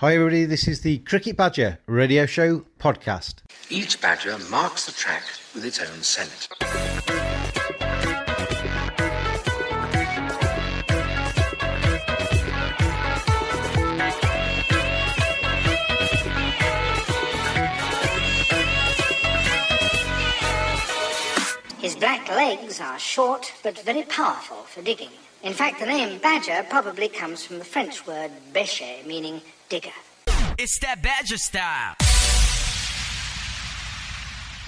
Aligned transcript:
Hi, 0.00 0.14
everybody. 0.14 0.44
This 0.44 0.68
is 0.68 0.82
the 0.82 0.98
Cricket 0.98 1.38
Badger 1.38 1.78
radio 1.86 2.26
show 2.26 2.66
podcast. 2.78 3.36
Each 3.70 3.98
badger 3.98 4.36
marks 4.50 4.84
the 4.84 4.92
track 4.92 5.22
with 5.54 5.64
its 5.64 5.80
own 5.80 6.02
scent. 6.02 6.48
His 21.80 21.96
black 21.96 22.28
legs 22.28 22.82
are 22.82 22.98
short 22.98 23.50
but 23.62 23.78
very 23.78 24.02
powerful 24.02 24.58
for 24.64 24.82
digging. 24.82 25.08
In 25.46 25.52
fact, 25.52 25.78
the 25.78 25.86
name 25.86 26.18
badger 26.18 26.66
probably 26.68 27.08
comes 27.08 27.44
from 27.44 27.60
the 27.60 27.64
French 27.64 28.04
word 28.04 28.32
bêcher, 28.52 29.06
meaning 29.06 29.40
digger. 29.68 29.92
It's 30.58 30.76
that 30.80 31.04
badger 31.04 31.38
style. 31.38 31.94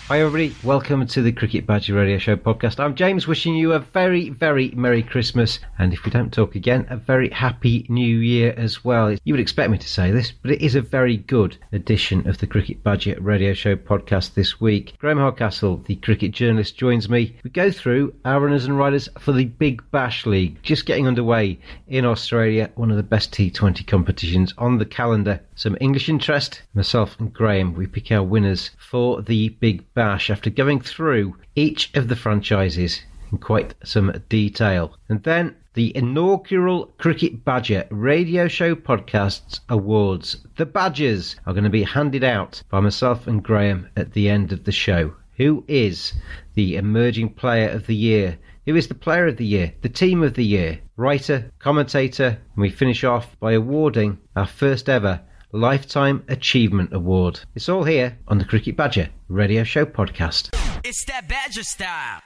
Hi, 0.09 0.21
everybody. 0.21 0.57
Welcome 0.65 1.07
to 1.07 1.21
the 1.21 1.33
Cricket 1.33 1.67
Badger 1.67 1.93
Radio 1.93 2.17
Show 2.17 2.35
podcast. 2.35 2.81
I'm 2.81 2.95
James, 2.95 3.27
wishing 3.27 3.55
you 3.55 3.75
a 3.75 3.79
very, 3.79 4.31
very 4.31 4.71
Merry 4.71 5.03
Christmas. 5.03 5.61
And 5.79 5.93
if 5.93 6.03
we 6.07 6.11
don't 6.11 6.33
talk 6.33 6.55
again, 6.55 6.87
a 6.89 6.97
very 6.97 7.29
Happy 7.29 7.85
New 7.91 8.17
Year 8.17 8.55
as 8.57 8.83
well. 8.83 9.15
You 9.25 9.35
would 9.35 9.41
expect 9.41 9.71
me 9.71 9.77
to 9.77 9.87
say 9.87 10.11
this, 10.11 10.33
but 10.33 10.51
it 10.51 10.63
is 10.63 10.75
a 10.75 10.81
very 10.81 11.19
good 11.19 11.59
edition 11.73 12.27
of 12.27 12.39
the 12.39 12.47
Cricket 12.47 12.83
Badger 12.83 13.19
Radio 13.21 13.53
Show 13.53 13.77
podcast 13.77 14.33
this 14.33 14.59
week. 14.59 14.95
Graham 14.97 15.19
Hardcastle, 15.19 15.85
the 15.85 15.97
cricket 15.97 16.31
journalist, 16.31 16.79
joins 16.79 17.11
me. 17.11 17.37
We 17.45 17.51
go 17.51 17.71
through 17.71 18.15
our 18.25 18.41
runners 18.41 18.65
and 18.65 18.79
riders 18.79 19.11
for 19.19 19.33
the 19.33 19.45
Big 19.45 19.83
Bash 19.91 20.25
League, 20.25 20.63
just 20.63 20.87
getting 20.87 21.07
underway 21.07 21.59
in 21.87 22.07
Australia, 22.07 22.71
one 22.77 22.91
of 22.91 22.97
the 22.97 23.03
best 23.03 23.33
T20 23.33 23.87
competitions 23.87 24.55
on 24.57 24.79
the 24.79 24.87
calendar. 24.87 25.43
Some 25.55 25.77
English 25.83 26.09
interest. 26.09 26.63
Myself 26.73 27.21
and 27.21 27.31
Graham, 27.31 27.75
we 27.75 27.87
pick 27.87 28.11
our 28.11 28.23
winners 28.23 28.71
for 28.79 29.21
the 29.21 29.51
Big 29.51 29.85
Bash 29.93 29.98
after 29.99 30.51
going 30.51 30.81
through 30.81 31.37
each 31.55 31.95
of 31.95 32.09
the 32.09 32.17
franchises 32.17 33.03
in 33.33 33.39
quite 33.39 33.75
some 33.85 34.13
detail. 34.29 34.97
And 35.09 35.23
then 35.23 35.55
the 35.75 35.97
inaugural 35.97 36.87
Cricket 36.99 37.45
Badger 37.45 37.87
Radio 37.91 38.49
Show 38.49 38.75
Podcasts 38.75 39.61
Awards. 39.69 40.45
The 40.57 40.67
badges 40.67 41.37
are 41.47 41.53
going 41.53 41.65
to 41.65 41.71
be 41.71 41.83
handed 41.83 42.25
out 42.25 42.63
by 42.71 42.81
myself 42.81 43.27
and 43.27 43.43
Graham 43.43 43.89
at 43.97 44.13
the 44.13 44.29
end 44.29 44.53
of 44.53 44.65
the 44.65 44.73
show. 44.73 45.15
Who 45.37 45.65
is 45.69 46.15
the 46.55 46.77
emerging 46.77 47.35
player 47.35 47.69
of 47.69 47.87
the 47.87 47.95
year? 47.95 48.39
Who 48.67 48.75
is 48.75 48.89
the 48.89 48.95
player 48.95 49.27
of 49.27 49.37
the 49.37 49.47
year? 49.47 49.73
The 49.83 49.89
team 49.89 50.23
of 50.23 50.35
the 50.35 50.45
year? 50.45 50.81
Writer, 50.97 51.51
commentator, 51.59 52.27
and 52.27 52.57
we 52.57 52.71
finish 52.71 53.05
off 53.05 53.39
by 53.39 53.53
awarding 53.53 54.19
our 54.35 54.47
first 54.47 54.89
ever 54.89 55.21
Lifetime 55.53 56.25
Achievement 56.29 56.93
Award. 56.93 57.41
It's 57.55 57.69
all 57.71 57.85
here 57.85 58.19
on 58.29 58.37
the 58.39 58.45
Cricket 58.45 58.77
Badger 58.77 59.09
Radio 59.29 59.65
Show 59.65 59.87
podcast. 59.87 60.51
It's 60.85 61.05
that 61.07 61.27
badger 61.27 61.63
style. 61.63 62.21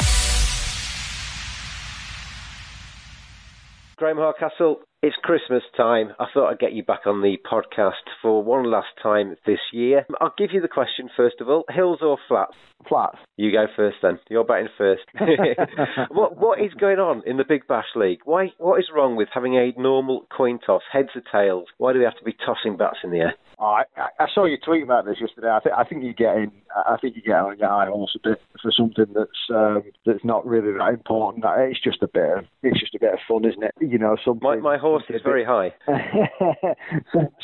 Graham 3.97 4.17
Hardcastle, 4.17 4.81
it's 5.03 5.17
Christmas 5.23 5.63
time. 5.77 6.13
I 6.19 6.27
thought 6.33 6.49
I'd 6.51 6.59
get 6.59 6.73
you 6.73 6.83
back 6.83 7.07
on 7.07 7.23
the 7.23 7.37
podcast 7.51 8.09
for 8.23 8.43
one 8.43 8.71
last 8.71 8.89
time 9.03 9.37
this 9.47 9.59
year. 9.73 10.07
I'll 10.21 10.35
give 10.39 10.51
you 10.53 10.61
the 10.61 10.69
question 10.69 11.11
first 11.17 11.41
of 11.41 11.49
all 11.49 11.65
hills 11.69 11.99
or 12.03 12.19
flats? 12.29 12.55
Flats. 12.89 13.19
You 13.37 13.53
go 13.53 13.67
first 13.77 13.97
then. 14.03 14.19
You're 14.31 14.45
batting 14.45 14.69
first. 14.79 15.03
what 16.11 16.37
what 16.39 16.61
is 16.61 16.73
going 16.79 16.99
on 16.99 17.23
in 17.27 17.37
the 17.37 17.45
Big 17.49 17.67
Bash 17.67 17.95
League? 17.95 18.21
Why 18.25 18.53
what 18.59 18.79
is 18.79 18.91
wrong 18.95 19.17
with 19.17 19.29
having 19.35 19.57
a 19.57 19.73
normal 19.81 20.27
coin 20.35 20.59
toss, 20.65 20.83
heads 20.91 21.11
or 21.15 21.23
tails? 21.31 21.67
Why 21.79 21.93
do 21.93 21.99
we 21.99 22.05
have 22.05 22.19
to 22.19 22.25
be 22.25 22.35
tossing 22.47 22.77
bats 22.77 22.99
in 23.05 23.11
the 23.11 23.19
air? 23.19 23.35
Oh, 23.63 23.79
I, 23.79 23.85
I 24.19 24.27
saw 24.35 24.45
you 24.45 24.57
tweet 24.59 24.83
about 24.83 25.05
this 25.05 25.19
yesterday. 25.21 25.49
I 25.49 25.61
think 25.61 25.75
I 25.79 25.85
think 25.85 26.03
you're 26.03 26.15
getting 26.15 26.51
I 26.75 26.97
think 27.01 27.15
you're 27.15 27.23
getting 27.23 27.53
on 27.53 27.59
your 27.61 27.69
high 27.69 27.87
horse 27.87 28.17
a 28.17 28.29
bit 28.29 28.41
for 28.61 28.73
something 28.73 29.07
that's 29.15 29.55
um, 29.55 29.85
that's 30.05 30.25
not 30.25 30.45
really 30.45 30.73
that 30.73 30.89
important. 30.89 31.45
It's 31.47 31.81
just 31.81 32.03
a 32.03 32.09
bit 32.09 32.39
of 32.39 32.45
it's 32.65 32.81
just 32.81 32.97
a 32.97 32.99
bit 32.99 33.13
of 33.13 33.21
fun, 33.29 33.45
isn't 33.45 33.63
it? 33.63 33.73
You 33.81 33.99
know, 33.99 34.17
something. 34.25 34.43
My 34.43 34.57
my 34.57 34.79
horse 34.79 35.05
is 35.11 35.23
very 35.23 35.45
high. 35.45 35.73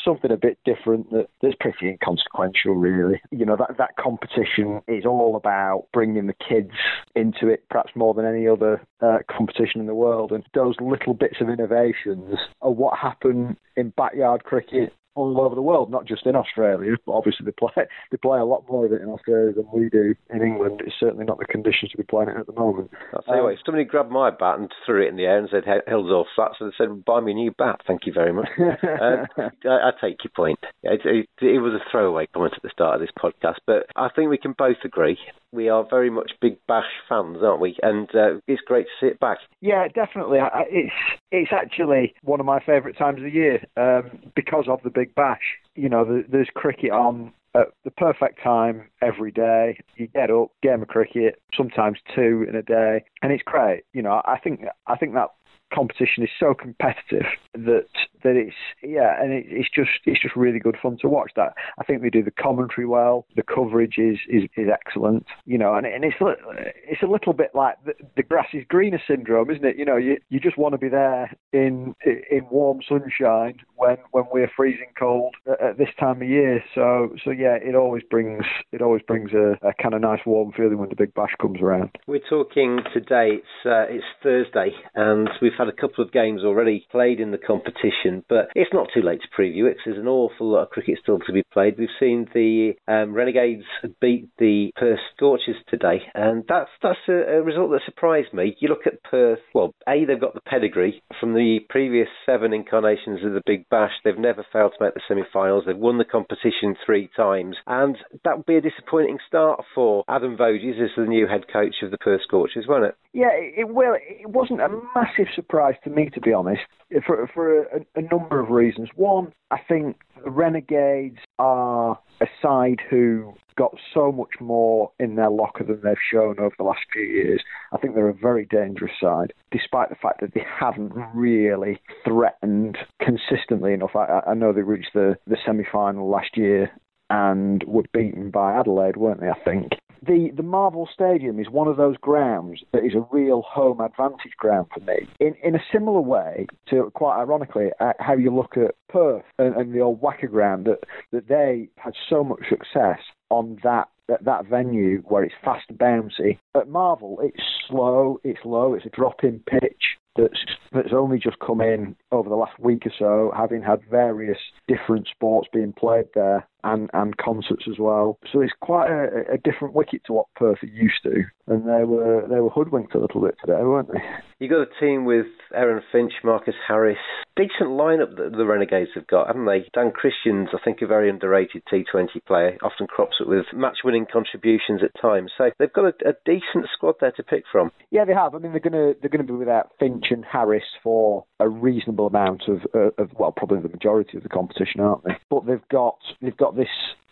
something 0.03 0.29
a 0.29 0.35
bit 0.35 0.57
different 0.65 1.09
that, 1.11 1.27
that's 1.41 1.55
pretty 1.57 1.87
inconsequential, 1.87 2.75
really. 2.75 3.21
You 3.31 3.45
know 3.45 3.55
that 3.55 3.77
that 3.77 3.95
competition 3.95 4.81
is 4.89 5.05
all 5.05 5.37
about 5.37 5.85
bringing 5.93 6.27
the 6.27 6.33
kids 6.33 6.75
into 7.15 7.47
it, 7.47 7.63
perhaps 7.69 7.91
more 7.95 8.13
than 8.13 8.25
any 8.25 8.45
other 8.45 8.81
uh, 8.99 9.19
competition 9.31 9.79
in 9.79 9.87
the 9.87 9.95
world. 9.95 10.33
And 10.33 10.43
those 10.53 10.75
little 10.81 11.13
bits 11.13 11.37
of 11.39 11.47
innovations 11.47 12.37
are 12.61 12.71
what 12.71 12.99
happen 12.99 13.55
in 13.77 13.93
backyard 13.95 14.43
cricket 14.43 14.91
all 15.19 15.41
over 15.41 15.55
the 15.55 15.61
world, 15.61 15.91
not 15.91 16.05
just 16.05 16.25
in 16.25 16.35
Australia. 16.35 16.95
But 17.05 17.13
obviously, 17.13 17.45
they 17.45 17.51
play 17.51 17.85
they 18.11 18.17
play 18.17 18.39
a 18.39 18.45
lot 18.45 18.63
more 18.69 18.85
of 18.85 18.93
it 18.93 19.01
in 19.01 19.09
Australia 19.09 19.53
than 19.53 19.67
we 19.73 19.89
do 19.89 20.15
in 20.29 20.41
England. 20.41 20.81
It's 20.85 20.95
certainly 20.99 21.25
not 21.25 21.39
the 21.39 21.45
conditions 21.45 21.91
to 21.91 21.97
be 21.97 22.03
playing 22.03 22.29
it 22.29 22.37
at 22.37 22.47
the 22.47 22.53
moment. 22.53 22.91
I'll 23.13 23.21
tell 23.23 23.35
you 23.37 23.43
what, 23.43 23.53
if 23.53 23.59
somebody 23.65 23.83
grabbed 23.83 24.11
my 24.11 24.31
bat 24.31 24.59
and 24.59 24.71
threw 24.85 25.03
it 25.05 25.09
in 25.09 25.17
the 25.17 25.25
air 25.25 25.39
and 25.39 25.49
said 25.51 25.63
hills 25.87 26.11
or 26.11 26.25
flats, 26.35 26.57
and 26.59 26.73
said, 26.77 27.05
"Buy 27.05 27.19
me 27.19 27.31
a 27.31 27.35
new 27.35 27.51
bat, 27.51 27.81
thank 27.87 28.05
you 28.05 28.13
very 28.13 28.33
much," 28.33 28.49
uh, 28.57 29.25
I, 29.65 29.89
I 29.89 29.91
take 30.01 30.23
your 30.23 30.31
point. 30.35 30.59
It, 30.83 31.01
it, 31.03 31.27
it 31.41 31.59
was 31.59 31.73
a 31.73 31.91
throwaway 31.91 32.27
comment 32.27 32.53
at 32.55 32.63
the 32.63 32.69
start 32.71 32.95
of 32.95 33.01
this 33.01 33.15
podcast, 33.17 33.59
but 33.67 33.85
I 33.95 34.09
think 34.15 34.29
we 34.29 34.37
can 34.37 34.53
both 34.57 34.77
agree 34.83 35.17
we 35.51 35.69
are 35.69 35.85
very 35.89 36.09
much 36.09 36.31
Big 36.41 36.57
Bash 36.67 36.89
fans, 37.07 37.37
aren't 37.41 37.61
we? 37.61 37.75
And 37.81 38.07
uh, 38.13 38.39
it's 38.47 38.61
great 38.65 38.85
to 38.85 38.91
see 38.99 39.07
it 39.07 39.19
back. 39.19 39.39
Yeah, 39.61 39.87
definitely. 39.87 40.39
It's 40.69 40.93
it's 41.31 41.51
actually 41.51 42.13
one 42.23 42.39
of 42.39 42.45
my 42.45 42.59
favourite 42.59 42.97
times 42.97 43.17
of 43.17 43.23
the 43.23 43.31
year 43.31 43.63
um, 43.77 44.19
because 44.35 44.65
of 44.67 44.79
the 44.83 44.89
Big 44.89 45.08
Bash. 45.15 45.57
You 45.75 45.89
know, 45.89 46.23
there's 46.27 46.49
cricket 46.53 46.91
on 46.91 47.33
at 47.55 47.67
the 47.83 47.91
perfect 47.91 48.41
time 48.43 48.89
every 49.01 49.31
day. 49.31 49.79
You 49.95 50.07
get 50.07 50.29
up, 50.29 50.51
game 50.61 50.81
of 50.81 50.87
cricket, 50.87 51.41
sometimes 51.55 51.99
two 52.15 52.45
in 52.47 52.55
a 52.55 52.61
day, 52.61 53.03
and 53.21 53.31
it's 53.31 53.43
great. 53.43 53.83
You 53.93 54.01
know, 54.01 54.21
I 54.25 54.37
think 54.39 54.65
I 54.87 54.95
think 54.97 55.13
that 55.13 55.29
competition 55.73 56.23
is 56.23 56.29
so 56.39 56.53
competitive 56.53 57.25
that 57.53 57.87
that 58.23 58.35
it's 58.35 58.55
yeah, 58.83 59.21
and 59.21 59.31
it, 59.31 59.45
it's 59.47 59.69
just 59.73 59.91
it's 60.05 60.21
just 60.21 60.35
really 60.35 60.59
good 60.59 60.77
fun 60.81 60.97
to 61.01 61.07
watch. 61.07 61.31
That 61.35 61.53
I 61.79 61.83
think 61.83 62.01
they 62.01 62.09
do 62.09 62.23
the 62.23 62.31
commentary 62.31 62.85
well, 62.85 63.25
the 63.35 63.43
coverage 63.43 63.97
is 63.97 64.17
is, 64.29 64.43
is 64.57 64.67
excellent, 64.71 65.25
you 65.45 65.57
know, 65.57 65.75
and, 65.75 65.85
and 65.85 66.03
it's 66.03 66.15
it's 66.19 67.01
a 67.01 67.07
little 67.07 67.33
bit 67.33 67.51
like 67.53 67.75
the, 67.85 67.93
the 68.15 68.23
grass 68.23 68.47
is 68.53 68.63
greener 68.67 69.01
syndrome, 69.07 69.49
isn't 69.49 69.65
it? 69.65 69.77
You 69.77 69.85
know, 69.85 69.97
you 69.97 70.17
you 70.29 70.39
just 70.39 70.57
want 70.57 70.73
to 70.73 70.77
be 70.77 70.89
there 70.89 71.31
in 71.53 71.95
in 72.05 72.47
warm 72.49 72.79
sunshine 72.87 73.59
when 73.75 73.97
when 74.11 74.25
we're 74.31 74.51
freezing 74.55 74.91
cold 74.97 75.35
at, 75.47 75.77
this 75.77 75.89
time 75.99 76.21
of 76.21 76.27
year. 76.27 76.63
So 76.75 77.15
so 77.23 77.31
yeah, 77.31 77.55
it 77.55 77.75
always 77.75 78.03
brings 78.09 78.43
it 78.71 78.81
always 78.81 79.01
brings 79.03 79.31
a, 79.33 79.57
a 79.65 79.73
kind 79.81 79.93
of 79.93 80.01
nice 80.01 80.21
warm 80.25 80.51
feeling 80.51 80.77
when 80.77 80.89
the 80.89 80.95
big 80.95 81.13
bash 81.13 81.33
comes 81.39 81.61
around. 81.61 81.91
We're 82.07 82.19
talking 82.29 82.79
today. 82.93 83.39
It's 83.39 83.65
uh, 83.65 83.85
it's 83.87 84.05
Thursday, 84.21 84.71
and 84.95 85.29
we've 85.41 85.51
had 85.59 85.67
a 85.67 85.73
couple 85.73 86.03
of 86.03 86.11
games 86.13 86.41
already 86.43 86.87
played 86.89 87.19
in 87.19 87.31
the 87.31 87.37
competition, 87.37 88.23
but 88.29 88.47
it's 88.55 88.73
not 88.73 88.87
too 88.93 89.01
late 89.01 89.19
to 89.21 89.41
preview 89.41 89.69
it. 89.69 89.77
There's 89.85 89.97
an 89.97 90.07
awful 90.07 90.49
lot 90.51 90.63
of 90.63 90.69
cricket 90.69 90.99
still 91.03 91.19
to 91.19 91.33
be 91.33 91.43
played. 91.51 91.75
We've 91.77 91.89
seen 91.99 92.27
the 92.33 92.73
um, 92.87 93.13
Renegades 93.13 93.65
beat 93.99 94.29
the 94.39 94.71
Perth 94.77 94.99
Scorchers 95.15 95.57
today, 95.67 96.01
and 96.15 96.45
that's 96.47 96.69
that's 96.81 96.97
a, 97.09 97.39
a 97.39 97.41
result 97.43 97.71
that 97.71 97.81
surprised 97.85 98.33
me. 98.33 98.55
You 98.59 98.69
look 98.69 98.87
at 98.87 99.03
Perth. 99.03 99.39
Well, 99.53 99.75
a 99.87 100.05
they've 100.05 100.19
got 100.19 100.33
the 100.33 100.41
pedigree 100.41 101.03
from 101.19 101.33
the 101.33 101.59
previous 101.69 102.07
seven 102.25 102.53
incarnations 102.53 103.19
of 103.25 103.33
the 103.33 103.43
Big 103.45 103.67
Bash. 103.69 103.91
They've 104.03 104.17
never 104.17 104.45
failed 104.53 104.73
to 104.77 104.85
make 104.85 104.93
the 104.93 105.01
semi-finals. 105.07 105.65
They've 105.67 105.77
won 105.77 105.97
the 105.97 106.05
competition 106.05 106.75
three 106.85 107.09
times, 107.17 107.57
and 107.67 107.97
that 108.23 108.37
would 108.37 108.45
be 108.45 108.55
a 108.55 108.61
disappointing 108.61 109.17
start 109.27 109.61
for 109.75 110.05
Adam 110.07 110.37
Voges 110.37 110.81
as 110.81 110.91
the 110.95 111.05
new 111.05 111.27
head 111.27 111.51
coach 111.51 111.75
of 111.83 111.91
the 111.91 111.97
Perth 111.97 112.21
Scorchers, 112.23 112.65
won't 112.67 112.85
it? 112.85 112.95
Yeah, 113.11 113.31
it, 113.33 113.67
well, 113.67 113.95
it 113.95 114.29
wasn't 114.29 114.61
a 114.61 114.69
massive 114.95 115.27
surprise 115.35 115.48
to 115.49 115.89
me, 115.89 116.09
to 116.13 116.21
be 116.21 116.33
honest, 116.33 116.61
for 117.05 117.29
for 117.33 117.63
a, 117.63 117.85
a 117.95 118.01
number 118.01 118.39
of 118.39 118.49
reasons. 118.49 118.89
One, 118.95 119.33
I 119.51 119.57
think 119.67 119.97
the 120.23 120.29
Renegades 120.29 121.19
are 121.37 121.99
a 122.21 122.27
side 122.41 122.81
who 122.89 123.33
got 123.57 123.75
so 123.93 124.11
much 124.11 124.39
more 124.39 124.91
in 124.99 125.15
their 125.15 125.29
locker 125.29 125.65
than 125.65 125.81
they've 125.83 125.97
shown 126.11 126.39
over 126.39 126.55
the 126.57 126.63
last 126.63 126.79
few 126.93 127.03
years. 127.03 127.41
I 127.73 127.77
think 127.77 127.93
they're 127.93 128.07
a 128.07 128.13
very 128.13 128.45
dangerous 128.45 128.93
side, 129.01 129.33
despite 129.51 129.89
the 129.89 129.97
fact 130.01 130.21
that 130.21 130.33
they 130.33 130.45
haven't 130.59 130.93
really 131.13 131.81
threatened 132.05 132.77
consistently 133.01 133.73
enough. 133.73 133.95
I, 133.95 134.21
I 134.27 134.33
know 134.33 134.53
they 134.53 134.61
reached 134.61 134.93
the, 134.93 135.17
the 135.27 135.37
semi 135.45 135.65
final 135.71 136.09
last 136.09 136.37
year 136.37 136.71
and 137.09 137.63
were 137.63 137.83
beaten 137.93 138.29
by 138.29 138.53
Adelaide, 138.53 138.97
weren't 138.97 139.21
they? 139.21 139.29
I 139.29 139.39
think 139.43 139.73
the 140.05 140.31
the 140.35 140.43
Marvel 140.43 140.87
Stadium 140.93 141.39
is 141.39 141.49
one 141.49 141.67
of 141.67 141.77
those 141.77 141.97
grounds 141.97 142.63
that 142.71 142.85
is 142.85 142.93
a 142.95 143.05
real 143.11 143.41
home 143.41 143.81
advantage 143.81 144.35
ground 144.37 144.67
for 144.73 144.79
me. 144.81 145.07
In 145.19 145.35
in 145.43 145.55
a 145.55 145.63
similar 145.71 146.01
way 146.01 146.47
to 146.69 146.91
quite 146.93 147.19
ironically 147.19 147.69
uh, 147.79 147.93
how 147.99 148.15
you 148.15 148.33
look 148.33 148.57
at 148.57 148.75
Perth 148.87 149.25
and, 149.37 149.55
and 149.55 149.73
the 149.73 149.81
old 149.81 150.01
WACA 150.01 150.29
ground 150.29 150.65
that 150.65 150.83
that 151.11 151.27
they 151.27 151.69
had 151.77 151.93
so 152.09 152.23
much 152.23 152.41
success 152.49 152.99
on 153.29 153.59
that 153.63 153.89
that, 154.21 154.47
venue 154.47 155.03
where 155.05 155.23
it's 155.23 155.35
fast 155.43 155.65
and 155.69 155.77
bouncy. 155.77 156.39
At 156.55 156.67
Marvel, 156.67 157.19
it's 157.21 157.43
slow, 157.67 158.19
it's 158.23 158.39
low, 158.43 158.73
it's 158.73 158.85
a 158.85 158.89
drop 158.89 159.23
in 159.23 159.39
pitch 159.39 159.97
that's 160.15 160.39
that's 160.71 160.93
only 160.93 161.19
just 161.19 161.37
come 161.39 161.61
in 161.61 161.95
over 162.11 162.27
the 162.27 162.35
last 162.35 162.59
week 162.59 162.85
or 162.85 162.91
so, 162.97 163.31
having 163.35 163.61
had 163.61 163.81
various 163.89 164.39
different 164.67 165.07
sports 165.07 165.47
being 165.53 165.73
played 165.73 166.05
there 166.13 166.47
and, 166.63 166.89
and 166.93 167.17
concerts 167.17 167.65
as 167.69 167.79
well. 167.79 168.17
So 168.31 168.41
it's 168.41 168.53
quite 168.61 168.89
a, 168.89 169.33
a 169.33 169.37
different 169.37 169.73
wicket 169.73 170.01
to 170.05 170.13
what 170.13 170.27
Perth 170.35 170.63
are 170.63 170.67
used 170.67 171.03
to, 171.03 171.23
and 171.47 171.63
they 171.63 171.83
were 171.83 172.27
they 172.29 172.39
were 172.39 172.49
hoodwinked 172.49 172.95
a 172.95 172.99
little 172.99 173.21
bit 173.21 173.35
today, 173.39 173.61
weren't 173.61 173.91
they? 173.91 173.99
You 174.39 174.47
got 174.47 174.61
a 174.61 174.79
team 174.79 175.03
with 175.03 175.25
Aaron 175.53 175.83
Finch, 175.91 176.13
Marcus 176.23 176.55
Harris, 176.65 176.97
decent 177.35 177.71
lineup 177.71 178.15
that 178.15 178.31
the 178.37 178.45
Renegades 178.45 178.91
have 178.95 179.07
got, 179.07 179.27
haven't 179.27 179.45
they? 179.45 179.65
Dan 179.73 179.91
Christian's, 179.91 180.49
I 180.53 180.59
think, 180.63 180.81
a 180.81 180.87
very 180.87 181.09
underrated 181.09 181.63
T20 181.71 182.23
player, 182.25 182.57
often 182.63 182.87
crops 182.87 183.17
up 183.21 183.27
with 183.27 183.45
match-winning 183.53 184.07
contributions 184.11 184.81
at 184.83 184.99
times. 185.01 185.31
So 185.37 185.51
they've 185.59 185.73
got 185.73 185.85
a, 185.85 186.09
a 186.09 186.13
decent 186.25 186.67
squad 186.73 186.95
there 187.01 187.11
to 187.11 187.23
pick 187.23 187.43
from. 187.51 187.71
Yeah, 187.91 188.05
they 188.05 188.13
have. 188.13 188.35
I 188.35 188.37
mean, 188.39 188.51
they're 188.51 188.61
gonna 188.61 188.93
they're 189.01 189.09
gonna 189.09 189.23
be 189.23 189.33
without 189.33 189.71
Finch 189.79 190.05
and 190.09 190.23
Harris 190.23 190.63
for 190.83 191.25
a 191.39 191.47
reasonable 191.47 192.07
amount 192.07 192.43
of, 192.47 192.61
uh, 192.73 193.01
of 193.01 193.11
well, 193.17 193.31
probably 193.31 193.61
the 193.61 193.69
majority 193.69 194.17
of 194.17 194.23
the 194.23 194.29
competition, 194.29 194.81
aren't 194.81 195.03
they? 195.03 195.17
But 195.29 195.45
they've 195.45 195.67
got 195.69 195.97
they've 196.21 196.35
got 196.35 196.48
this 196.55 196.67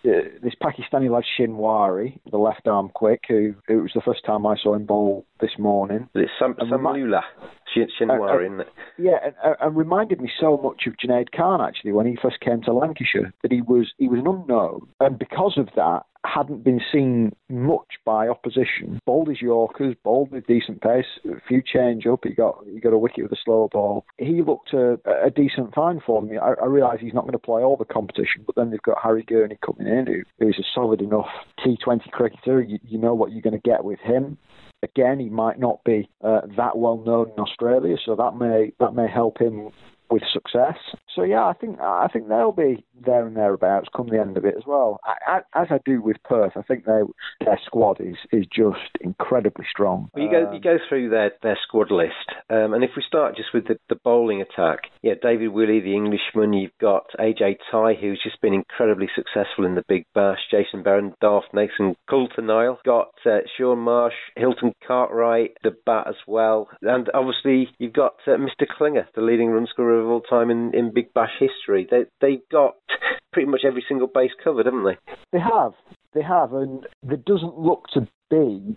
uh, 0.06 0.30
this 0.42 0.54
Pakistani 0.62 1.10
lad 1.10 1.24
Shinwari, 1.38 2.20
the 2.32 2.38
left 2.38 2.68
arm 2.68 2.90
quick, 2.94 3.24
who 3.28 3.56
it 3.68 3.76
was 3.76 3.92
the 3.94 4.02
first 4.02 4.24
time 4.26 4.46
I 4.46 4.56
saw 4.62 4.76
him 4.76 4.86
bowl 4.86 5.26
this 5.42 5.52
morning. 5.58 6.08
It's 6.14 6.32
Sam, 6.40 6.56
Samula 6.56 7.22
Shinwari, 7.76 8.20
uh, 8.20 8.38
uh, 8.38 8.46
isn't 8.46 8.60
it? 8.62 8.68
Yeah, 8.98 9.18
and, 9.24 9.34
uh, 9.44 9.56
and, 9.62 9.76
reminded 9.76 10.22
me 10.22 10.32
so 10.40 10.58
much 10.58 10.88
of 10.88 10.94
Junaid 10.98 11.32
Khan 11.36 11.62
actually 11.62 11.92
when 11.92 12.06
he 12.06 12.18
first 12.22 12.40
came 12.40 12.62
to 12.64 12.74
Lancashire. 12.74 13.34
That 13.42 13.52
he 13.52 13.62
was 13.62 13.92
he 13.98 14.08
was 14.08 14.20
an 14.20 14.28
unknown, 14.28 14.88
and 15.00 15.18
because 15.20 15.58
of 15.58 15.70
that, 15.76 16.04
hadn't 16.28 16.64
been 16.64 16.82
seen 16.92 17.32
much 17.50 17.96
by 18.06 18.28
opposition. 18.28 19.00
Bowled 19.06 19.30
his 19.30 19.42
Yorkers, 19.42 19.96
bowled 20.04 20.32
with 20.32 20.48
decent 20.48 20.82
pace, 20.82 21.06
a 21.26 21.40
few 21.48 21.62
change 21.62 22.06
up. 22.06 22.22
He 22.24 22.34
got 22.34 22.64
he 22.72 22.80
got 22.80 22.94
a 22.94 22.98
wicket 22.98 23.24
with 23.24 23.32
a 23.32 23.42
slow 23.44 23.70
ball. 23.72 24.06
He 24.18 24.42
looked 24.42 24.74
a, 24.74 25.00
a 25.24 25.30
decent 25.30 25.74
find 25.74 26.02
for 26.06 26.22
me. 26.22 26.38
I, 26.38 26.54
I 26.62 26.66
realise 26.66 27.00
he's 27.02 27.14
not 27.14 27.22
going 27.22 27.34
to 27.34 27.40
play 27.40 27.62
all 27.62 27.78
the 27.78 27.86
competition, 27.86 28.44
but 28.46 28.56
then 28.56 28.72
they've 28.72 28.82
got 28.82 28.98
Harry 29.02 29.24
Gurney 29.24 29.58
coming 29.66 29.92
in, 29.92 30.24
who 30.40 30.48
is 30.48 30.60
a 30.60 30.64
solid 30.74 31.02
enough 31.02 31.28
T20 31.66 32.12
cricketer. 32.12 32.62
You, 32.62 32.80
you 32.84 32.98
know 32.98 33.14
what 33.14 33.32
you're 33.32 33.42
going 33.42 33.60
to 33.60 33.70
get 33.70 33.84
with 33.84 34.00
him. 34.00 34.38
Again, 34.84 35.20
he 35.20 35.30
might 35.30 35.60
not 35.60 35.84
be 35.84 36.08
uh, 36.24 36.42
that 36.56 36.78
well 36.78 36.98
known 36.98 37.32
in 37.36 37.40
Australia, 37.40 37.96
so 38.06 38.16
that 38.16 38.36
may 38.36 38.74
that 38.80 38.94
may 38.94 39.08
help 39.08 39.40
him 39.40 39.72
with 40.10 40.24
success. 40.32 40.78
So 41.16 41.24
yeah, 41.24 41.46
I 41.46 41.54
think 41.54 41.80
I 41.80 42.08
think 42.12 42.28
they'll 42.28 42.52
be 42.52 42.86
there 43.06 43.26
and 43.26 43.36
thereabouts 43.36 43.90
come 43.96 44.08
the 44.08 44.20
end 44.20 44.38
of 44.38 44.46
it 44.46 44.56
as 44.58 44.64
well. 44.66 45.00
I, 45.04 45.40
I, 45.56 45.62
as 45.62 45.68
I 45.72 45.80
do 45.86 46.02
with 46.02 46.18
Perth, 46.24 46.54
I 46.56 46.62
think 46.62 46.86
they, 46.86 47.02
their 47.44 47.60
squad 47.66 48.00
is 48.00 48.18
is 48.32 48.46
just 48.54 48.98
incredibly 49.02 49.66
strong. 49.70 50.10
Well, 50.14 50.24
you 50.24 50.32
go 50.32 50.48
um, 50.48 50.54
you 50.54 50.62
go 50.62 50.78
through 50.88 51.10
their, 51.10 51.32
their 51.44 51.58
squad 51.68 51.92
list, 51.92 52.14
um, 52.50 52.74
and 52.74 52.84
if 52.84 52.92
we 52.96 53.04
start 53.08 53.36
just 53.36 53.50
with 53.54 53.68
the, 53.68 53.78
the 53.90 53.96
bowling 53.96 54.42
attack, 54.42 54.82
yeah, 55.02 55.14
David 55.22 55.50
Willey, 55.50 55.80
the 55.80 55.96
Englishman. 55.96 56.54
You've 56.54 56.78
got 56.80 57.06
AJ 57.20 57.58
Tye, 57.72 57.96
who's 58.00 58.22
just 58.24 58.42
been 58.42 58.54
incredibly 58.54 59.10
successful 59.16 59.66
in 59.66 59.76
the 59.76 59.84
Big 59.88 60.06
Bash. 60.14 60.40
Jason 60.52 60.84
Barron, 60.84 61.14
Darth 61.22 61.46
Nathan, 61.54 61.96
Coulter 62.10 62.42
Nile. 62.42 62.80
Got 62.86 63.12
uh, 63.26 63.40
Shaun 63.58 63.80
Marsh, 63.80 64.14
Hilton 64.36 64.74
Cartwright, 64.86 65.58
the 65.64 65.76
bat 65.86 66.06
as 66.08 66.16
well, 66.28 66.70
and 66.82 67.10
obviously 67.14 67.70
you've 67.80 67.94
got 67.94 68.16
uh, 68.28 68.32
Mr. 68.32 68.68
Klinger, 68.68 69.08
the 69.16 69.22
leading 69.22 69.50
run 69.50 69.68
scorer 69.70 69.97
of 70.00 70.08
all 70.08 70.22
time 70.22 70.50
in, 70.50 70.74
in 70.74 70.94
Big 70.94 71.14
Bash 71.14 71.34
history. 71.40 71.88
They 71.90 72.06
they've 72.22 72.48
got 72.52 72.76
pretty 73.34 73.50
much 73.50 73.62
every 73.66 73.84
single 73.88 74.08
base 74.08 74.32
covered, 74.44 74.66
haven't 74.66 74.86
they? 74.86 74.98
They 75.32 75.40
have. 75.40 75.74
They 76.14 76.24
have, 76.24 76.54
and 76.54 76.88
there 77.04 77.18
doesn't 77.18 77.60
look 77.60 77.88
to 77.94 78.08
be 78.30 78.76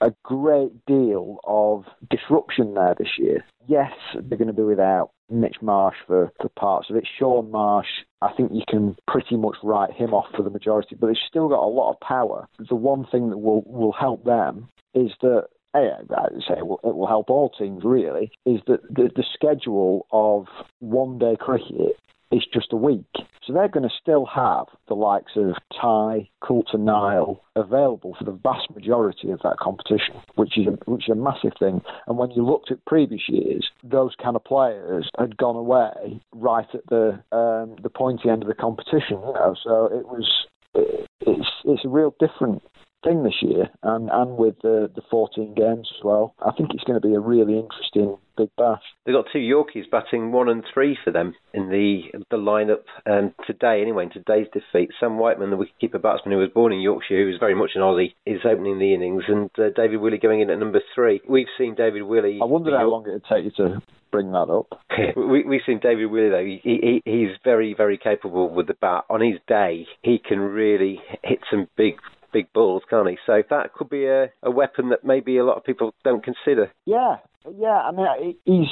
a 0.00 0.12
great 0.22 0.84
deal 0.86 1.38
of 1.44 1.84
disruption 2.10 2.74
there 2.74 2.94
this 2.98 3.18
year. 3.18 3.44
Yes, 3.66 3.92
they're 4.14 4.38
going 4.38 4.48
to 4.48 4.54
be 4.54 4.62
without 4.62 5.10
Mitch 5.30 5.56
Marsh 5.62 5.96
for, 6.06 6.32
for 6.40 6.48
parts 6.50 6.90
of 6.90 6.96
it. 6.96 7.08
Shaun 7.18 7.50
Marsh, 7.50 7.88
I 8.22 8.32
think 8.36 8.52
you 8.52 8.62
can 8.68 8.96
pretty 9.08 9.36
much 9.36 9.56
write 9.62 9.92
him 9.92 10.14
off 10.14 10.26
for 10.36 10.42
the 10.42 10.50
majority, 10.50 10.94
but 10.94 11.06
they've 11.08 11.16
still 11.26 11.48
got 11.48 11.64
a 11.64 11.66
lot 11.66 11.90
of 11.90 12.00
power. 12.00 12.46
The 12.68 12.76
one 12.76 13.06
thing 13.10 13.30
that 13.30 13.38
will, 13.38 13.62
will 13.62 13.92
help 13.92 14.24
them 14.24 14.68
is 14.94 15.10
that 15.22 15.48
I 15.76 16.28
say 16.46 16.58
it 16.58 16.66
will, 16.66 16.80
it 16.84 16.94
will 16.94 17.06
help 17.06 17.30
all 17.30 17.50
teams 17.50 17.84
really, 17.84 18.30
is 18.44 18.60
that 18.66 18.82
the, 18.88 19.10
the 19.14 19.24
schedule 19.34 20.06
of 20.12 20.46
one 20.80 21.18
day 21.18 21.36
cricket 21.38 21.96
is 22.32 22.44
just 22.52 22.72
a 22.72 22.76
week. 22.76 23.04
So 23.44 23.52
they're 23.52 23.68
going 23.68 23.88
to 23.88 23.94
still 24.00 24.26
have 24.26 24.66
the 24.88 24.94
likes 24.94 25.32
of 25.36 25.54
Tye, 25.80 26.28
Coulter 26.42 26.78
Nile 26.78 27.40
available 27.54 28.16
for 28.18 28.24
the 28.24 28.32
vast 28.32 28.68
majority 28.74 29.30
of 29.30 29.40
that 29.44 29.58
competition, 29.60 30.16
which 30.34 30.58
is 30.58 30.66
a, 30.66 30.90
which 30.90 31.08
is 31.08 31.12
a 31.12 31.14
massive 31.14 31.52
thing. 31.58 31.80
And 32.08 32.18
when 32.18 32.32
you 32.32 32.44
looked 32.44 32.72
at 32.72 32.84
previous 32.86 33.22
years, 33.28 33.70
those 33.84 34.14
kind 34.20 34.34
of 34.34 34.42
players 34.44 35.08
had 35.18 35.36
gone 35.36 35.54
away 35.54 36.20
right 36.34 36.66
at 36.74 36.86
the 36.88 37.22
um, 37.30 37.76
the 37.82 37.90
pointy 37.90 38.28
end 38.28 38.42
of 38.42 38.48
the 38.48 38.54
competition. 38.54 39.20
You 39.20 39.34
know, 39.34 39.54
so 39.62 39.86
it 39.86 40.06
was 40.06 40.28
it, 40.74 41.06
it's 41.20 41.48
it's 41.64 41.84
a 41.84 41.88
real 41.88 42.14
different 42.18 42.62
thing 43.04 43.22
this 43.22 43.40
year, 43.40 43.68
and, 43.82 44.10
and 44.10 44.36
with 44.36 44.56
the, 44.62 44.90
the 44.94 45.02
14 45.10 45.54
games 45.54 45.88
as 45.96 46.04
well. 46.04 46.34
I 46.44 46.52
think 46.56 46.70
it's 46.74 46.84
going 46.84 47.00
to 47.00 47.06
be 47.06 47.14
a 47.14 47.20
really 47.20 47.58
interesting 47.58 48.16
Big 48.36 48.50
Bash. 48.56 48.82
They've 49.04 49.14
got 49.14 49.26
two 49.32 49.38
Yorkies 49.38 49.90
batting 49.90 50.30
one 50.32 50.48
and 50.48 50.62
three 50.72 50.98
for 51.02 51.10
them 51.10 51.34
in 51.54 51.70
the 51.70 52.02
the 52.30 52.36
lineup 52.36 52.84
um, 53.06 53.32
today, 53.46 53.80
anyway, 53.80 54.04
in 54.04 54.10
today's 54.10 54.46
defeat. 54.52 54.90
Sam 55.00 55.18
Whiteman, 55.18 55.50
the 55.50 55.56
wicketkeeper 55.56 56.00
batsman 56.02 56.32
who 56.32 56.38
was 56.38 56.50
born 56.54 56.72
in 56.72 56.80
Yorkshire, 56.80 57.24
who 57.24 57.30
is 57.30 57.40
very 57.40 57.54
much 57.54 57.70
an 57.74 57.82
Aussie, 57.82 58.14
is 58.26 58.40
opening 58.44 58.78
the 58.78 58.92
innings, 58.92 59.22
and 59.28 59.50
uh, 59.58 59.70
David 59.74 60.00
Willey 60.00 60.18
going 60.18 60.40
in 60.40 60.50
at 60.50 60.58
number 60.58 60.80
three. 60.94 61.20
We've 61.28 61.46
seen 61.56 61.74
David 61.74 62.02
Willey. 62.02 62.38
I 62.42 62.44
wonder 62.44 62.76
how 62.76 62.88
long 62.88 63.06
it 63.08 63.12
would 63.12 63.24
take 63.24 63.44
you 63.44 63.50
to 63.64 63.82
bring 64.12 64.32
that 64.32 64.50
up. 64.50 64.80
we, 65.16 65.44
we've 65.44 65.60
seen 65.66 65.80
David 65.82 66.06
Willey, 66.06 66.30
though. 66.30 66.44
He, 66.44 66.60
he, 66.62 67.02
he's 67.04 67.36
very, 67.44 67.74
very 67.74 67.98
capable 67.98 68.48
with 68.48 68.66
the 68.66 68.74
bat. 68.74 69.04
On 69.10 69.20
his 69.20 69.38
day, 69.48 69.86
he 70.02 70.18
can 70.18 70.38
really 70.38 71.00
hit 71.22 71.40
some 71.50 71.68
big 71.76 71.94
big 72.36 72.52
balls, 72.52 72.82
can't 72.90 73.08
he? 73.08 73.16
So 73.24 73.42
that 73.48 73.72
could 73.72 73.88
be 73.88 74.04
a, 74.04 74.30
a 74.42 74.50
weapon 74.50 74.90
that 74.90 75.04
maybe 75.04 75.38
a 75.38 75.44
lot 75.44 75.56
of 75.56 75.64
people 75.64 75.94
don't 76.04 76.22
consider. 76.22 76.70
Yeah, 76.84 77.16
yeah. 77.58 77.80
I 77.88 77.92
mean, 77.92 78.36
he's 78.44 78.68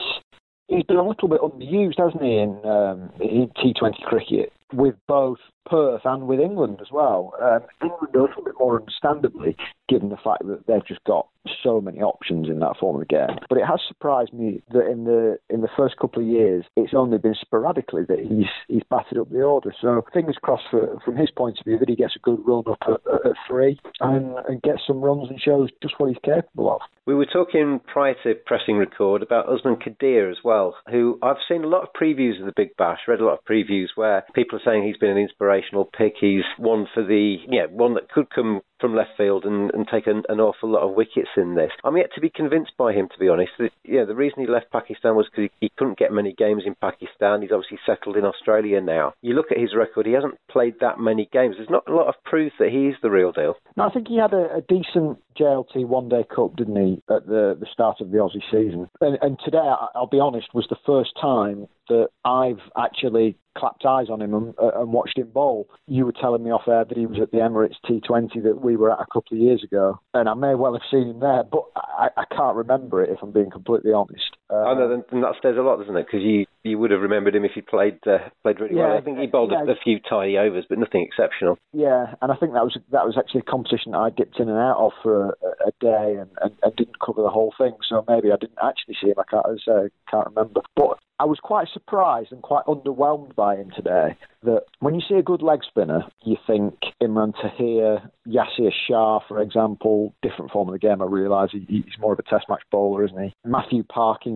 he's 0.68 0.84
been 0.84 0.96
a 0.96 1.06
little 1.06 1.28
bit 1.28 1.40
underused, 1.40 1.98
hasn't 1.98 2.22
he, 2.22 2.38
in, 2.38 2.60
um, 2.64 3.10
in 3.20 3.50
T20 3.56 4.02
cricket? 4.02 4.52
with 4.74 4.94
both 5.06 5.38
Perth 5.66 6.02
and 6.04 6.26
with 6.26 6.40
England 6.40 6.78
as 6.80 6.90
well. 6.90 7.34
Um, 7.40 7.60
England 7.82 8.14
a 8.14 8.22
little 8.22 8.44
bit 8.44 8.54
more 8.58 8.78
understandably, 8.78 9.56
given 9.88 10.08
the 10.08 10.16
fact 10.16 10.46
that 10.46 10.66
they've 10.66 10.86
just 10.86 11.04
got 11.04 11.26
so 11.62 11.80
many 11.80 12.00
options 12.00 12.48
in 12.48 12.58
that 12.60 12.76
form 12.78 12.96
of 12.96 13.00
the 13.00 13.06
game. 13.06 13.38
But 13.48 13.58
it 13.58 13.66
has 13.66 13.80
surprised 13.86 14.32
me 14.32 14.62
that 14.72 14.90
in 14.90 15.04
the 15.04 15.38
in 15.50 15.60
the 15.60 15.68
first 15.76 15.96
couple 15.98 16.22
of 16.22 16.28
years, 16.28 16.64
it's 16.76 16.94
only 16.94 17.18
been 17.18 17.34
sporadically 17.38 18.04
that 18.08 18.18
he's 18.18 18.48
he's 18.68 18.82
battered 18.90 19.18
up 19.18 19.30
the 19.30 19.42
order. 19.42 19.74
So 19.80 20.04
fingers 20.12 20.38
crossed 20.42 20.64
for, 20.70 20.98
from 21.04 21.16
his 21.16 21.30
point 21.30 21.58
of 21.58 21.64
view 21.64 21.78
that 21.78 21.88
he 21.88 21.96
gets 21.96 22.16
a 22.16 22.20
good 22.20 22.40
run 22.46 22.64
up 22.66 22.78
at, 22.82 23.26
at 23.26 23.36
three 23.46 23.78
and, 24.00 24.36
and 24.48 24.62
gets 24.62 24.80
some 24.86 25.00
runs 25.00 25.28
and 25.28 25.40
shows 25.40 25.70
just 25.82 25.94
what 25.98 26.08
he's 26.08 26.18
capable 26.24 26.72
of. 26.72 26.80
We 27.06 27.14
were 27.14 27.26
talking 27.26 27.80
prior 27.86 28.14
to 28.22 28.34
pressing 28.46 28.76
record 28.76 29.22
about 29.22 29.48
Usman 29.48 29.76
Qadir 29.76 30.30
as 30.30 30.38
well, 30.42 30.74
who 30.90 31.18
I've 31.22 31.36
seen 31.46 31.62
a 31.62 31.68
lot 31.68 31.82
of 31.82 31.88
previews 31.92 32.40
of 32.40 32.46
the 32.46 32.54
Big 32.56 32.74
Bash, 32.78 33.00
read 33.06 33.20
a 33.20 33.26
lot 33.26 33.34
of 33.34 33.44
previews 33.44 33.88
where 33.94 34.24
people 34.34 34.58
are 34.58 34.62
saying 34.64 34.84
he's 34.84 34.96
been 34.96 35.10
an 35.10 35.18
inspirational 35.54 35.90
pick. 35.96 36.14
He's 36.20 36.44
one 36.58 36.86
for 36.94 37.04
the, 37.04 37.36
yeah, 37.48 37.66
one 37.70 37.94
that 37.94 38.10
could 38.10 38.30
come 38.30 38.60
from 38.84 38.94
left 38.94 39.16
field 39.16 39.46
and, 39.46 39.70
and 39.72 39.88
take 39.90 40.06
an, 40.06 40.22
awful 40.28 40.70
lot 40.70 40.82
of 40.82 40.94
wickets 40.94 41.30
in 41.38 41.54
this. 41.54 41.70
I'm 41.84 41.96
yet 41.96 42.10
to 42.16 42.20
be 42.20 42.28
convinced 42.28 42.72
by 42.76 42.92
him, 42.92 43.08
to 43.08 43.18
be 43.18 43.30
honest. 43.30 43.52
That, 43.58 43.70
yeah, 43.82 44.04
the 44.04 44.14
reason 44.14 44.42
he 44.42 44.46
left 44.46 44.70
Pakistan 44.70 45.16
was 45.16 45.26
because 45.30 45.48
he, 45.58 45.66
he, 45.66 45.72
couldn't 45.78 45.96
get 45.96 46.12
many 46.12 46.34
games 46.34 46.64
in 46.66 46.74
Pakistan. 46.74 47.40
He's 47.40 47.50
obviously 47.50 47.78
settled 47.86 48.18
in 48.18 48.26
Australia 48.26 48.82
now. 48.82 49.14
You 49.22 49.32
look 49.32 49.50
at 49.50 49.58
his 49.58 49.74
record; 49.74 50.04
he 50.04 50.12
hasn't 50.12 50.34
played 50.50 50.74
that 50.80 51.00
many 51.00 51.30
games. 51.32 51.56
There's 51.56 51.70
not 51.70 51.88
a 51.88 51.94
lot 51.94 52.08
of 52.08 52.14
proof 52.24 52.52
that 52.58 52.68
he's 52.68 52.94
the 53.00 53.10
real 53.10 53.32
deal. 53.32 53.54
No, 53.74 53.84
I 53.84 53.90
think 53.90 54.08
he 54.08 54.18
had 54.18 54.34
a, 54.34 54.56
a 54.56 54.60
decent 54.68 55.18
JLT 55.40 55.86
One 55.86 56.10
Day 56.10 56.24
Cup, 56.28 56.54
didn't 56.56 56.76
he, 56.76 57.02
at 57.08 57.26
the 57.26 57.56
the 57.58 57.66
start 57.72 58.02
of 58.02 58.10
the 58.10 58.18
Aussie 58.18 58.44
season? 58.52 58.90
And, 59.00 59.16
and 59.22 59.38
today, 59.42 59.66
I'll 59.94 60.06
be 60.06 60.20
honest, 60.20 60.52
was 60.52 60.66
the 60.68 60.76
first 60.84 61.12
time 61.18 61.68
that 61.88 62.08
I've 62.24 62.60
actually 62.76 63.36
clapped 63.56 63.84
eyes 63.84 64.08
on 64.10 64.20
him 64.20 64.34
and, 64.34 64.54
uh, 64.60 64.80
and, 64.80 64.92
watched 64.92 65.18
him 65.18 65.28
bowl. 65.28 65.68
You 65.86 66.06
were 66.06 66.12
telling 66.12 66.42
me 66.42 66.50
off 66.50 66.66
air 66.66 66.84
that 66.84 66.96
he 66.96 67.06
was 67.06 67.18
at 67.20 67.30
the 67.30 67.38
Emirates 67.38 67.76
T20 67.88 68.42
that 68.42 68.60
we 68.60 68.73
were 68.76 68.92
at 68.92 69.00
a 69.00 69.06
couple 69.12 69.36
of 69.36 69.38
years 69.38 69.62
ago, 69.62 70.00
and 70.12 70.28
I 70.28 70.34
may 70.34 70.54
well 70.54 70.72
have 70.72 70.82
seen 70.90 71.08
him 71.08 71.20
there, 71.20 71.44
but 71.44 71.64
I, 71.76 72.08
I 72.16 72.24
can't 72.34 72.56
remember 72.56 73.02
it 73.02 73.10
if 73.10 73.18
I'm 73.22 73.32
being 73.32 73.50
completely 73.50 73.92
honest. 73.92 74.36
Uh, 74.54 74.70
oh 74.70 74.74
no, 74.74 74.88
then, 74.88 75.04
then 75.10 75.22
that 75.22 75.34
says 75.42 75.56
a 75.58 75.62
lot, 75.62 75.78
doesn't 75.80 75.96
it? 75.96 76.06
Because 76.06 76.22
you 76.22 76.46
you 76.62 76.78
would 76.78 76.92
have 76.92 77.00
remembered 77.00 77.34
him 77.34 77.44
if 77.44 77.52
he 77.54 77.60
played 77.60 77.98
uh, 78.06 78.30
played 78.42 78.60
really 78.60 78.76
yeah, 78.76 78.88
well. 78.88 78.98
I 78.98 79.00
think 79.00 79.18
he 79.18 79.26
bowled 79.26 79.50
yeah, 79.50 79.64
a, 79.66 79.72
a, 79.72 79.82
few 79.82 79.98
tidy 79.98 80.38
overs, 80.38 80.64
but 80.68 80.78
nothing 80.78 81.02
exceptional. 81.02 81.58
Yeah, 81.72 82.14
and 82.22 82.30
I 82.30 82.36
think 82.36 82.52
that 82.52 82.62
was 82.62 82.78
that 82.92 83.04
was 83.04 83.16
actually 83.18 83.40
a 83.40 83.50
competition 83.50 83.92
that 83.92 83.98
I 83.98 84.10
dipped 84.10 84.38
in 84.38 84.48
and 84.48 84.58
out 84.58 84.78
of 84.78 84.92
for 85.02 85.30
a, 85.42 85.68
a 85.68 85.72
day 85.80 86.20
and, 86.20 86.30
and, 86.40 86.52
and, 86.62 86.76
didn't 86.76 87.00
cover 87.04 87.22
the 87.22 87.30
whole 87.30 87.52
thing. 87.58 87.74
So 87.88 88.04
maybe 88.06 88.30
I 88.30 88.36
didn't 88.36 88.58
actually 88.62 88.96
see 89.02 89.08
him. 89.08 89.18
I 89.18 89.24
can't 89.28 89.44
I 89.44 89.88
can't 90.10 90.28
remember, 90.28 90.60
but 90.76 90.98
I 91.20 91.26
was 91.26 91.38
quite 91.40 91.68
surprised 91.72 92.32
and 92.32 92.42
quite 92.42 92.64
underwhelmed 92.66 93.36
by 93.36 93.56
him 93.56 93.70
today. 93.74 94.16
That 94.42 94.64
when 94.80 94.94
you 94.94 95.00
see 95.08 95.14
a 95.14 95.22
good 95.22 95.42
leg 95.42 95.60
spinner, 95.66 96.02
you 96.24 96.36
think 96.46 96.74
Imran 97.02 97.34
Tahir, 97.40 98.10
Yasir 98.26 98.70
Shah, 98.88 99.20
for 99.28 99.40
example, 99.40 100.12
different 100.22 100.50
form 100.50 100.68
of 100.68 100.72
the 100.72 100.78
game. 100.78 101.00
I 101.00 101.06
realise 101.06 101.50
he's 101.52 101.84
more 101.98 102.12
of 102.12 102.18
a 102.18 102.22
Test 102.22 102.46
match 102.48 102.62
bowler, 102.70 103.04
isn't 103.04 103.22
he? 103.22 103.34
Matthew 103.44 103.84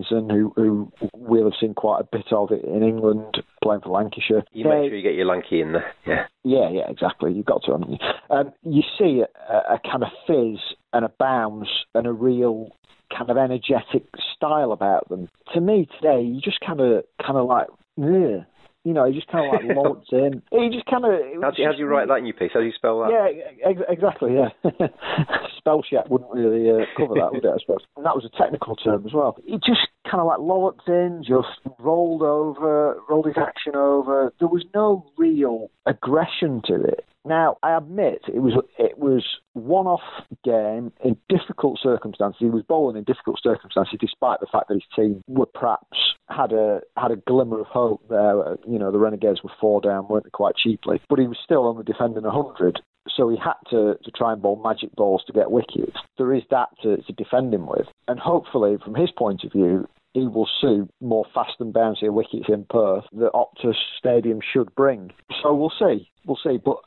Parkinson, 0.09 0.29
who, 0.29 0.53
who 0.55 0.91
we'll 1.13 1.45
have 1.45 1.53
seen 1.59 1.73
quite 1.73 2.01
a 2.01 2.07
bit 2.11 2.27
of 2.31 2.51
it 2.51 2.63
in 2.63 2.83
England, 2.83 3.41
playing 3.63 3.81
for 3.81 3.89
Lancashire. 3.89 4.43
You 4.51 4.63
they, 4.63 4.69
make 4.69 4.89
sure 4.89 4.97
you 4.97 5.03
get 5.03 5.15
your 5.15 5.25
Lanky 5.25 5.61
in 5.61 5.73
there, 5.73 5.93
yeah. 6.07 6.25
Yeah, 6.43 6.69
yeah, 6.69 6.89
exactly. 6.89 7.33
You've 7.33 7.45
got 7.45 7.63
to, 7.63 7.71
haven't 7.71 7.91
you? 7.91 7.97
Um, 8.29 8.51
you 8.63 8.81
see 8.97 9.23
a, 9.49 9.73
a 9.73 9.79
kind 9.83 10.03
of 10.03 10.09
fizz 10.27 10.59
and 10.93 11.05
a 11.05 11.11
bounce 11.19 11.69
and 11.93 12.07
a 12.07 12.11
real 12.13 12.75
kind 13.15 13.29
of 13.29 13.37
energetic 13.37 14.05
style 14.35 14.71
about 14.71 15.09
them. 15.09 15.29
To 15.53 15.61
me 15.61 15.87
today, 15.99 16.21
you 16.21 16.41
just 16.41 16.59
kind 16.65 16.79
of 16.79 17.03
kind 17.21 17.37
of 17.37 17.47
like, 17.47 17.67
yeah. 17.97 18.45
You 18.85 18.93
know, 18.93 19.05
he 19.05 19.13
just 19.13 19.27
kind 19.27 19.45
of 19.45 19.51
like 19.51 19.75
launch 19.75 20.05
in. 20.13 20.41
He 20.51 20.69
just 20.73 20.85
kind 20.85 21.03
of. 21.03 21.11
How 21.43 21.51
do, 21.51 21.61
you, 21.61 21.67
how 21.67 21.73
do 21.73 21.79
you 21.79 21.85
write 21.85 22.07
that 22.07 22.15
in 22.15 22.25
your 22.25 22.33
piece? 22.33 22.51
How 22.53 22.61
do 22.61 22.65
you 22.65 22.71
spell 22.71 23.01
that? 23.01 23.11
Yeah, 23.11 23.69
ex- 23.69 23.89
exactly. 23.89 24.35
Yeah, 24.35 24.49
spell 25.57 25.83
check 25.83 26.09
wouldn't 26.09 26.31
really 26.31 26.71
uh, 26.71 26.85
cover 26.95 27.15
that, 27.15 27.33
would 27.33 27.43
it? 27.43 27.51
I 27.53 27.59
suppose. 27.59 27.83
And 27.97 28.05
that 28.05 28.15
was 28.15 28.23
a 28.23 28.37
technical 28.41 28.77
term 28.77 29.05
as 29.05 29.13
well. 29.13 29.35
He 29.45 29.57
just 29.57 29.83
kind 30.09 30.21
of 30.21 30.27
like 30.27 30.39
lolloped 30.39 30.87
in, 30.87 31.23
just 31.27 31.59
rolled 31.79 32.21
over, 32.21 32.97
rolled 33.09 33.27
his 33.27 33.37
action 33.37 33.75
over. 33.75 34.33
There 34.39 34.47
was 34.47 34.65
no 34.73 35.05
real 35.17 35.69
aggression 35.85 36.61
to 36.65 36.75
it. 36.75 37.05
Now, 37.25 37.57
I 37.61 37.75
admit 37.75 38.21
it 38.33 38.39
was 38.39 38.53
it 38.77 38.97
was 38.97 39.25
one-off 39.53 40.01
game 40.43 40.93
in 41.03 41.17
difficult 41.27 41.77
circumstances. 41.81 42.37
He 42.39 42.45
was 42.45 42.63
bowling 42.63 42.95
in 42.95 43.03
difficult 43.03 43.39
circumstances, 43.43 43.97
despite 43.99 44.39
the 44.39 44.47
fact 44.51 44.69
that 44.69 44.75
his 44.75 44.83
team 44.95 45.21
were 45.27 45.45
perhaps 45.45 45.97
had 46.29 46.53
a 46.53 46.79
had 46.95 47.11
a 47.11 47.17
glimmer 47.17 47.59
of 47.59 47.67
hope 47.67 48.01
there. 48.09 48.57
You 48.65 48.79
know, 48.79 48.91
the 48.91 48.99
Renegades 48.99 49.43
were 49.43 49.51
four 49.59 49.81
down, 49.81 50.07
weren't 50.07 50.31
quite 50.31 50.55
cheaply? 50.55 51.01
But 51.09 51.19
he 51.19 51.27
was 51.27 51.37
still 51.43 51.67
only 51.67 51.83
defending 51.83 52.23
hundred, 52.23 52.79
so 53.15 53.29
he 53.29 53.37
had 53.37 53.55
to, 53.69 53.95
to 54.03 54.11
try 54.11 54.33
and 54.33 54.41
bowl 54.41 54.61
magic 54.63 54.95
balls 54.95 55.23
to 55.27 55.33
get 55.33 55.51
wickets. 55.51 55.97
There 56.17 56.33
is 56.33 56.43
that 56.51 56.69
to, 56.83 56.97
to 56.97 57.13
defend 57.13 57.53
him 57.53 57.67
with, 57.67 57.87
and 58.07 58.19
hopefully, 58.19 58.77
from 58.83 58.95
his 58.95 59.11
point 59.11 59.43
of 59.43 59.51
view, 59.51 59.87
he 60.13 60.27
will 60.27 60.49
suit 60.59 60.89
more 61.01 61.25
fast 61.33 61.53
and 61.59 61.73
bouncy 61.73 62.11
wickets 62.11 62.45
in 62.49 62.65
Perth 62.69 63.05
that 63.13 63.31
Optus 63.33 63.75
Stadium 63.97 64.39
should 64.53 64.73
bring. 64.75 65.11
So 65.41 65.53
we'll 65.53 65.73
see. 65.79 66.09
We'll 66.25 66.39
see. 66.43 66.57
But 66.63 66.77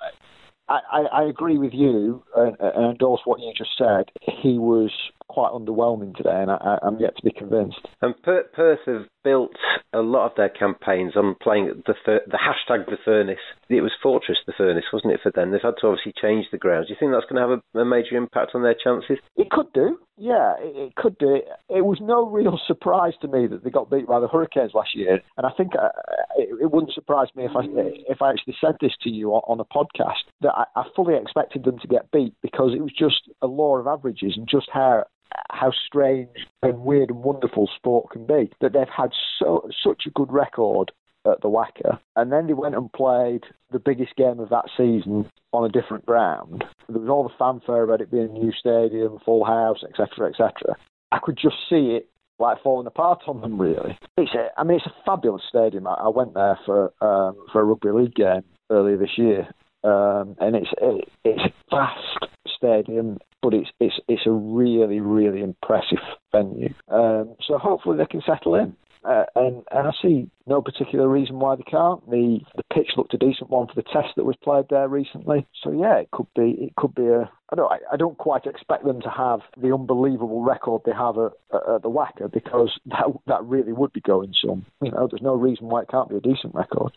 I, 0.68 1.04
I, 1.12 1.24
agree 1.24 1.58
with 1.58 1.72
you 1.74 2.22
and, 2.36 2.56
and, 2.60 2.92
endorse 2.92 3.20
what 3.24 3.40
you 3.40 3.52
just 3.56 3.76
said. 3.76 4.10
He 4.20 4.58
was 4.58 4.90
quite 5.32 5.52
underwhelming 5.52 6.14
today, 6.14 6.42
and 6.42 6.50
I, 6.50 6.78
am 6.84 6.98
yet 7.00 7.16
to 7.16 7.22
be 7.22 7.32
convinced. 7.32 7.80
And 8.02 8.14
Perth 8.22 8.80
have 8.86 9.06
built 9.24 9.56
a 9.94 10.00
lot 10.00 10.26
of 10.26 10.36
their 10.36 10.50
campaigns 10.50 11.16
on 11.16 11.36
playing 11.40 11.82
the 11.86 11.94
the 12.04 12.38
hashtag 12.38 12.86
the 12.86 12.98
furnace. 13.02 13.40
It 13.70 13.80
was 13.80 13.92
Fortress 14.02 14.38
the 14.46 14.52
furnace, 14.56 14.84
wasn't 14.92 15.14
it 15.14 15.20
for 15.22 15.32
them? 15.32 15.50
They've 15.50 15.60
had 15.62 15.80
to 15.80 15.86
obviously 15.86 16.12
change 16.20 16.46
the 16.52 16.58
grounds. 16.58 16.88
Do 16.88 16.92
you 16.92 16.98
think 17.00 17.12
that's 17.12 17.24
going 17.30 17.40
to 17.40 17.48
have 17.48 17.62
a, 17.74 17.80
a 17.80 17.84
major 17.84 18.16
impact 18.16 18.50
on 18.54 18.62
their 18.62 18.76
chances? 18.76 19.18
It 19.36 19.50
could 19.50 19.72
do. 19.72 19.98
Yeah, 20.18 20.54
it, 20.60 20.94
could 20.96 21.16
do. 21.16 21.34
It, 21.34 21.48
it 21.70 21.84
was 21.84 21.98
no 22.00 22.28
real 22.28 22.60
surprise 22.66 23.14
to 23.22 23.28
me 23.28 23.46
that 23.46 23.64
they 23.64 23.70
got 23.70 23.90
beat 23.90 24.06
by 24.06 24.20
the 24.20 24.28
Hurricanes 24.28 24.74
last 24.74 24.94
year, 24.94 25.20
and 25.38 25.46
I 25.46 25.50
think 25.56 25.72
uh, 25.74 25.88
it, 26.36 26.48
it, 26.60 26.70
wouldn't 26.70 26.92
surprise 26.92 27.28
me 27.34 27.44
if 27.44 27.52
I 27.56 27.62
if 28.08 28.20
I 28.20 28.30
actually 28.30 28.56
said 28.60 28.76
this 28.80 28.92
to 29.02 29.10
you 29.10 29.30
on, 29.30 29.42
on 29.48 29.60
a 29.60 29.64
podcast 29.64 30.28
that 30.42 30.52
I, 30.52 30.64
I 30.76 30.84
fully 30.94 31.14
expected 31.16 31.64
them 31.64 31.78
to 31.78 31.88
get 31.88 32.10
beat 32.10 32.34
because 32.42 32.72
it 32.74 32.82
was 32.82 32.92
just 32.92 33.30
a 33.40 33.46
law 33.46 33.78
of 33.78 33.86
averages 33.86 34.34
and 34.36 34.46
just 34.48 34.68
how 34.72 35.04
how 35.50 35.72
strange 35.86 36.46
and 36.62 36.80
weird 36.80 37.10
and 37.10 37.22
wonderful 37.22 37.68
sport 37.76 38.10
can 38.10 38.26
be. 38.26 38.50
That 38.60 38.72
they've 38.72 38.86
had 38.88 39.10
so 39.38 39.68
such 39.82 40.04
a 40.06 40.10
good 40.10 40.32
record 40.32 40.92
at 41.26 41.40
the 41.40 41.48
WACA, 41.48 41.98
and 42.16 42.32
then 42.32 42.46
they 42.46 42.52
went 42.52 42.74
and 42.74 42.92
played 42.92 43.44
the 43.70 43.78
biggest 43.78 44.16
game 44.16 44.40
of 44.40 44.48
that 44.48 44.64
season 44.76 45.30
on 45.52 45.64
a 45.64 45.68
different 45.68 46.04
ground. 46.04 46.64
There 46.88 47.00
was 47.00 47.08
all 47.08 47.22
the 47.22 47.34
fanfare 47.38 47.84
about 47.84 48.00
it 48.00 48.10
being 48.10 48.30
a 48.30 48.32
new 48.32 48.52
stadium, 48.52 49.18
full 49.24 49.44
house, 49.44 49.84
etc., 49.88 50.30
etc. 50.30 50.76
I 51.12 51.18
could 51.22 51.38
just 51.40 51.56
see 51.68 51.96
it 51.96 52.08
like 52.38 52.62
falling 52.62 52.86
apart 52.86 53.22
on 53.28 53.40
them. 53.40 53.60
Really, 53.60 53.96
it's 54.16 54.34
a, 54.34 54.48
I 54.58 54.64
mean, 54.64 54.78
it's 54.78 54.86
a 54.86 54.94
fabulous 55.06 55.42
stadium. 55.48 55.86
I, 55.86 55.94
I 55.94 56.08
went 56.08 56.34
there 56.34 56.58
for 56.66 56.92
um, 57.00 57.36
for 57.52 57.60
a 57.60 57.64
rugby 57.64 57.90
league 57.90 58.14
game 58.14 58.42
earlier 58.70 58.96
this 58.96 59.16
year, 59.16 59.48
um, 59.84 60.36
and 60.40 60.56
it's 60.56 60.70
it, 60.80 61.08
it's 61.24 61.54
vast 61.70 62.28
stadium, 62.56 63.18
but 63.42 63.54
it's 63.54 63.70
it's 63.80 63.98
it's 64.08 64.26
a 64.26 64.30
really 64.30 65.00
really 65.00 65.42
impressive 65.42 65.98
venue. 66.30 66.72
Um, 66.88 67.34
so 67.46 67.58
hopefully 67.58 67.98
they 67.98 68.06
can 68.06 68.22
settle 68.26 68.54
in. 68.54 68.76
Uh, 69.04 69.24
and 69.34 69.64
and 69.72 69.88
I 69.88 69.90
see 70.00 70.30
no 70.46 70.62
particular 70.62 71.08
reason 71.08 71.40
why 71.40 71.56
they 71.56 71.64
can't. 71.64 72.08
The 72.08 72.38
the 72.54 72.62
pitch 72.72 72.90
looked 72.96 73.14
a 73.14 73.18
decent 73.18 73.50
one 73.50 73.66
for 73.66 73.74
the 73.74 73.82
test 73.82 74.14
that 74.16 74.24
was 74.24 74.36
played 74.42 74.66
there 74.70 74.88
recently. 74.88 75.46
So 75.62 75.72
yeah, 75.72 75.96
it 75.96 76.10
could 76.12 76.28
be 76.36 76.56
it 76.60 76.76
could 76.76 76.94
be 76.94 77.06
a. 77.06 77.30
I 77.52 77.54
don't 77.54 77.72
I, 77.92 77.96
don't 77.96 78.16
quite 78.16 78.46
expect 78.46 78.84
them 78.84 79.02
to 79.02 79.10
have 79.10 79.40
the 79.58 79.74
unbelievable 79.74 80.42
record 80.42 80.82
they 80.86 80.92
have 80.92 81.18
at, 81.18 81.32
at 81.52 81.82
the 81.82 81.90
WACA 81.90 82.32
because 82.32 82.70
that 82.86 83.04
that 83.26 83.44
really 83.44 83.74
would 83.74 83.92
be 83.92 84.00
going 84.00 84.32
some. 84.42 84.64
You 84.80 84.90
know, 84.90 85.06
there's 85.10 85.22
no 85.22 85.34
reason 85.34 85.68
why 85.68 85.82
it 85.82 85.88
can't 85.88 86.08
be 86.08 86.16
a 86.16 86.20
decent 86.20 86.54
record. 86.54 86.92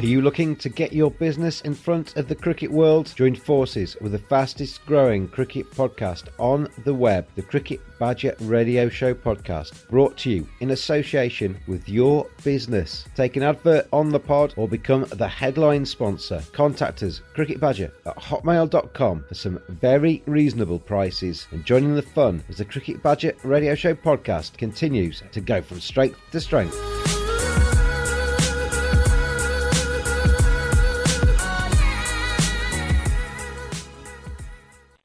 Are 0.00 0.06
you 0.06 0.22
looking 0.22 0.56
to 0.56 0.70
get 0.70 0.94
your 0.94 1.10
business 1.10 1.60
in 1.60 1.74
front 1.74 2.16
of 2.16 2.26
the 2.26 2.34
cricket 2.34 2.70
world? 2.70 3.12
Join 3.16 3.34
forces 3.34 3.96
with 4.00 4.12
the 4.12 4.18
fastest 4.18 4.86
growing 4.86 5.28
cricket 5.28 5.70
podcast 5.72 6.28
on 6.38 6.68
the 6.84 6.94
web, 6.94 7.26
the 7.34 7.42
Cricket 7.42 7.80
Badger 7.98 8.34
Radio 8.40 8.88
Show 8.88 9.12
podcast, 9.12 9.88
brought 9.88 10.16
to 10.18 10.30
you 10.30 10.48
in 10.60 10.70
association 10.70 11.58
with 11.66 11.86
your 11.86 12.26
business. 12.42 13.04
Take 13.14 13.36
an 13.36 13.42
advert 13.42 13.88
on 13.92 14.08
the 14.08 14.20
pod 14.20 14.54
or 14.56 14.66
become 14.68 15.04
the 15.10 15.28
headline 15.28 15.84
sponsor. 15.84 16.42
Contact 16.52 17.02
us, 17.02 17.20
cricketbadger 17.36 17.92
at 18.06 18.16
hotmail.com 18.16 19.24
for 19.28 19.34
some 19.34 19.49
very 19.68 20.22
reasonable 20.26 20.78
prices. 20.78 21.48
And 21.50 21.64
joining 21.64 21.94
the 21.94 22.02
fun 22.02 22.44
as 22.48 22.58
the 22.58 22.64
Cricket 22.64 23.02
Badger 23.02 23.34
Radio 23.42 23.74
Show 23.74 23.94
podcast 23.94 24.56
continues 24.58 25.22
to 25.32 25.40
go 25.40 25.62
from 25.62 25.80
strength 25.80 26.18
to 26.32 26.40
strength. 26.40 26.99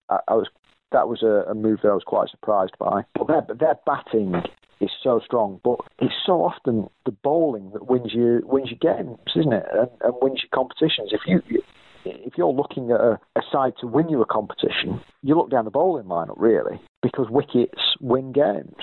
I, 0.09 0.19
I, 0.27 0.33
was 0.33 0.47
that 0.91 1.07
was 1.07 1.23
a, 1.23 1.49
a, 1.51 1.55
move 1.55 1.79
that 1.83 1.89
I 1.89 1.93
was 1.93 2.03
quite 2.05 2.29
surprised 2.29 2.73
by. 2.79 3.03
But 3.13 3.27
their, 3.27 3.55
their 3.57 3.75
batting 3.85 4.41
is 4.81 4.89
so 5.03 5.21
strong, 5.23 5.59
but 5.63 5.79
it's 5.99 6.13
so 6.25 6.43
often 6.43 6.87
the 7.05 7.11
bowling 7.11 7.71
that 7.73 7.87
wins 7.87 8.13
you 8.13 8.41
wins 8.43 8.69
you 8.71 8.77
games, 8.77 9.17
isn't 9.35 9.53
it? 9.53 9.65
And, 9.71 9.89
and 10.01 10.13
wins 10.21 10.41
you 10.43 10.49
competitions. 10.53 11.11
If 11.11 11.21
you 11.25 11.41
if 12.05 12.33
you're 12.37 12.53
looking 12.53 12.91
at 12.91 12.99
a, 12.99 13.19
a 13.35 13.41
side 13.51 13.73
to 13.81 13.87
win 13.87 14.09
you 14.09 14.21
a 14.21 14.25
competition, 14.25 15.01
you 15.23 15.35
look 15.35 15.49
down 15.49 15.65
the 15.65 15.71
bowling 15.71 16.05
lineup 16.05 16.35
really 16.37 16.79
because 17.01 17.27
wickets 17.29 17.95
win 17.99 18.31
games 18.31 18.75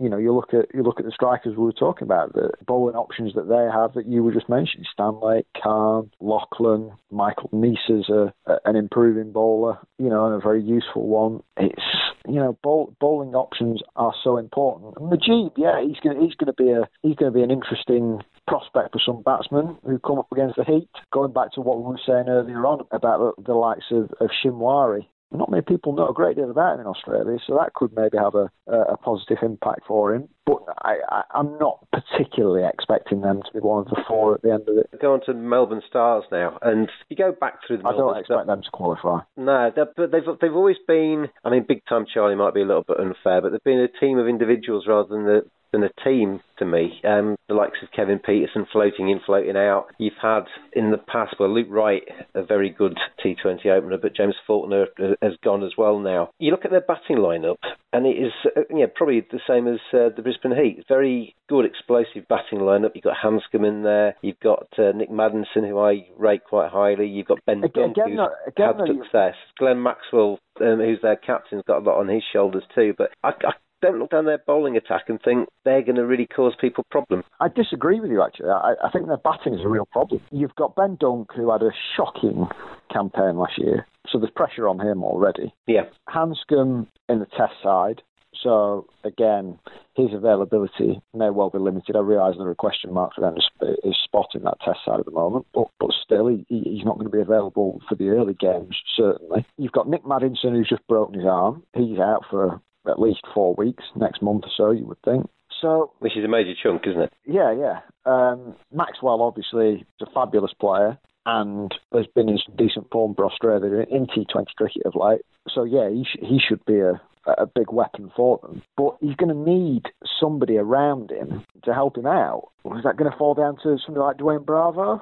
you 0.00 0.08
know, 0.08 0.16
you 0.16 0.34
look 0.34 0.52
at 0.52 0.74
you 0.74 0.82
look 0.82 0.98
at 0.98 1.06
the 1.06 1.12
strikers 1.12 1.56
we 1.56 1.64
were 1.64 1.72
talking 1.72 2.06
about, 2.06 2.32
the 2.32 2.50
bowling 2.66 2.96
options 2.96 3.34
that 3.34 3.48
they 3.48 3.68
have 3.72 3.94
that 3.94 4.06
you 4.06 4.24
were 4.24 4.32
just 4.32 4.48
mentioning: 4.48 4.86
Stanley, 4.92 5.46
Khan, 5.62 6.10
Lachlan, 6.20 6.92
Michael 7.12 7.50
is 7.88 8.08
a, 8.08 8.34
a, 8.46 8.58
an 8.64 8.74
improving 8.74 9.30
bowler, 9.32 9.78
you 9.98 10.08
know, 10.08 10.26
and 10.26 10.34
a 10.34 10.40
very 10.40 10.62
useful 10.62 11.06
one. 11.06 11.42
It's 11.56 11.82
you 12.26 12.36
know, 12.36 12.58
bowl, 12.62 12.94
bowling 13.00 13.34
options 13.34 13.82
are 13.96 14.14
so 14.22 14.36
important. 14.36 14.94
And 14.96 15.10
Mujeeb, 15.10 15.52
yeah, 15.56 15.82
he's 15.86 16.00
going 16.00 16.20
he's 16.20 16.34
going 16.34 16.52
to 16.54 16.62
be 16.62 16.70
a 16.70 16.88
he's 17.02 17.16
going 17.16 17.32
to 17.32 17.36
be 17.36 17.42
an 17.42 17.50
interesting 17.50 18.20
prospect 18.46 18.92
for 18.92 19.00
some 19.04 19.22
batsmen 19.22 19.76
who 19.84 19.98
come 19.98 20.18
up 20.18 20.30
against 20.32 20.56
the 20.56 20.64
heat. 20.64 20.88
Going 21.12 21.32
back 21.32 21.52
to 21.52 21.60
what 21.60 21.78
we 21.78 21.84
were 21.84 22.00
saying 22.06 22.28
earlier 22.28 22.66
on 22.66 22.86
about 22.90 23.36
the, 23.36 23.42
the 23.42 23.54
likes 23.54 23.86
of, 23.90 24.10
of 24.20 24.30
Shinwari, 24.44 25.06
not 25.34 25.50
many 25.50 25.62
people 25.62 25.92
know 25.92 26.08
a 26.08 26.14
great 26.14 26.36
deal 26.36 26.50
about 26.50 26.74
him 26.74 26.80
in 26.80 26.86
Australia, 26.86 27.38
so 27.46 27.54
that 27.54 27.74
could 27.74 27.94
maybe 27.94 28.18
have 28.18 28.34
a, 28.34 28.50
a 28.66 28.96
positive 28.96 29.38
impact 29.42 29.82
for 29.86 30.14
him. 30.14 30.28
But 30.46 30.62
I, 30.82 31.22
am 31.34 31.58
not 31.58 31.86
particularly 31.90 32.68
expecting 32.68 33.22
them 33.22 33.42
to 33.42 33.52
be 33.52 33.60
one 33.60 33.80
of 33.80 33.86
the 33.86 34.02
four 34.06 34.34
at 34.34 34.42
the 34.42 34.52
end 34.52 34.68
of 34.68 34.76
it. 34.76 34.90
Go 35.00 35.14
on 35.14 35.20
to 35.26 35.34
Melbourne 35.34 35.82
Stars 35.88 36.24
now, 36.30 36.58
and 36.60 36.90
you 37.08 37.16
go 37.16 37.32
back 37.32 37.60
through 37.66 37.78
the. 37.78 37.88
I 37.88 37.92
don't 37.92 38.18
expect 38.18 38.46
them 38.46 38.62
to 38.62 38.70
qualify. 38.70 39.20
No, 39.36 39.70
but 39.74 39.96
they've 39.96 40.22
they've 40.40 40.54
always 40.54 40.76
been. 40.86 41.28
I 41.44 41.50
mean, 41.50 41.64
big 41.66 41.82
time 41.88 42.04
Charlie 42.12 42.34
might 42.36 42.54
be 42.54 42.62
a 42.62 42.66
little 42.66 42.84
bit 42.86 43.00
unfair, 43.00 43.40
but 43.40 43.52
they've 43.52 43.64
been 43.64 43.80
a 43.80 43.88
team 43.88 44.18
of 44.18 44.28
individuals 44.28 44.86
rather 44.86 45.08
than 45.08 45.24
the 45.24 45.44
than 45.74 45.82
a 45.82 46.04
team 46.04 46.40
to 46.58 46.64
me. 46.64 47.00
Um, 47.04 47.36
the 47.48 47.54
likes 47.54 47.78
of 47.82 47.90
Kevin 47.94 48.20
Pietersen 48.20 48.66
floating 48.70 49.10
in, 49.10 49.20
floating 49.26 49.56
out. 49.56 49.86
You've 49.98 50.12
had 50.22 50.44
in 50.72 50.92
the 50.92 50.98
past, 50.98 51.34
well, 51.38 51.52
Luke 51.52 51.66
Wright, 51.68 52.04
a 52.34 52.44
very 52.44 52.70
good 52.70 52.96
T20 53.24 53.66
opener, 53.66 53.98
but 54.00 54.16
James 54.16 54.36
Faulkner 54.46 54.86
has 55.20 55.32
gone 55.42 55.64
as 55.64 55.72
well 55.76 55.98
now. 55.98 56.30
You 56.38 56.52
look 56.52 56.64
at 56.64 56.70
their 56.70 56.80
batting 56.80 57.16
lineup, 57.16 57.56
and 57.92 58.06
it 58.06 58.16
is 58.16 58.32
uh, 58.56 58.60
yeah, 58.74 58.86
probably 58.94 59.20
the 59.20 59.40
same 59.48 59.66
as 59.66 59.80
uh, 59.92 60.14
the 60.14 60.22
Brisbane 60.22 60.54
Heat. 60.54 60.84
Very 60.88 61.34
good, 61.48 61.64
explosive 61.64 62.28
batting 62.28 62.60
lineup. 62.60 62.90
You've 62.94 63.04
got 63.04 63.16
Handscomb 63.22 63.64
in 63.64 63.82
there. 63.82 64.14
You've 64.22 64.40
got 64.40 64.66
uh, 64.78 64.92
Nick 64.94 65.10
Maddinson, 65.10 65.68
who 65.68 65.78
I 65.78 66.06
rate 66.16 66.44
quite 66.44 66.70
highly. 66.70 67.08
You've 67.08 67.26
got 67.26 67.44
Ben 67.46 67.64
again, 67.64 67.92
Dunk, 67.94 67.96
who's 67.96 68.28
again, 68.46 68.74
had 68.78 68.86
success. 68.86 69.34
Glenn 69.58 69.82
Maxwell, 69.82 70.38
um, 70.60 70.78
who's 70.78 71.00
their 71.02 71.16
captain, 71.16 71.58
has 71.58 71.64
got 71.66 71.82
a 71.82 71.84
lot 71.84 71.98
on 71.98 72.08
his 72.08 72.22
shoulders 72.32 72.64
too. 72.74 72.94
But 72.96 73.10
I, 73.22 73.30
I 73.30 73.52
don't 73.84 73.98
look 73.98 74.10
down 74.10 74.24
their 74.24 74.38
bowling 74.38 74.76
attack 74.76 75.04
and 75.08 75.20
think 75.22 75.48
they're 75.64 75.82
going 75.82 75.96
to 75.96 76.06
really 76.06 76.26
cause 76.26 76.54
people 76.60 76.84
problems. 76.90 77.24
I 77.40 77.48
disagree 77.48 78.00
with 78.00 78.10
you, 78.10 78.22
actually. 78.22 78.48
I, 78.48 78.74
I 78.82 78.90
think 78.90 79.06
their 79.06 79.18
batting 79.18 79.54
is 79.54 79.64
a 79.64 79.68
real 79.68 79.86
problem. 79.92 80.20
You've 80.30 80.54
got 80.54 80.74
Ben 80.74 80.96
Dunk, 80.98 81.30
who 81.34 81.52
had 81.52 81.62
a 81.62 81.70
shocking 81.96 82.46
campaign 82.92 83.36
last 83.36 83.58
year, 83.58 83.86
so 84.08 84.18
there's 84.18 84.30
pressure 84.30 84.68
on 84.68 84.80
him 84.80 85.02
already. 85.04 85.52
Yeah. 85.66 85.82
Handscomb 86.08 86.86
in 87.08 87.18
the 87.18 87.26
test 87.26 87.54
side, 87.62 88.02
So 88.42 88.86
again, 89.04 89.58
his 89.94 90.12
availability 90.12 91.00
may 91.14 91.30
well 91.30 91.50
be 91.50 91.58
limited. 91.58 91.96
I 91.96 92.00
realise 92.00 92.36
there 92.36 92.48
are 92.48 92.54
question 92.54 92.92
marks 92.92 93.18
around 93.18 93.36
his, 93.36 93.76
his 93.82 93.96
spot 94.02 94.28
in 94.34 94.42
that 94.42 94.58
test 94.64 94.80
side 94.84 95.00
at 95.00 95.06
the 95.06 95.12
moment, 95.12 95.46
but 95.54 95.68
but 95.78 95.90
still, 96.04 96.28
he, 96.28 96.44
he's 96.48 96.84
not 96.84 96.94
going 96.94 97.10
to 97.10 97.16
be 97.16 97.20
available 97.20 97.80
for 97.88 97.94
the 97.94 98.08
early 98.08 98.34
games. 98.34 98.76
Certainly, 98.96 99.46
you've 99.56 99.72
got 99.72 99.88
Nick 99.88 100.04
Maddinson 100.04 100.52
who's 100.52 100.68
just 100.68 100.86
broken 100.88 101.14
his 101.20 101.28
arm. 101.28 101.62
He's 101.74 101.98
out 101.98 102.24
for 102.30 102.60
at 102.86 103.00
least 103.00 103.20
four 103.32 103.54
weeks, 103.54 103.84
next 103.96 104.22
month 104.22 104.44
or 104.44 104.50
so, 104.56 104.70
you 104.70 104.86
would 104.86 105.02
think. 105.04 105.28
So, 105.60 105.92
this 106.02 106.12
is 106.16 106.24
a 106.24 106.28
major 106.28 106.52
chunk, 106.60 106.82
isn't 106.86 107.00
it? 107.00 107.12
Yeah, 107.26 107.52
yeah. 107.52 107.80
Um, 108.04 108.54
Maxwell 108.72 109.22
obviously 109.22 109.86
is 110.00 110.06
a 110.06 110.10
fabulous 110.12 110.52
player 110.52 110.98
and 111.26 111.72
has 111.92 112.06
been 112.14 112.28
in 112.28 112.38
some 112.44 112.56
decent 112.56 112.90
form 112.90 113.14
for 113.14 113.24
Australia 113.24 113.86
in 113.90 114.06
T20 114.06 114.46
cricket 114.56 114.82
of 114.84 114.94
late. 114.94 115.22
So 115.48 115.64
yeah, 115.64 115.88
he 115.88 116.04
sh- 116.04 116.20
he 116.20 116.38
should 116.38 116.64
be 116.66 116.80
a 116.80 117.00
a 117.26 117.46
big 117.46 117.72
weapon 117.72 118.12
for 118.14 118.38
them. 118.42 118.62
But 118.76 118.96
he's 119.00 119.16
going 119.16 119.34
to 119.34 119.50
need 119.50 119.86
somebody 120.20 120.58
around 120.58 121.10
him 121.10 121.44
to 121.64 121.72
help 121.72 121.96
him 121.96 122.06
out. 122.06 122.50
Is 122.76 122.84
that 122.84 122.96
going 122.96 123.10
to 123.10 123.16
fall 123.16 123.34
down 123.34 123.56
to 123.62 123.78
somebody 123.84 124.04
like 124.04 124.18
Dwayne 124.18 124.44
Bravo? 124.44 125.00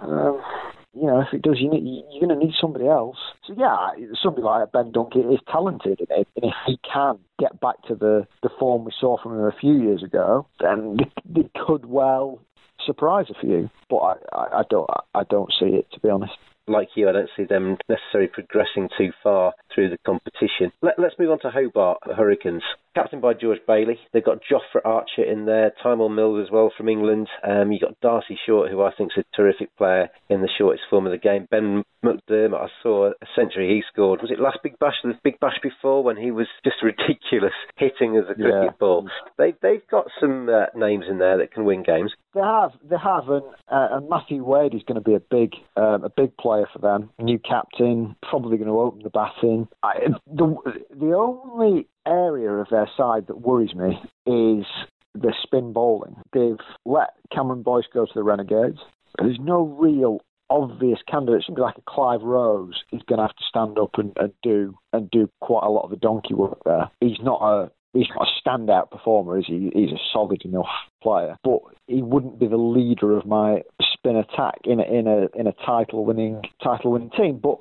Um, 0.00 0.40
you 0.94 1.06
know, 1.06 1.20
if 1.20 1.32
it 1.32 1.42
does, 1.42 1.58
you 1.60 1.70
need, 1.70 2.04
you're 2.10 2.26
going 2.26 2.38
to 2.38 2.44
need 2.44 2.54
somebody 2.60 2.86
else. 2.86 3.16
So 3.46 3.54
yeah, 3.56 3.90
somebody 4.22 4.42
like 4.42 4.72
Ben 4.72 4.92
Duncan 4.92 5.32
is 5.32 5.40
talented, 5.50 6.00
and 6.10 6.26
if 6.36 6.54
he 6.66 6.78
can 6.90 7.18
get 7.38 7.60
back 7.60 7.82
to 7.88 7.94
the, 7.94 8.26
the 8.42 8.50
form 8.58 8.84
we 8.84 8.92
saw 8.98 9.16
from 9.22 9.32
him 9.32 9.44
a 9.44 9.52
few 9.60 9.80
years 9.80 10.02
ago, 10.02 10.46
then 10.60 10.96
they 11.24 11.48
could 11.66 11.86
well 11.86 12.40
surprise 12.84 13.26
a 13.30 13.40
few. 13.40 13.70
But 13.88 13.96
I, 13.96 14.14
I, 14.32 14.58
I 14.58 14.62
don't 14.68 14.90
I 15.14 15.22
don't 15.24 15.52
see 15.58 15.76
it 15.76 15.86
to 15.92 16.00
be 16.00 16.08
honest 16.08 16.32
like 16.66 16.88
you, 16.94 17.08
I 17.08 17.12
don't 17.12 17.30
see 17.36 17.44
them 17.44 17.76
necessarily 17.88 18.30
progressing 18.32 18.88
too 18.96 19.10
far 19.22 19.52
through 19.74 19.90
the 19.90 19.98
competition. 20.06 20.72
Let, 20.82 20.98
us 20.98 21.12
move 21.18 21.30
on 21.30 21.40
to 21.40 21.50
Hobart 21.50 21.98
Hurricanes. 22.16 22.62
Captain 22.94 23.20
by 23.20 23.34
George 23.34 23.60
Bailey. 23.66 23.98
They've 24.12 24.24
got 24.24 24.40
Jofra 24.50 24.80
Archer 24.84 25.22
in 25.22 25.46
there, 25.46 25.72
Tymal 25.84 26.12
Mills 26.12 26.44
as 26.44 26.50
well 26.50 26.72
from 26.76 26.88
England. 26.88 27.28
Um, 27.46 27.70
you've 27.70 27.82
got 27.82 28.00
Darcy 28.00 28.38
Short, 28.46 28.70
who 28.70 28.82
I 28.82 28.90
think 28.96 29.12
is 29.16 29.24
a 29.24 29.36
terrific 29.36 29.76
player 29.76 30.08
in 30.28 30.42
the 30.42 30.48
shortest 30.58 30.84
form 30.90 31.06
of 31.06 31.12
the 31.12 31.18
game. 31.18 31.46
Ben 31.50 31.84
McDermott, 32.04 32.64
I 32.64 32.68
saw 32.82 33.10
a 33.10 33.26
century 33.36 33.68
he 33.68 33.82
scored. 33.92 34.22
Was 34.22 34.32
it 34.32 34.40
last 34.40 34.58
Big 34.62 34.78
Bash, 34.80 34.94
the 35.04 35.14
Big 35.22 35.38
Bash 35.38 35.58
before, 35.62 36.02
when 36.02 36.16
he 36.16 36.32
was 36.32 36.46
just 36.64 36.76
ridiculous 36.82 37.52
hitting 37.76 38.16
as 38.16 38.24
a 38.28 38.34
cricket 38.34 38.64
yeah. 38.64 38.70
ball? 38.80 39.08
They, 39.38 39.54
they've 39.62 39.86
got 39.88 40.06
some 40.18 40.48
uh, 40.48 40.66
names 40.74 41.04
in 41.08 41.18
there 41.18 41.38
that 41.38 41.52
can 41.52 41.64
win 41.64 41.84
games. 41.84 42.12
They 42.34 42.40
have, 42.40 42.70
they 42.88 42.96
have, 42.96 43.28
and, 43.28 43.44
uh, 43.68 43.88
and 43.96 44.08
Matthew 44.08 44.44
Wade 44.44 44.74
is 44.74 44.82
going 44.86 45.00
to 45.02 45.08
be 45.08 45.14
a 45.14 45.20
big, 45.20 45.54
um, 45.76 46.04
a 46.04 46.10
big 46.10 46.36
player 46.36 46.59
for 46.72 46.78
them. 46.78 47.10
New 47.18 47.38
captain, 47.38 48.16
probably 48.28 48.56
going 48.56 48.68
to 48.68 48.80
open 48.80 49.02
the 49.02 49.10
batting. 49.10 49.68
I, 49.82 50.08
the 50.26 50.56
the 50.90 51.14
only 51.14 51.86
area 52.06 52.50
of 52.50 52.68
their 52.70 52.90
side 52.96 53.26
that 53.28 53.40
worries 53.40 53.74
me 53.74 53.98
is 54.26 54.66
the 55.14 55.34
spin 55.42 55.72
bowling. 55.72 56.16
They've 56.32 56.56
let 56.84 57.10
Cameron 57.32 57.62
Boyce 57.62 57.86
go 57.92 58.06
to 58.06 58.12
the 58.14 58.22
Renegades. 58.22 58.78
There's 59.18 59.38
no 59.40 59.62
real 59.62 60.20
obvious 60.48 60.98
candidate. 61.08 61.44
Somebody 61.46 61.62
like 61.62 61.78
a 61.78 61.82
Clive 61.90 62.22
Rose 62.22 62.82
is 62.92 63.02
going 63.08 63.18
to 63.18 63.24
have 63.24 63.36
to 63.36 63.44
stand 63.48 63.78
up 63.78 63.98
and, 63.98 64.12
and 64.16 64.32
do 64.42 64.76
and 64.92 65.10
do 65.10 65.30
quite 65.40 65.64
a 65.64 65.70
lot 65.70 65.84
of 65.84 65.90
the 65.90 65.96
donkey 65.96 66.34
work 66.34 66.58
there. 66.64 66.90
He's 67.00 67.20
not 67.22 67.40
a 67.42 67.70
he's 67.92 68.08
not 68.16 68.28
a 68.28 68.48
standout 68.48 68.90
performer, 68.90 69.38
is 69.38 69.46
he? 69.46 69.70
He's 69.74 69.92
a 69.92 70.00
solid 70.12 70.42
enough 70.44 70.68
player, 71.02 71.36
but 71.42 71.60
he 71.86 72.02
wouldn't 72.02 72.38
be 72.38 72.46
the 72.46 72.56
leader 72.56 73.16
of 73.16 73.26
my 73.26 73.62
spin 73.80 74.16
attack 74.16 74.58
in 74.64 74.80
a 74.80 74.84
in 74.84 75.06
a 75.06 75.28
in 75.38 75.46
a 75.46 75.52
title 75.64 76.04
winning 76.04 76.42
title 76.62 76.92
winning 76.92 77.10
team. 77.10 77.40
But 77.42 77.58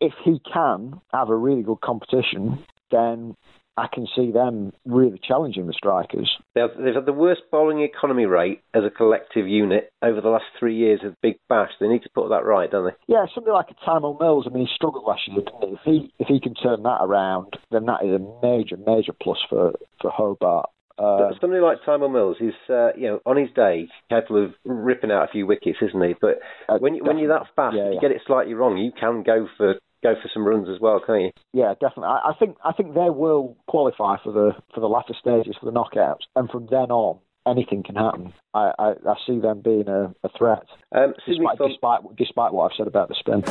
if 0.00 0.12
he 0.24 0.40
can 0.52 1.00
have 1.12 1.30
a 1.30 1.36
really 1.36 1.62
good 1.62 1.80
competition, 1.80 2.64
then 2.90 3.36
I 3.76 3.88
can 3.92 4.06
see 4.14 4.30
them 4.30 4.72
really 4.84 5.20
challenging 5.26 5.66
the 5.66 5.72
strikers. 5.72 6.30
They've, 6.54 6.68
they've 6.78 6.94
had 6.94 7.06
the 7.06 7.12
worst 7.12 7.42
bowling 7.50 7.82
economy 7.82 8.26
rate 8.26 8.62
as 8.72 8.84
a 8.84 8.90
collective 8.90 9.48
unit 9.48 9.92
over 10.02 10.20
the 10.20 10.28
last 10.28 10.44
three 10.58 10.76
years 10.76 11.00
of 11.04 11.20
Big 11.22 11.36
Bash. 11.48 11.70
They 11.80 11.88
need 11.88 12.02
to 12.02 12.10
put 12.14 12.28
that 12.28 12.44
right, 12.44 12.70
don't 12.70 12.86
they? 12.86 13.12
Yeah, 13.12 13.26
something 13.34 13.52
like 13.52 13.66
a 13.70 13.90
Tymal 13.90 14.18
Mills. 14.20 14.46
I 14.46 14.54
mean, 14.54 14.66
he 14.66 14.74
struggled 14.74 15.04
last 15.06 15.22
year, 15.26 15.42
didn't 15.44 15.62
he? 15.68 15.74
If 15.74 15.80
he 15.84 16.14
if 16.18 16.28
he 16.28 16.40
can 16.40 16.54
turn 16.54 16.82
that 16.84 16.98
around, 17.00 17.54
then 17.70 17.86
that 17.86 18.04
is 18.04 18.12
a 18.12 18.46
major 18.46 18.76
major 18.76 19.12
plus 19.20 19.38
for 19.48 19.72
for 20.00 20.10
Hobart. 20.10 20.70
Uh, 20.96 21.30
somebody 21.40 21.60
like 21.60 21.78
Tymal 21.84 22.12
Mills 22.12 22.36
is, 22.40 22.54
uh, 22.70 22.94
you 22.96 23.08
know, 23.08 23.20
on 23.26 23.36
his 23.36 23.48
day 23.56 23.88
capable 24.08 24.44
of 24.44 24.54
ripping 24.64 25.10
out 25.10 25.28
a 25.28 25.32
few 25.32 25.44
wickets, 25.44 25.78
isn't 25.82 26.00
he? 26.00 26.14
But 26.20 26.38
uh, 26.68 26.78
when 26.78 26.94
you, 26.94 27.02
when 27.02 27.18
you're 27.18 27.36
that 27.36 27.48
fast, 27.56 27.74
yeah, 27.76 27.86
yeah. 27.86 27.90
you 27.94 28.00
get 28.00 28.12
it 28.12 28.22
slightly 28.26 28.54
wrong, 28.54 28.76
you 28.76 28.92
can 28.92 29.24
go 29.24 29.48
for 29.56 29.74
go 30.04 30.14
for 30.22 30.30
some 30.32 30.46
runs 30.46 30.68
as 30.68 30.80
well, 30.80 31.00
can't 31.04 31.22
you? 31.22 31.30
Yeah, 31.52 31.72
definitely. 31.80 32.04
I, 32.08 32.30
I 32.30 32.34
think 32.38 32.56
I 32.62 32.72
think 32.72 32.94
they 32.94 33.10
will 33.10 33.56
qualify 33.66 34.16
for 34.22 34.32
the 34.32 34.52
for 34.74 34.80
the 34.80 34.86
latter 34.86 35.14
stages 35.18 35.56
for 35.58 35.66
the 35.66 35.72
knockouts, 35.72 36.28
and 36.36 36.48
from 36.50 36.66
then 36.70 36.90
on, 36.92 37.18
anything 37.46 37.82
can 37.82 37.96
happen. 37.96 38.32
I, 38.52 38.72
I, 38.78 38.88
I 38.90 39.14
see 39.26 39.40
them 39.40 39.62
being 39.62 39.88
a, 39.88 40.14
a 40.22 40.28
threat, 40.38 40.64
um, 40.92 41.14
despite, 41.26 41.58
despite, 41.58 42.00
despite 42.16 42.52
what 42.52 42.70
I've 42.70 42.76
said 42.76 42.86
about 42.86 43.08
the 43.08 43.14
spin. 43.18 43.42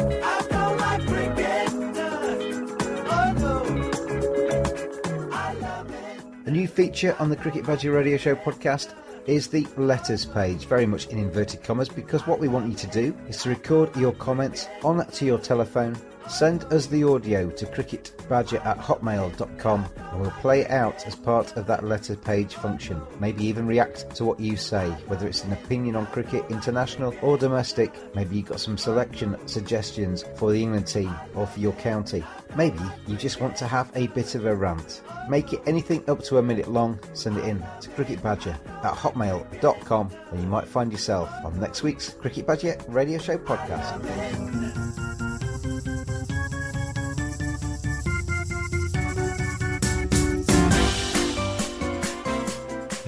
A 6.46 6.52
new 6.52 6.68
feature 6.68 7.16
on 7.20 7.30
the 7.30 7.36
Cricket 7.36 7.66
Badger 7.66 7.92
Radio 7.92 8.18
Show 8.18 8.36
podcast 8.36 8.94
is 9.26 9.48
the 9.48 9.66
letters 9.78 10.26
page, 10.26 10.66
very 10.66 10.86
much 10.86 11.08
in 11.08 11.18
inverted 11.18 11.64
commas, 11.64 11.88
because 11.88 12.28
what 12.28 12.40
we 12.40 12.50
want 12.50 12.68
you 12.68 12.76
to 12.76 12.88
do 12.88 13.18
is 13.30 13.42
to 13.42 13.50
record 13.50 13.96
your 13.96 14.12
comments 14.12 14.68
on 14.84 15.08
to 15.08 15.26
your 15.26 15.40
telephone 15.40 15.96
Send 16.28 16.64
us 16.66 16.88
the 16.88 17.04
audio 17.04 17.50
to 17.50 17.66
cricketbadger 17.66 18.66
at 18.66 18.78
hotmail.com 18.78 19.86
and 19.96 20.22
we'll 20.22 20.32
play 20.32 20.62
it 20.62 20.72
out 20.72 21.06
as 21.06 21.16
part 21.16 21.56
of 21.58 21.68
that 21.68 21.84
letter 21.84 22.16
page 22.16 22.56
function. 22.56 23.02
Maybe 23.20 23.44
even 23.46 23.68
react 23.68 24.16
to 24.16 24.26
what 24.26 24.40
you 24.40 24.56
say, 24.56 24.90
whether 25.08 25.28
it's 25.28 25.44
an 25.44 25.54
opinion 25.54 25.96
on 25.96 26.06
cricket, 26.08 26.46
international 26.50 27.14
or 27.22 27.38
domestic. 27.38 27.94
Maybe 28.16 28.38
you've 28.38 28.48
got 28.48 28.60
some 28.60 28.78
selection 28.78 29.38
suggestions 29.48 30.24
for 30.36 30.52
the 30.52 30.62
England 30.62 30.88
team 30.88 31.14
or 31.36 31.46
for 31.46 31.60
your 31.60 31.74
county. 31.74 32.24
Maybe 32.56 32.80
you 33.08 33.18
just 33.18 33.42
want 33.42 33.56
to 33.58 33.68
have 33.68 33.92
a 33.96 34.08
bit 34.08 34.36
of 34.36 34.46
a 34.46 34.56
rant. 34.56 35.02
Make 35.30 35.54
it 35.54 35.62
anything 35.66 36.04
up 36.10 36.24
to 36.24 36.38
a 36.38 36.44
minute 36.44 36.70
long, 36.70 37.00
send 37.14 37.38
it 37.38 37.46
in 37.46 37.60
to 37.82 37.90
cricketbadger 37.92 38.58
at 38.84 38.94
hotmail.com 38.94 40.12
and 40.32 40.42
you 40.42 40.48
might 40.48 40.68
find 40.68 40.92
yourself 40.92 41.30
on 41.44 41.60
next 41.60 41.84
week's 41.84 42.14
Cricket 42.14 42.48
Badger 42.48 42.78
Radio 42.88 43.18
Show 43.18 43.38
podcast. 43.38 45.23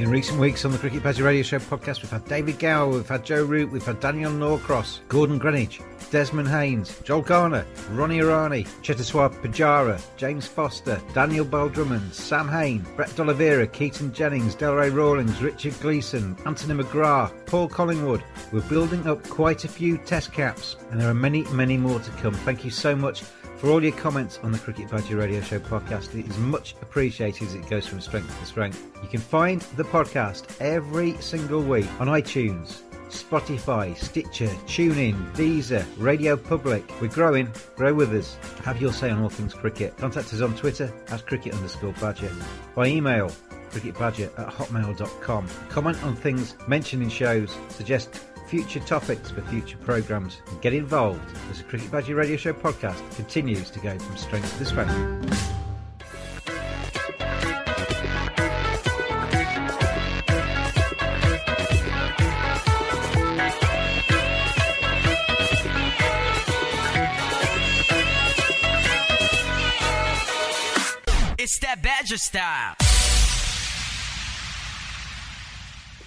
In 0.06 0.12
recent 0.12 0.40
weeks 0.40 0.64
on 0.66 0.72
the 0.72 0.78
Cricket 0.78 1.02
Badger 1.02 1.24
Radio 1.24 1.42
Show 1.42 1.58
podcast, 1.58 2.04
we've 2.04 2.12
had 2.12 2.26
David 2.26 2.60
Gower, 2.60 2.90
we've 2.90 3.10
had 3.10 3.26
Joe 3.26 3.44
Root, 3.44 3.72
we've 3.72 3.84
had 3.84 4.00
Daniel 4.00 4.32
Norcross, 4.32 5.00
Gordon 5.08 5.40
Greenidge, 5.40 5.82
Desmond 6.12 6.48
Haynes, 6.48 7.00
Joel 7.00 7.24
Garner, 7.24 7.66
Ronnie 7.90 8.20
Irani, 8.20 8.68
Cheteshwar 8.84 9.34
Pujara, 9.42 10.00
James 10.16 10.46
Foster, 10.46 11.02
Daniel 11.16 11.44
Bell 11.44 11.72
Sam 12.12 12.48
Hain, 12.48 12.86
Brett 12.96 13.16
D'Oliveira, 13.16 13.66
Keaton 13.66 14.14
Jennings, 14.14 14.56
Delray 14.56 14.94
Rawlings, 14.94 15.42
Richard 15.42 15.74
Gleeson, 15.80 16.38
Anthony 16.46 16.84
McGrath, 16.84 17.34
Paul 17.48 17.68
Collingwood. 17.68 18.24
We're 18.52 18.62
building 18.62 19.08
up 19.08 19.28
quite 19.28 19.66
a 19.66 19.68
few 19.68 19.98
test 19.98 20.32
caps, 20.32 20.76
and 20.92 21.02
there 21.02 21.10
are 21.10 21.16
many, 21.16 21.46
many 21.46 21.78
more 21.78 22.00
to 22.00 22.12
come. 22.12 22.36
Thank 22.36 22.64
you 22.64 22.70
so 22.70 22.96
much 22.96 23.24
for 23.58 23.70
all 23.70 23.84
your 23.84 23.94
comments 23.94 24.40
on 24.44 24.52
the 24.52 24.60
Cricket 24.60 24.90
Badger 24.90 25.18
Radio 25.18 25.42
Show 25.42 25.60
podcast. 25.60 26.18
It 26.18 26.28
is 26.28 26.38
much 26.38 26.76
appreciated 26.82 27.48
as 27.48 27.56
it 27.56 27.70
goes 27.70 27.88
from 27.88 28.02
strength 28.02 28.38
to 28.40 28.46
strength. 28.46 28.86
You 29.02 29.10
can 29.10 29.22
find 29.22 29.62
the 29.78 29.84
podcast 29.84 30.46
every 30.60 31.14
single 31.22 31.62
week 31.62 31.88
on 32.00 32.08
iTunes, 32.08 32.82
Spotify, 33.10 33.96
Stitcher, 33.98 34.48
TuneIn, 34.68 35.34
Deezer, 35.34 35.86
Radio 35.98 36.36
Public. 36.36 36.84
We're 37.02 37.08
growing. 37.08 37.50
Grow 37.76 37.94
with 37.94 38.14
us. 38.14 38.38
Have 38.64 38.82
your 38.82 38.94
say 38.94 39.10
on 39.10 39.22
all 39.22 39.30
things 39.30 39.54
cricket. 39.54 39.96
Contact 39.98 40.34
us 40.34 40.42
on 40.42 40.56
Twitter 40.56 40.94
at 41.10 41.26
cricket 41.26 41.54
underscore 41.54 41.94
badger. 41.94 42.32
By 42.76 42.88
email, 42.88 43.32
cricketbadger 43.72 44.38
at 44.40 44.54
hotmail.com. 44.54 45.48
Comment 45.70 46.04
on 46.04 46.16
things 46.16 46.56
mentioned 46.68 47.04
in 47.04 47.10
shows. 47.10 47.56
Suggest 47.70 48.22
future 48.48 48.80
topics 48.82 49.32
for 49.32 49.42
future 49.42 49.78
programmes 49.78 50.42
and 50.48 50.62
get 50.62 50.74
involved 50.74 51.20
as 51.50 51.58
the 51.58 51.64
Cricket 51.64 51.92
Badger 51.92 52.16
Radio 52.16 52.38
Show 52.38 52.54
podcast 52.54 53.16
continues 53.16 53.70
to 53.72 53.80
go 53.80 53.98
from 53.98 54.18
strength 54.18 54.58
to 54.58 54.66
strength. 54.66 54.92
It's 71.38 71.60
that 71.60 71.82
Badger 71.84 72.18
style. 72.18 72.95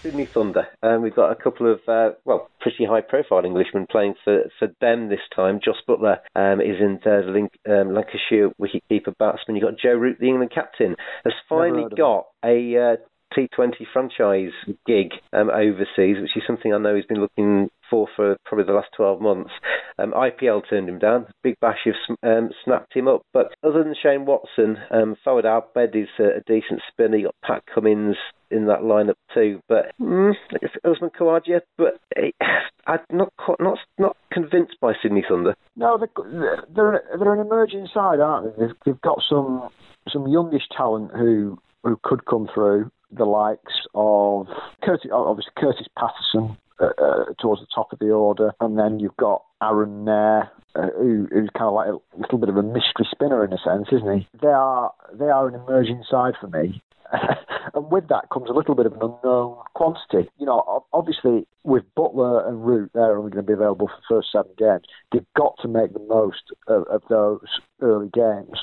Sydney 0.09 0.25
Thunder. 0.25 0.66
Um, 0.83 1.03
we've 1.03 1.14
got 1.14 1.31
a 1.31 1.35
couple 1.35 1.71
of, 1.71 1.81
uh, 1.87 2.16
well, 2.25 2.49
pretty 2.61 2.87
high 2.87 3.03
profile 3.03 3.44
Englishmen 3.44 3.87
playing 3.90 4.14
for, 4.25 4.44
for 4.59 4.68
them 4.81 5.11
this 5.11 5.21
time. 5.37 5.61
Joss 5.62 5.77
Buttler 5.87 6.21
um, 6.35 6.62
is 6.62 6.81
in 6.81 6.99
the 7.05 7.21
Link, 7.27 7.53
um, 7.68 7.94
Lancashire 7.94 8.51
wicketkeeper 8.59 9.12
batsman. 9.18 9.57
You've 9.57 9.64
got 9.64 9.79
Joe 9.79 9.92
Root, 9.92 10.16
the 10.18 10.29
England 10.29 10.53
captain, 10.55 10.97
has 11.25 11.35
finally 11.47 11.85
got 11.94 12.29
a 12.42 12.97
uh, 12.97 12.97
T20 13.37 13.85
franchise 13.92 14.53
gig 14.87 15.11
um, 15.35 15.51
overseas, 15.51 16.16
which 16.23 16.37
is 16.37 16.42
something 16.47 16.73
I 16.73 16.79
know 16.79 16.97
he's 16.97 17.05
been 17.05 17.21
looking 17.21 17.68
for 17.90 18.09
for 18.16 18.37
probably 18.44 18.66
the 18.66 18.72
last 18.72 18.88
12 18.96 19.20
months. 19.20 19.51
Um, 19.98 20.12
IPL 20.12 20.62
turned 20.68 20.88
him 20.88 20.98
down. 20.98 21.27
Big 21.42 21.59
Bash 21.61 21.81
have 21.85 22.16
um, 22.22 22.51
snapped 22.64 22.94
him 22.94 23.09
up. 23.09 23.22
But 23.33 23.53
other 23.64 23.83
than 23.83 23.94
Shane 24.01 24.27
Watson, 24.27 24.77
um, 24.90 25.16
Fawad 25.27 25.44
Ahmed 25.44 25.96
is 25.96 26.09
a, 26.18 26.38
a 26.38 26.40
decent 26.46 26.81
spinner. 26.90 27.16
You 27.16 27.24
got 27.27 27.35
Pat 27.44 27.62
Cummins 27.72 28.16
in 28.51 28.66
that 28.66 28.81
lineup 28.81 29.16
too. 29.35 29.61
But 29.68 29.92
mm, 30.01 30.35
Usman 30.85 31.11
but 31.77 32.01
eh, 32.16 32.31
I'm 32.87 33.01
not 33.11 33.33
quite, 33.37 33.61
not 33.61 33.79
not 33.98 34.16
convinced 34.33 34.77
by 34.81 34.92
Sydney 35.03 35.24
Thunder. 35.29 35.55
No, 35.77 35.98
they're 35.98 36.62
they're, 36.74 37.03
they're 37.18 37.35
an 37.35 37.40
emerging 37.40 37.88
side, 37.92 38.20
aren't 38.20 38.57
they? 38.57 38.66
They've, 38.66 38.77
they've 38.85 39.01
got 39.01 39.22
some 39.29 39.68
some 40.09 40.29
youngish 40.29 40.68
talent 40.77 41.11
who 41.12 41.59
who 41.83 41.98
could 42.03 42.24
come 42.24 42.48
through 42.53 42.90
the 43.11 43.24
likes 43.24 43.87
of 43.94 44.46
Kurtis, 44.85 45.11
obviously 45.12 45.53
Kurtis 45.57 45.87
Patterson 45.96 46.57
uh, 46.80 46.86
uh, 47.02 47.24
towards 47.40 47.60
the 47.60 47.66
top 47.74 47.92
of 47.92 47.98
the 47.98 48.10
order, 48.10 48.52
and 48.60 48.78
then 48.78 49.00
you've 49.00 49.16
got 49.16 49.42
Arjun 49.60 50.04
Nair, 50.04 50.50
uh, 50.74 50.88
who, 50.96 51.26
who's 51.32 51.50
kind 51.56 51.68
of 51.68 51.74
like 51.74 51.88
a 51.88 52.20
little 52.20 52.38
bit 52.38 52.48
of 52.48 52.56
a 52.56 52.62
mystery 52.62 53.06
spinner 53.10 53.44
in 53.44 53.52
a 53.52 53.58
sense, 53.58 53.88
isn't 53.92 54.18
he? 54.18 54.28
They 54.40 54.48
are 54.48 54.92
they 55.12 55.26
are 55.26 55.48
an 55.48 55.54
emerging 55.54 56.04
side 56.08 56.34
for 56.40 56.48
me. 56.48 56.82
and 57.74 57.90
with 57.90 58.08
that 58.08 58.28
comes 58.32 58.50
a 58.50 58.52
little 58.52 58.74
bit 58.74 58.86
of 58.86 58.92
an 58.92 59.00
unknown 59.02 59.56
quantity. 59.74 60.30
You 60.38 60.46
know, 60.46 60.84
obviously 60.92 61.46
with 61.64 61.84
Buttler 61.96 62.46
and 62.46 62.66
Root, 62.66 62.90
they're 62.94 63.16
only 63.16 63.30
going 63.30 63.44
to 63.44 63.46
be 63.46 63.54
available 63.54 63.88
for 63.88 63.96
the 63.96 64.14
first 64.16 64.28
seven 64.30 64.52
games. 64.58 64.84
They've 65.12 65.24
got 65.36 65.54
to 65.62 65.68
make 65.68 65.94
the 65.94 66.00
most 66.00 66.52
of, 66.66 66.84
of 66.84 67.02
those 67.08 67.48
early 67.80 68.10
games 68.12 68.60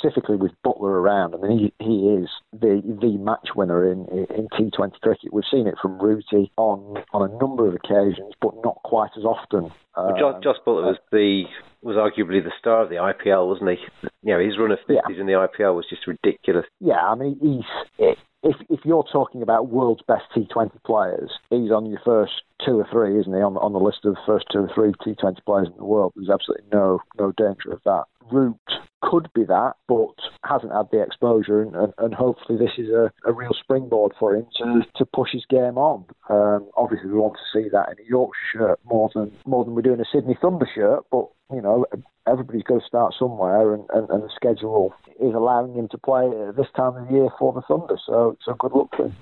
specifically 0.00 0.36
with 0.36 0.52
Buttler 0.64 0.90
around. 0.90 1.34
I 1.34 1.38
mean, 1.38 1.58
he, 1.58 1.84
he 1.84 2.08
is 2.08 2.28
the 2.52 2.82
the 3.00 3.18
match 3.18 3.50
winner 3.54 3.90
in, 3.90 4.06
in 4.08 4.48
T20 4.48 5.00
cricket. 5.00 5.32
We've 5.32 5.44
seen 5.50 5.66
it 5.66 5.74
from 5.80 5.98
Rooty 5.98 6.50
on 6.56 7.02
on 7.12 7.30
a 7.30 7.38
number 7.38 7.68
of 7.68 7.74
occasions, 7.74 8.34
but 8.40 8.54
not 8.64 8.76
quite 8.82 9.10
as 9.16 9.24
often. 9.24 9.70
Well, 9.96 10.16
Josh, 10.18 10.34
um, 10.36 10.42
Josh 10.42 10.56
Buttler 10.66 10.86
was 10.86 10.98
the 11.12 11.44
was 11.82 11.96
arguably 11.96 12.42
the 12.42 12.52
star 12.58 12.82
of 12.82 12.88
the 12.88 12.96
IPL, 12.96 13.48
wasn't 13.48 13.70
he? 13.70 14.08
You 14.22 14.34
know, 14.34 14.40
his 14.40 14.58
run 14.58 14.70
of 14.70 14.78
fifties 14.80 15.16
yeah. 15.16 15.20
in 15.20 15.26
the 15.26 15.32
IPL 15.32 15.74
was 15.74 15.86
just 15.88 16.06
ridiculous. 16.06 16.66
Yeah, 16.80 17.00
I 17.00 17.14
mean, 17.14 17.38
he's 17.40 18.14
if 18.42 18.56
if 18.68 18.80
you're 18.84 19.04
talking 19.12 19.42
about 19.42 19.68
world's 19.68 20.02
best 20.06 20.24
T20 20.34 20.70
players, 20.84 21.30
he's 21.50 21.70
on 21.70 21.86
your 21.86 22.00
first 22.04 22.32
two 22.64 22.78
or 22.80 22.86
three, 22.90 23.18
isn't 23.20 23.32
he? 23.32 23.40
On 23.40 23.56
on 23.56 23.72
the 23.72 23.78
list 23.78 24.04
of 24.04 24.14
the 24.14 24.20
first 24.26 24.46
two 24.52 24.60
or 24.60 24.70
three 24.74 24.92
T20 24.92 25.44
players 25.44 25.68
in 25.68 25.76
the 25.76 25.84
world. 25.84 26.12
There's 26.16 26.30
absolutely 26.30 26.66
no 26.72 27.00
no 27.18 27.32
danger 27.32 27.72
of 27.72 27.80
that. 27.84 28.04
Root 28.30 28.56
could 29.02 29.28
be 29.34 29.44
that, 29.44 29.74
but 29.88 30.14
hasn't 30.44 30.72
had 30.72 30.90
the 30.92 31.02
exposure, 31.02 31.62
and, 31.62 31.92
and, 31.98 32.14
hopefully 32.14 32.58
this 32.58 32.72
is 32.76 32.90
a, 32.90 33.10
a, 33.24 33.32
real 33.32 33.54
springboard 33.58 34.12
for 34.18 34.34
him 34.34 34.46
to, 34.56 34.82
to 34.96 35.04
push 35.06 35.30
his 35.32 35.44
game 35.48 35.78
on. 35.78 36.04
Um, 36.28 36.68
obviously, 36.76 37.08
we 37.08 37.18
want 37.18 37.34
to 37.34 37.58
see 37.58 37.68
that 37.70 37.88
in 37.88 38.04
a 38.04 38.08
Yorkshire 38.08 38.40
shirt 38.52 38.80
more 38.84 39.10
than 39.14 39.32
more 39.46 39.64
than 39.64 39.74
we 39.74 39.82
do 39.82 39.92
in 39.92 40.00
a 40.00 40.04
Sydney 40.12 40.36
Thunder 40.40 40.68
shirt, 40.74 41.04
but 41.10 41.28
you 41.52 41.60
know, 41.60 41.86
everybody's 42.26 42.62
got 42.62 42.80
to 42.80 42.86
start 42.86 43.14
somewhere, 43.18 43.74
and, 43.74 43.84
and, 43.92 44.08
and, 44.10 44.22
the 44.22 44.30
schedule 44.34 44.94
is 45.20 45.34
allowing 45.34 45.74
him 45.74 45.88
to 45.90 45.98
play 45.98 46.28
this 46.56 46.66
time 46.76 46.96
of 46.96 47.10
year 47.10 47.28
for 47.38 47.52
the 47.52 47.62
Thunder. 47.62 47.96
So, 48.06 48.36
so 48.44 48.54
good 48.58 48.72
luck 48.72 48.90
to 48.92 49.04
him. 49.04 49.16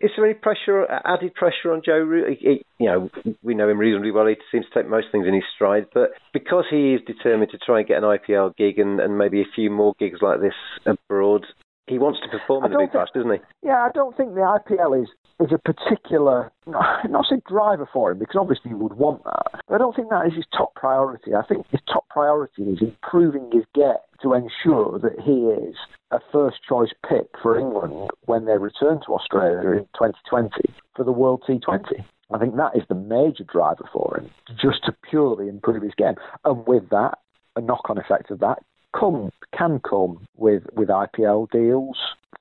Is 0.00 0.10
there 0.16 0.24
any 0.24 0.34
pressure, 0.34 0.86
added 1.04 1.34
pressure 1.34 1.72
on 1.72 1.82
Joe 1.84 1.98
Root? 1.98 2.38
You 2.40 2.60
know, 2.80 3.10
we 3.42 3.54
know 3.54 3.68
him 3.68 3.78
reasonably 3.78 4.10
well. 4.10 4.26
He 4.26 4.34
seems 4.50 4.66
to 4.66 4.82
take 4.82 4.90
most 4.90 5.08
things 5.12 5.26
in 5.26 5.34
his 5.34 5.44
stride, 5.54 5.86
but 5.92 6.10
because 6.32 6.64
he 6.70 6.94
is 6.94 7.00
determined 7.06 7.50
to 7.52 7.58
try 7.58 7.80
and 7.80 7.88
get 7.88 8.02
an 8.02 8.04
IPL 8.04 8.56
gig 8.56 8.78
and, 8.78 9.00
and 9.00 9.18
maybe 9.18 9.40
a 9.40 9.54
few 9.54 9.70
more 9.70 9.94
gigs 9.98 10.20
like 10.22 10.40
this 10.40 10.54
abroad, 10.86 11.46
he 11.86 11.98
wants 11.98 12.20
to 12.20 12.28
perform 12.28 12.64
in 12.64 12.72
the 12.72 12.78
big 12.78 12.92
bash, 12.92 13.08
doesn't 13.14 13.30
he? 13.30 13.38
Yeah, 13.62 13.86
I 13.86 13.90
don't 13.94 14.16
think 14.16 14.34
the 14.34 14.40
IPL 14.40 15.02
is 15.02 15.08
is 15.38 15.52
a 15.52 15.58
particular, 15.58 16.50
not 16.66 17.26
say 17.28 17.36
driver 17.46 17.88
for 17.92 18.10
him, 18.10 18.18
because 18.18 18.36
obviously 18.40 18.70
he 18.70 18.74
would 18.74 18.94
want 18.94 19.22
that. 19.24 19.62
But 19.68 19.74
I 19.74 19.78
don't 19.78 19.94
think 19.94 20.08
that 20.08 20.26
is 20.26 20.34
his 20.34 20.46
top 20.56 20.74
priority. 20.74 21.34
I 21.34 21.42
think 21.46 21.66
his 21.70 21.80
top 21.92 22.08
priority 22.08 22.62
is 22.62 22.80
improving 22.80 23.50
his 23.52 23.64
get 23.74 24.04
to 24.22 24.32
ensure 24.32 24.98
that 24.98 25.20
he 25.20 25.52
is 25.68 25.76
a 26.10 26.20
first 26.32 26.56
choice 26.66 26.92
pick 27.06 27.26
for 27.42 27.58
England 27.58 28.10
when 28.24 28.46
they 28.46 28.56
return 28.56 29.00
to 29.06 29.14
Australia 29.14 29.72
in 29.72 29.84
2020 29.94 30.50
for 30.94 31.04
the 31.04 31.12
World 31.12 31.44
T20. 31.46 32.04
I 32.32 32.38
think 32.38 32.56
that 32.56 32.74
is 32.74 32.82
the 32.88 32.94
major 32.94 33.44
driver 33.44 33.88
for 33.92 34.18
him, 34.18 34.30
just 34.60 34.84
to 34.86 34.96
purely 35.08 35.48
improve 35.48 35.82
his 35.82 35.94
game. 35.96 36.14
And 36.44 36.66
with 36.66 36.88
that, 36.90 37.18
a 37.56 37.60
knock 37.60 37.90
on 37.90 37.98
effect 37.98 38.30
of 38.30 38.40
that 38.40 38.58
come 38.98 39.30
can 39.56 39.80
come 39.80 40.26
with, 40.36 40.64
with 40.74 40.88
IPL 40.88 41.50
deals, 41.50 41.96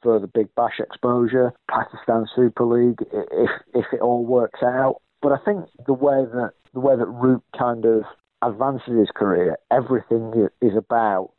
for 0.05 0.19
the 0.19 0.27
Big 0.27 0.53
Bash 0.55 0.79
exposure, 0.79 1.51
Pakistan 1.69 2.27
Super 2.35 2.63
League, 2.63 2.99
if 3.11 3.49
if 3.73 3.85
it 3.91 4.01
all 4.01 4.23
works 4.23 4.61
out. 4.61 5.01
But 5.21 5.31
I 5.31 5.37
think 5.43 5.65
the 5.87 5.93
way 5.93 6.25
that 6.25 6.51
the 6.73 6.79
way 6.79 6.95
that 6.95 7.07
Root 7.07 7.41
kind 7.57 7.85
of 7.85 8.03
advances 8.43 8.99
his 8.99 9.09
career, 9.15 9.57
everything 9.71 10.47
is 10.61 10.77
about 10.77 11.31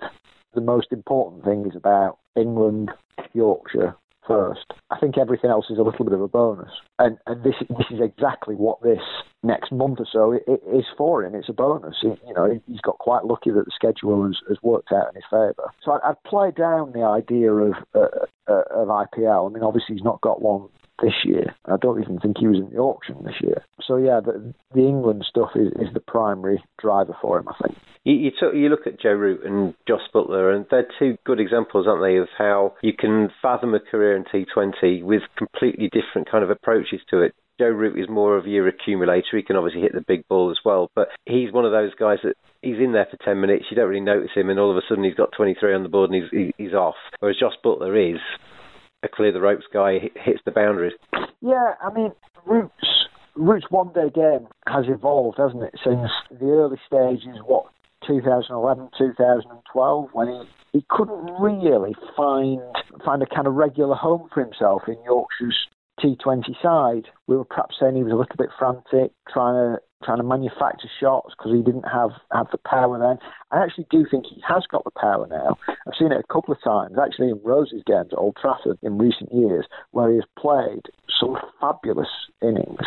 the 0.54 0.60
most 0.60 0.88
important 0.90 1.44
thing 1.44 1.64
is 1.66 1.76
about 1.76 2.18
England, 2.34 2.90
Yorkshire, 3.34 3.94
first. 4.26 4.72
I 4.90 4.98
think 4.98 5.18
everything 5.18 5.50
else 5.50 5.66
is 5.70 5.78
a 5.78 5.82
little 5.82 6.04
bit 6.04 6.14
of 6.14 6.20
a 6.20 6.28
bonus, 6.28 6.70
and 6.98 7.18
and 7.26 7.42
this 7.42 7.54
this 7.68 7.86
is 7.90 8.00
exactly 8.00 8.54
what 8.54 8.82
this 8.82 9.00
next 9.42 9.72
month 9.72 10.00
or 10.00 10.06
so 10.10 10.32
is 10.32 10.84
for 10.96 11.24
him. 11.24 11.34
It's 11.34 11.48
a 11.48 11.52
bonus. 11.52 11.96
He, 12.00 12.08
you 12.26 12.34
know, 12.34 12.60
he's 12.66 12.80
got 12.80 12.98
quite 12.98 13.24
lucky 13.24 13.50
that 13.50 13.64
the 13.64 13.72
schedule 13.74 14.26
has, 14.26 14.36
has 14.48 14.58
worked 14.62 14.92
out 14.92 15.08
in 15.08 15.14
his 15.14 15.24
favour. 15.30 15.70
So 15.82 15.92
I, 15.92 16.10
I'd 16.10 16.22
play 16.24 16.50
down 16.50 16.92
the 16.92 17.02
idea 17.02 17.52
of 17.52 17.74
uh, 17.94 18.26
uh, 18.48 18.62
of 18.70 18.88
IPL. 18.88 19.50
I 19.50 19.52
mean, 19.52 19.62
obviously 19.62 19.94
he's 19.94 20.04
not 20.04 20.20
got 20.20 20.42
one 20.42 20.68
this 21.02 21.14
year. 21.24 21.54
I 21.66 21.76
don't 21.80 22.00
even 22.00 22.18
think 22.18 22.38
he 22.38 22.46
was 22.46 22.58
in 22.58 22.70
the 22.70 22.78
auction 22.78 23.16
this 23.24 23.40
year. 23.42 23.64
So 23.82 23.96
yeah, 23.96 24.20
the, 24.20 24.54
the 24.74 24.80
England 24.80 25.24
stuff 25.28 25.50
is, 25.54 25.68
is 25.72 25.92
the 25.94 26.00
primary 26.00 26.62
driver 26.80 27.16
for 27.20 27.38
him, 27.38 27.48
I 27.48 27.54
think. 27.62 27.78
You, 28.04 28.14
you, 28.14 28.52
you 28.52 28.68
look 28.68 28.86
at 28.86 29.00
Joe 29.00 29.12
Root 29.12 29.44
and 29.44 29.74
Joss 29.88 30.02
Buttler, 30.14 30.54
and 30.54 30.66
they're 30.70 30.88
two 30.98 31.16
good 31.24 31.40
examples, 31.40 31.86
aren't 31.86 32.02
they, 32.02 32.16
of 32.18 32.28
how 32.36 32.74
you 32.82 32.92
can 32.92 33.30
fathom 33.42 33.74
a 33.74 33.80
career 33.80 34.16
in 34.16 34.24
T20 34.24 35.02
with 35.02 35.22
completely 35.36 35.88
different 35.88 36.30
kind 36.30 36.44
of 36.44 36.50
approaches 36.50 37.00
to 37.10 37.20
it. 37.20 37.34
Joe 37.58 37.68
Root 37.68 37.98
is 37.98 38.08
more 38.08 38.36
of 38.36 38.46
your 38.46 38.68
accumulator. 38.68 39.36
He 39.36 39.42
can 39.42 39.56
obviously 39.56 39.80
hit 39.80 39.94
the 39.94 40.04
big 40.06 40.28
ball 40.28 40.50
as 40.50 40.58
well, 40.64 40.90
but 40.94 41.08
he's 41.24 41.52
one 41.52 41.64
of 41.64 41.72
those 41.72 41.94
guys 41.94 42.18
that 42.22 42.36
he's 42.60 42.78
in 42.78 42.92
there 42.92 43.08
for 43.10 43.16
10 43.24 43.40
minutes, 43.40 43.64
you 43.70 43.76
don't 43.76 43.88
really 43.88 44.00
notice 44.00 44.30
him, 44.34 44.50
and 44.50 44.58
all 44.60 44.70
of 44.70 44.76
a 44.76 44.82
sudden 44.88 45.04
he's 45.04 45.14
got 45.14 45.32
23 45.36 45.74
on 45.74 45.82
the 45.82 45.88
board 45.88 46.10
and 46.10 46.22
he's, 46.30 46.52
he's 46.58 46.74
off. 46.74 46.96
Whereas 47.20 47.38
Joss 47.38 47.54
Buttler 47.64 48.14
is 48.14 48.20
a 49.06 49.16
clear 49.16 49.32
the 49.32 49.40
ropes 49.40 49.64
guy, 49.72 50.10
hits 50.14 50.40
the 50.44 50.50
boundaries. 50.50 50.92
Yeah, 51.40 51.74
I 51.82 51.92
mean, 51.92 52.12
Root's, 52.44 53.08
Root's 53.34 53.66
one 53.70 53.92
day 53.92 54.10
game 54.14 54.48
has 54.66 54.84
evolved, 54.88 55.38
hasn't 55.38 55.62
it, 55.62 55.74
since 55.82 56.10
the 56.30 56.46
early 56.46 56.78
stages, 56.86 57.38
what, 57.44 57.66
2011, 58.06 58.90
2012, 58.98 60.08
when 60.12 60.28
he, 60.28 60.78
he 60.78 60.84
couldn't 60.90 61.30
really 61.40 61.94
find 62.16 62.60
find 63.04 63.22
a 63.22 63.26
kind 63.26 63.46
of 63.46 63.54
regular 63.54 63.94
home 63.94 64.28
for 64.32 64.44
himself 64.44 64.82
in 64.86 64.96
Yorkshire's 65.04 65.56
T20 66.00 66.60
side. 66.62 67.08
We 67.26 67.36
were 67.36 67.44
perhaps 67.44 67.76
saying 67.80 67.96
he 67.96 68.02
was 68.02 68.12
a 68.12 68.16
little 68.16 68.36
bit 68.36 68.50
frantic, 68.58 69.12
trying 69.32 69.54
to 69.54 69.80
trying 70.04 70.18
to 70.18 70.24
manufacture 70.24 70.88
shots 71.00 71.34
because 71.36 71.52
he 71.52 71.62
didn't 71.62 71.88
have 71.88 72.10
have 72.32 72.46
the 72.52 72.58
power 72.58 72.98
then. 72.98 73.18
I 73.50 73.62
actually 73.64 73.86
do 73.90 74.06
think 74.10 74.26
he 74.26 74.42
has 74.46 74.64
got 74.70 74.84
the 74.84 74.90
power 74.90 75.26
now. 75.26 75.56
I've 75.68 75.94
seen 75.98 76.12
it 76.12 76.20
a 76.20 76.32
couple 76.32 76.52
of 76.52 76.62
times, 76.62 76.96
actually 77.02 77.30
in 77.30 77.40
Rose's 77.42 77.82
games 77.86 78.08
at 78.12 78.18
Old 78.18 78.36
Trafford 78.40 78.78
in 78.82 78.98
recent 78.98 79.32
years, 79.32 79.66
where 79.92 80.10
he 80.10 80.16
has 80.16 80.24
played 80.38 80.86
some 81.18 81.36
fabulous 81.60 82.08
innings. 82.42 82.80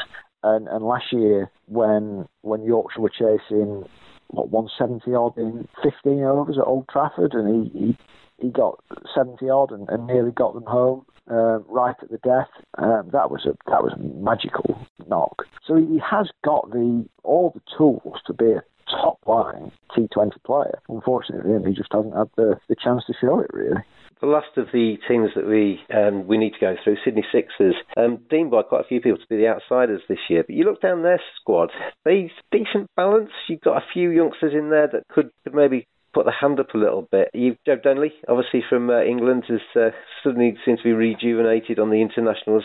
And, 0.43 0.67
and 0.69 0.85
last 0.85 1.11
year, 1.11 1.51
when 1.65 2.27
when 2.41 2.63
Yorkshire 2.63 3.01
were 3.01 3.09
chasing 3.09 3.85
what 4.27 4.49
170 4.49 5.13
odd 5.15 5.37
in 5.37 5.67
15 5.83 6.23
overs 6.23 6.57
at 6.57 6.67
Old 6.67 6.87
Trafford, 6.87 7.33
and 7.33 7.71
he 7.73 7.79
he, 7.79 7.97
he 8.41 8.49
got 8.49 8.83
70 9.15 9.49
odd 9.49 9.71
and, 9.71 9.89
and 9.89 10.07
nearly 10.07 10.31
got 10.31 10.53
them 10.53 10.65
home 10.65 11.05
uh, 11.29 11.59
right 11.59 11.95
at 12.01 12.09
the 12.09 12.17
death. 12.17 12.49
Um, 12.77 13.09
that 13.11 13.31
was 13.31 13.45
a 13.45 13.55
that 13.69 13.83
was 13.83 13.93
a 13.93 13.99
magical 13.99 14.79
knock. 15.07 15.43
So 15.65 15.75
he 15.75 15.99
has 16.09 16.29
got 16.43 16.71
the 16.71 17.05
all 17.23 17.51
the 17.53 17.61
tools 17.77 18.19
to 18.27 18.33
be 18.33 18.51
a 18.51 18.63
top 18.89 19.19
line 19.27 19.71
T20 19.95 20.31
player. 20.43 20.79
Unfortunately, 20.89 21.69
he 21.69 21.75
just 21.75 21.91
hasn't 21.91 22.15
had 22.15 22.29
the, 22.35 22.59
the 22.67 22.75
chance 22.75 23.03
to 23.07 23.13
show 23.19 23.39
it 23.39 23.51
really. 23.53 23.81
The 24.21 24.27
last 24.27 24.57
of 24.57 24.67
the 24.73 24.97
teams 25.07 25.29
that 25.35 25.47
we 25.47 25.79
um, 25.95 26.27
we 26.27 26.37
need 26.37 26.53
to 26.53 26.59
go 26.59 26.75
through, 26.83 26.97
Sydney 27.05 27.23
Sixers, 27.31 27.75
um, 27.95 28.19
deemed 28.29 28.51
by 28.51 28.63
quite 28.63 28.81
a 28.81 28.87
few 28.87 28.99
people 28.99 29.17
to 29.17 29.27
be 29.29 29.37
the 29.37 29.47
outsiders 29.47 30.01
this 30.09 30.19
year. 30.29 30.43
But 30.43 30.55
you 30.55 30.65
look 30.65 30.81
down 30.81 31.03
their 31.03 31.21
squad, 31.39 31.69
they 32.03 32.31
decent 32.51 32.89
balance. 32.97 33.31
You've 33.47 33.61
got 33.61 33.77
a 33.77 33.85
few 33.93 34.09
youngsters 34.09 34.53
in 34.53 34.71
there 34.71 34.87
that 34.87 35.07
could, 35.07 35.29
could 35.45 35.53
maybe 35.53 35.87
put 36.19 36.25
the 36.25 36.31
hand 36.33 36.59
up 36.59 36.73
a 36.73 36.77
little 36.77 37.07
bit. 37.09 37.29
You, 37.33 37.55
Joe 37.65 37.77
Denly, 37.77 38.11
obviously 38.27 38.61
from 38.67 38.89
uh, 38.89 39.01
England, 39.03 39.45
has 39.47 39.61
uh, 39.73 39.95
suddenly 40.21 40.57
seems 40.65 40.79
to 40.79 40.83
be 40.83 40.91
rejuvenated 40.91 41.79
on 41.79 41.91
the 41.91 42.01
international 42.01 42.61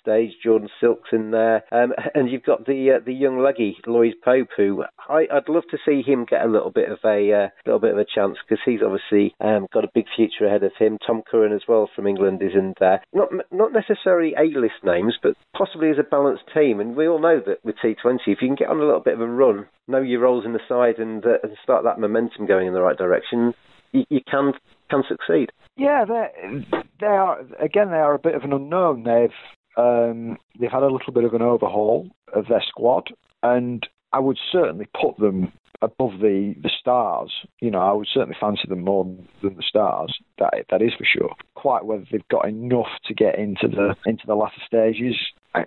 stage. 0.00 0.32
Jordan 0.42 0.68
Silk's 0.80 1.10
in 1.12 1.30
there, 1.30 1.62
um, 1.70 1.92
and 2.14 2.28
you've 2.28 2.42
got 2.42 2.66
the 2.66 2.96
uh, 2.96 3.04
the 3.04 3.14
young 3.14 3.38
leggy 3.38 3.76
Lloyd 3.86 4.14
Pope, 4.24 4.48
who 4.56 4.82
I, 5.08 5.26
would 5.32 5.48
love 5.48 5.64
to 5.70 5.78
see 5.86 6.02
him 6.02 6.26
get 6.28 6.44
a 6.44 6.50
little 6.50 6.72
bit 6.72 6.90
of 6.90 6.98
a 7.04 7.32
uh, 7.32 7.48
little 7.64 7.78
bit 7.78 7.92
of 7.92 7.98
a 7.98 8.06
chance 8.12 8.38
because 8.42 8.62
he's 8.64 8.80
obviously 8.82 9.36
um, 9.40 9.68
got 9.72 9.84
a 9.84 9.94
big 9.94 10.06
future 10.16 10.46
ahead 10.46 10.64
of 10.64 10.72
him. 10.76 10.98
Tom 11.06 11.22
Curran 11.30 11.52
as 11.52 11.62
well 11.68 11.88
from 11.94 12.08
England 12.08 12.42
is 12.42 12.54
in 12.54 12.74
there. 12.80 13.02
Not 13.12 13.28
not 13.52 13.72
necessarily 13.72 14.34
A-list 14.36 14.82
names, 14.82 15.14
but 15.22 15.36
possibly 15.56 15.90
as 15.90 15.98
a 15.98 16.02
balanced 16.02 16.44
team. 16.52 16.80
And 16.80 16.96
we 16.96 17.06
all 17.06 17.20
know 17.20 17.40
that 17.46 17.64
with 17.64 17.76
T20, 17.76 18.18
if 18.26 18.42
you 18.42 18.48
can 18.48 18.56
get 18.56 18.68
on 18.68 18.80
a 18.80 18.84
little 18.84 19.00
bit 19.00 19.14
of 19.14 19.20
a 19.20 19.28
run, 19.28 19.66
know 19.88 20.02
your 20.02 20.20
roles 20.20 20.44
in 20.44 20.52
the 20.52 20.60
side, 20.68 20.98
and, 20.98 21.24
uh, 21.24 21.38
and 21.42 21.56
start 21.62 21.84
that 21.84 22.00
momentum 22.00 22.46
going 22.46 22.66
in 22.66 22.74
the 22.74 22.82
right 22.82 22.95
direction, 22.96 23.54
you, 23.92 24.04
you 24.10 24.20
can 24.28 24.52
can 24.90 25.02
succeed. 25.08 25.50
Yeah, 25.76 26.04
they 26.04 26.64
they 27.00 27.06
are 27.06 27.40
again 27.60 27.90
they 27.90 27.96
are 27.96 28.14
a 28.14 28.18
bit 28.18 28.34
of 28.34 28.42
an 28.42 28.52
unknown. 28.52 29.04
They've 29.04 29.30
um, 29.76 30.38
they've 30.58 30.70
had 30.70 30.82
a 30.82 30.92
little 30.92 31.12
bit 31.12 31.24
of 31.24 31.34
an 31.34 31.42
overhaul 31.42 32.08
of 32.32 32.46
their 32.48 32.64
squad, 32.66 33.10
and 33.42 33.86
I 34.12 34.20
would 34.20 34.38
certainly 34.50 34.86
put 34.98 35.18
them 35.18 35.52
above 35.82 36.12
the, 36.20 36.54
the 36.62 36.70
stars. 36.80 37.32
You 37.60 37.70
know, 37.70 37.80
I 37.80 37.92
would 37.92 38.08
certainly 38.12 38.36
fancy 38.40 38.62
them 38.68 38.84
more 38.84 39.04
than 39.42 39.56
the 39.56 39.62
stars. 39.62 40.16
That 40.38 40.54
that 40.70 40.82
is 40.82 40.92
for 40.96 41.04
sure. 41.04 41.34
Quite 41.54 41.84
whether 41.84 42.04
they've 42.10 42.28
got 42.28 42.48
enough 42.48 42.88
to 43.06 43.14
get 43.14 43.38
into 43.38 43.68
the 43.68 43.94
into 44.06 44.26
the 44.26 44.34
latter 44.34 44.60
stages, 44.66 45.16
I, 45.54 45.64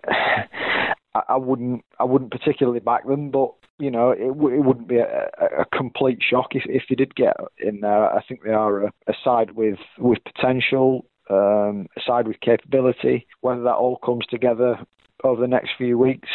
I 1.27 1.37
wouldn't 1.37 1.83
I 1.99 2.03
wouldn't 2.05 2.31
particularly 2.31 2.79
back 2.79 3.05
them, 3.05 3.31
but 3.31 3.51
you 3.79 3.89
know 3.89 4.11
it, 4.11 4.27
w- 4.27 4.55
it 4.55 4.63
wouldn't 4.63 4.87
be 4.87 4.97
a, 4.97 5.29
a, 5.59 5.65
complete 5.75 6.19
shock 6.21 6.49
if, 6.51 6.63
if 6.65 6.83
they 6.89 6.95
did 6.95 7.15
get 7.15 7.35
in 7.57 7.79
there. 7.79 8.13
I 8.13 8.21
think 8.27 8.43
they 8.43 8.51
are 8.51 8.83
a, 8.85 8.93
a 9.07 9.13
side 9.23 9.51
with 9.51 9.79
with 9.97 10.19
potential, 10.23 11.05
um, 11.29 11.87
a 11.97 12.01
side 12.05 12.27
with 12.27 12.39
capability. 12.41 13.25
Whether 13.41 13.63
that 13.63 13.75
all 13.75 13.97
comes 13.97 14.25
together 14.29 14.77
over 15.23 15.41
the 15.41 15.47
next 15.47 15.71
few 15.77 15.97
weeks, 15.97 16.29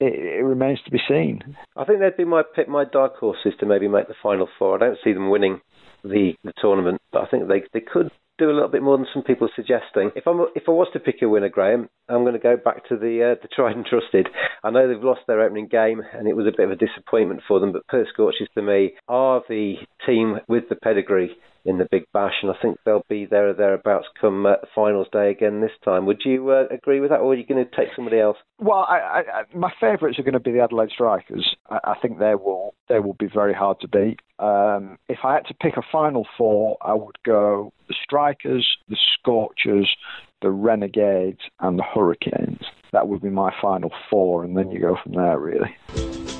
it, 0.00 0.14
it, 0.14 0.44
remains 0.44 0.80
to 0.84 0.90
be 0.90 1.00
seen. 1.08 1.56
I 1.76 1.84
think 1.84 2.00
they'd 2.00 2.16
be 2.16 2.24
my 2.24 2.42
pick, 2.54 2.68
my 2.68 2.84
dark 2.84 3.16
horses 3.16 3.54
to 3.60 3.66
maybe 3.66 3.88
make 3.88 4.08
the 4.08 4.14
final 4.22 4.48
four. 4.58 4.76
I 4.76 4.86
don't 4.86 4.98
see 5.04 5.12
them 5.12 5.30
winning 5.30 5.60
the, 6.02 6.34
the 6.44 6.52
tournament, 6.60 7.00
but 7.12 7.22
I 7.22 7.26
think 7.26 7.48
they 7.48 7.62
they 7.72 7.80
could 7.80 8.10
do 8.38 8.50
a 8.50 8.52
little 8.52 8.68
bit 8.68 8.82
more 8.82 8.96
than 8.96 9.06
some 9.12 9.22
people 9.22 9.46
are 9.48 9.56
suggesting. 9.56 10.10
If 10.14 10.26
I'm 10.26 10.46
if 10.54 10.64
I 10.68 10.72
was 10.72 10.88
to 10.92 11.00
pick 11.00 11.16
a 11.22 11.28
winner, 11.28 11.48
Graham, 11.48 11.88
I'm 12.08 12.22
going 12.22 12.34
to 12.34 12.38
go 12.38 12.56
back 12.56 12.88
to 12.88 12.96
the 12.96 13.32
uh, 13.32 13.40
the 13.40 13.48
tried 13.48 13.76
and 13.76 13.86
trusted. 13.86 14.28
I 14.62 14.70
know 14.70 14.88
they've 14.88 15.02
lost 15.02 15.20
their 15.26 15.40
opening 15.40 15.68
game, 15.68 16.02
and 16.14 16.28
it 16.28 16.36
was 16.36 16.46
a 16.46 16.56
bit 16.56 16.66
of 16.66 16.72
a 16.72 16.76
disappointment 16.76 17.42
for 17.46 17.60
them. 17.60 17.72
But 17.72 17.86
Perth 17.86 18.08
Scorchers, 18.12 18.48
to 18.54 18.62
me, 18.62 18.94
are 19.08 19.42
the 19.48 19.74
team 20.06 20.38
with 20.48 20.64
the 20.68 20.76
pedigree 20.76 21.36
in 21.66 21.78
the 21.78 21.88
Big 21.90 22.04
Bash, 22.12 22.34
and 22.42 22.50
I 22.50 22.54
think 22.62 22.78
they'll 22.84 23.04
be 23.08 23.26
there 23.26 23.48
or 23.48 23.52
thereabouts 23.52 24.06
come 24.20 24.46
uh, 24.46 24.54
finals 24.74 25.08
day 25.12 25.30
again 25.30 25.60
this 25.60 25.72
time. 25.84 26.06
Would 26.06 26.22
you 26.24 26.48
uh, 26.50 26.64
agree 26.70 27.00
with 27.00 27.10
that, 27.10 27.18
or 27.18 27.32
are 27.32 27.34
you 27.34 27.44
going 27.44 27.62
to 27.62 27.76
take 27.76 27.88
somebody 27.94 28.20
else? 28.20 28.36
Well, 28.58 28.86
I, 28.88 28.98
I, 28.98 29.42
my 29.54 29.72
favourites 29.80 30.18
are 30.18 30.22
going 30.22 30.34
to 30.34 30.40
be 30.40 30.52
the 30.52 30.60
Adelaide 30.60 30.90
Strikers. 30.90 31.56
I, 31.68 31.78
I, 31.84 31.94
think 32.00 32.18
they 32.18 32.36
will 32.36 32.74
they 32.88 33.00
will 33.00 33.14
be 33.14 33.28
very 33.32 33.52
hard 33.52 33.80
to 33.80 33.88
beat. 33.88 34.20
Um, 34.38 34.98
if 35.08 35.18
I 35.24 35.34
had 35.34 35.46
to 35.46 35.54
pick 35.54 35.76
a 35.76 35.82
final 35.90 36.26
four, 36.38 36.76
I 36.80 36.94
would 36.94 37.16
go 37.24 37.72
the 37.88 37.94
Strikers, 38.02 38.66
the 38.88 38.96
Scorchers, 39.18 39.94
the 40.42 40.50
Renegades, 40.50 41.40
and 41.60 41.78
the 41.78 41.84
Hurricanes. 41.84 42.64
That 42.92 43.08
would 43.08 43.22
be 43.22 43.30
my 43.30 43.52
final 43.60 43.90
four, 44.08 44.44
and 44.44 44.56
then 44.56 44.70
you 44.70 44.80
go 44.80 44.96
from 45.02 45.12
there, 45.14 45.38
really. 45.38 46.35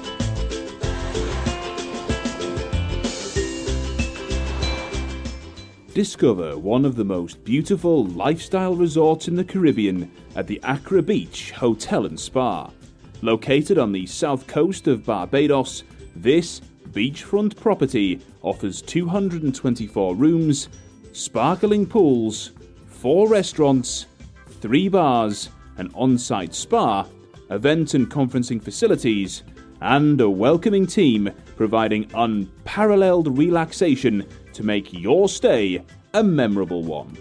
Discover 5.96 6.58
one 6.58 6.84
of 6.84 6.94
the 6.94 7.06
most 7.06 7.42
beautiful 7.42 8.04
lifestyle 8.04 8.74
resorts 8.74 9.28
in 9.28 9.34
the 9.34 9.42
Caribbean 9.42 10.10
at 10.34 10.46
the 10.46 10.60
Accra 10.62 11.00
Beach 11.00 11.52
Hotel 11.52 12.04
and 12.04 12.20
Spa. 12.20 12.70
Located 13.22 13.78
on 13.78 13.92
the 13.92 14.04
south 14.04 14.46
coast 14.46 14.88
of 14.88 15.06
Barbados, 15.06 15.84
this 16.14 16.60
beachfront 16.90 17.56
property 17.56 18.20
offers 18.42 18.82
224 18.82 20.14
rooms, 20.14 20.68
sparkling 21.12 21.86
pools, 21.86 22.50
four 22.84 23.26
restaurants, 23.26 24.04
three 24.60 24.90
bars, 24.90 25.48
an 25.78 25.90
on 25.94 26.18
site 26.18 26.54
spa, 26.54 27.06
event 27.48 27.94
and 27.94 28.10
conferencing 28.10 28.62
facilities, 28.62 29.44
and 29.80 30.20
a 30.20 30.28
welcoming 30.28 30.86
team 30.86 31.30
providing 31.56 32.06
unparalleled 32.12 33.38
relaxation 33.38 34.26
to 34.56 34.62
make 34.62 34.90
your 34.90 35.28
stay 35.28 35.84
a 36.14 36.22
memorable 36.22 36.82
one. 36.82 37.14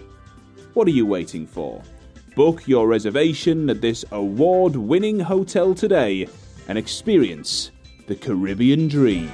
What 0.72 0.88
are 0.88 0.92
you 0.92 1.04
waiting 1.04 1.46
for? 1.46 1.82
Book 2.34 2.66
your 2.66 2.88
reservation 2.88 3.68
at 3.68 3.82
this 3.82 4.06
award 4.10 4.74
winning 4.74 5.20
hotel 5.20 5.74
today 5.74 6.28
and 6.66 6.78
experience 6.78 7.72
the 8.06 8.14
Caribbean 8.14 8.88
dream. 8.88 9.30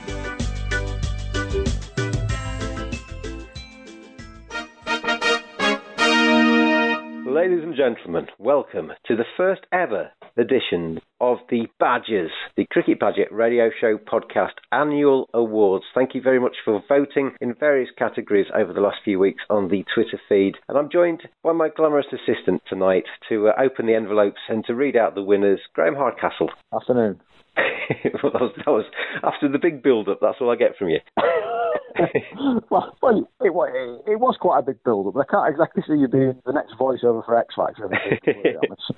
Ladies 7.25 7.63
and 7.63 7.77
gentlemen, 7.77 8.27
welcome 8.39 8.91
to 9.07 9.15
the 9.15 9.25
first 9.37 9.63
ever 9.73 10.11
edition 10.37 11.01
of 11.21 11.39
the 11.51 11.67
Badgers, 11.79 12.31
the 12.57 12.67
Cricket 12.71 12.99
Badger 12.99 13.27
Radio 13.31 13.71
Show 13.81 13.99
Podcast 13.99 14.55
Annual 14.71 15.29
Awards. 15.33 15.85
Thank 15.95 16.15
you 16.15 16.21
very 16.21 16.41
much 16.41 16.57
for 16.65 16.83
voting 16.89 17.33
in 17.41 17.55
various 17.55 17.91
categories 17.97 18.47
over 18.55 18.73
the 18.73 18.81
last 18.81 18.99
few 19.05 19.19
weeks 19.19 19.43
on 19.51 19.69
the 19.69 19.85
Twitter 19.95 20.21
feed. 20.29 20.55
And 20.69 20.79
I'm 20.79 20.91
joined 20.91 21.23
by 21.43 21.53
my 21.53 21.69
glamorous 21.69 22.07
assistant 22.13 22.63
tonight 22.69 23.05
to 23.29 23.49
uh, 23.49 23.53
open 23.63 23.87
the 23.87 23.95
envelopes 23.95 24.41
and 24.49 24.65
to 24.67 24.75
read 24.75 24.97
out 24.97 25.15
the 25.15 25.23
winners, 25.23 25.61
Graham 25.75 25.95
Hardcastle. 25.95 26.51
Afternoon. 26.75 27.21
well, 28.23 28.33
that, 28.33 28.41
was, 28.41 28.53
that 28.57 28.71
was 28.71 28.85
after 29.23 29.49
the 29.49 29.59
big 29.59 29.83
build 29.83 30.09
up, 30.09 30.19
that's 30.21 30.39
all 30.41 30.51
I 30.51 30.57
get 30.57 30.77
from 30.77 30.89
you. 30.89 31.01
well, 32.71 32.97
well 33.03 33.29
it, 33.41 33.49
it, 33.49 34.13
it, 34.13 34.21
was 34.21 34.37
quite 34.41 34.61
a 34.61 34.63
big 34.63 34.83
build-up. 34.85 35.15
I 35.17 35.31
can't 35.31 35.51
exactly 35.51 35.83
see 35.87 36.01
you 36.01 36.09
being 36.09 36.41
the 36.45 36.53
next 36.53 36.75
voiceover 36.79 37.25
for 37.25 37.39
X 37.39 37.55
Factor. 37.57 37.91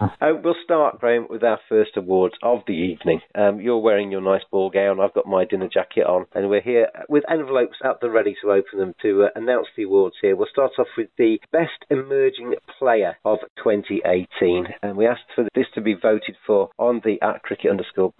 uh, 0.00 0.40
we'll 0.42 0.54
start, 0.64 1.00
Graham, 1.00 1.26
with 1.28 1.42
our 1.42 1.58
first 1.68 1.92
awards 1.96 2.34
of 2.42 2.60
the 2.66 2.72
evening. 2.72 3.20
Um, 3.34 3.60
you're 3.60 3.78
wearing 3.78 4.10
your 4.10 4.20
nice 4.20 4.42
ball 4.50 4.70
gown. 4.70 5.00
I've 5.00 5.14
got 5.14 5.26
my 5.26 5.44
dinner 5.44 5.68
jacket 5.72 6.04
on, 6.06 6.26
and 6.34 6.48
we're 6.48 6.60
here 6.60 6.88
with 7.08 7.24
envelopes 7.30 7.78
at 7.84 8.00
the 8.00 8.10
ready 8.10 8.34
to 8.42 8.52
open 8.52 8.78
them 8.78 8.94
to 9.02 9.24
uh, 9.24 9.28
announce 9.34 9.68
the 9.76 9.84
awards. 9.84 10.16
Here, 10.20 10.36
we'll 10.36 10.48
start 10.50 10.72
off 10.78 10.88
with 10.96 11.08
the 11.18 11.38
best 11.52 11.84
emerging 11.90 12.54
player 12.78 13.16
of 13.24 13.38
2018, 13.62 14.66
and 14.82 14.96
we 14.96 15.06
asked 15.06 15.22
for 15.34 15.48
this 15.54 15.66
to 15.74 15.80
be 15.80 15.94
voted 15.94 16.36
for 16.46 16.70
on 16.78 17.00
the 17.04 17.20
at 17.22 17.42
cricket 17.42 17.70
underscore 17.70 18.12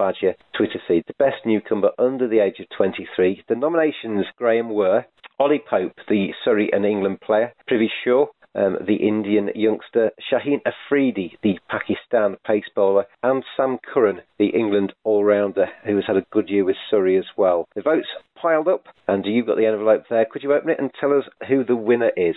Twitter 0.56 0.80
feed. 0.86 1.04
The 1.06 1.14
best 1.18 1.44
newcomer 1.44 1.90
under 1.98 2.26
the 2.28 2.40
age 2.40 2.60
of 2.60 2.66
23. 2.76 3.44
The 3.48 3.54
nominations, 3.54 4.26
Graham 4.36 4.70
were 4.70 5.04
Ollie 5.38 5.62
Pope, 5.68 5.94
the 6.08 6.28
Surrey 6.44 6.70
and 6.72 6.86
England 6.86 7.20
player, 7.20 7.52
Prithvi 7.68 7.88
Shaw, 8.04 8.26
um, 8.54 8.78
the 8.86 8.96
Indian 8.96 9.50
youngster, 9.54 10.12
Shaheen 10.32 10.60
Afridi, 10.64 11.36
the 11.42 11.58
Pakistan 11.68 12.36
pace 12.46 12.68
bowler, 12.74 13.06
and 13.22 13.44
Sam 13.56 13.78
Curran, 13.92 14.20
the 14.38 14.50
England 14.50 14.92
all 15.02 15.24
rounder, 15.24 15.66
who 15.84 15.96
has 15.96 16.04
had 16.06 16.16
a 16.16 16.26
good 16.30 16.48
year 16.48 16.64
with 16.64 16.76
Surrey 16.88 17.18
as 17.18 17.26
well. 17.36 17.66
The 17.74 17.82
votes 17.82 18.06
piled 18.40 18.68
up, 18.68 18.86
and 19.08 19.24
you've 19.26 19.46
got 19.46 19.56
the 19.56 19.66
envelope 19.66 20.04
there. 20.08 20.26
Could 20.30 20.42
you 20.42 20.52
open 20.52 20.70
it 20.70 20.78
and 20.78 20.90
tell 20.98 21.12
us 21.12 21.24
who 21.48 21.64
the 21.64 21.76
winner 21.76 22.12
is? 22.16 22.36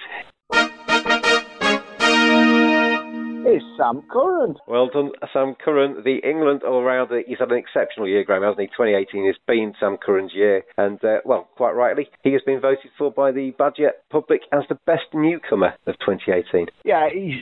It's 3.50 3.64
Sam 3.78 4.04
Curran. 4.12 4.58
Well 4.68 4.90
done, 4.90 5.12
Sam 5.32 5.56
Curran, 5.56 6.04
the 6.04 6.18
England 6.30 6.64
all-rounder. 6.68 7.24
He's 7.26 7.40
had 7.40 7.50
an 7.50 7.58
exceptional 7.58 8.06
year, 8.06 8.26
Graham, 8.26 8.44
hasn't 8.44 8.60
he? 8.60 8.68
2018 8.68 9.26
has 9.26 9.38
been 9.48 9.74
Sam 9.80 9.96
Curran's 9.96 10.34
year, 10.36 10.64
and 10.78 11.02
uh, 11.02 11.20
well, 11.24 11.48
quite 11.56 11.72
rightly, 11.72 12.10
he 12.24 12.34
has 12.34 12.42
been 12.46 12.60
voted 12.60 12.92
for 12.98 13.10
by 13.10 13.32
the 13.32 13.52
Badger 13.52 13.94
public 14.10 14.42
as 14.52 14.64
the 14.68 14.78
best 14.86 15.06
newcomer 15.14 15.74
of 15.88 15.96
2018. 16.00 16.68
Yeah, 16.84 17.08
he's 17.10 17.36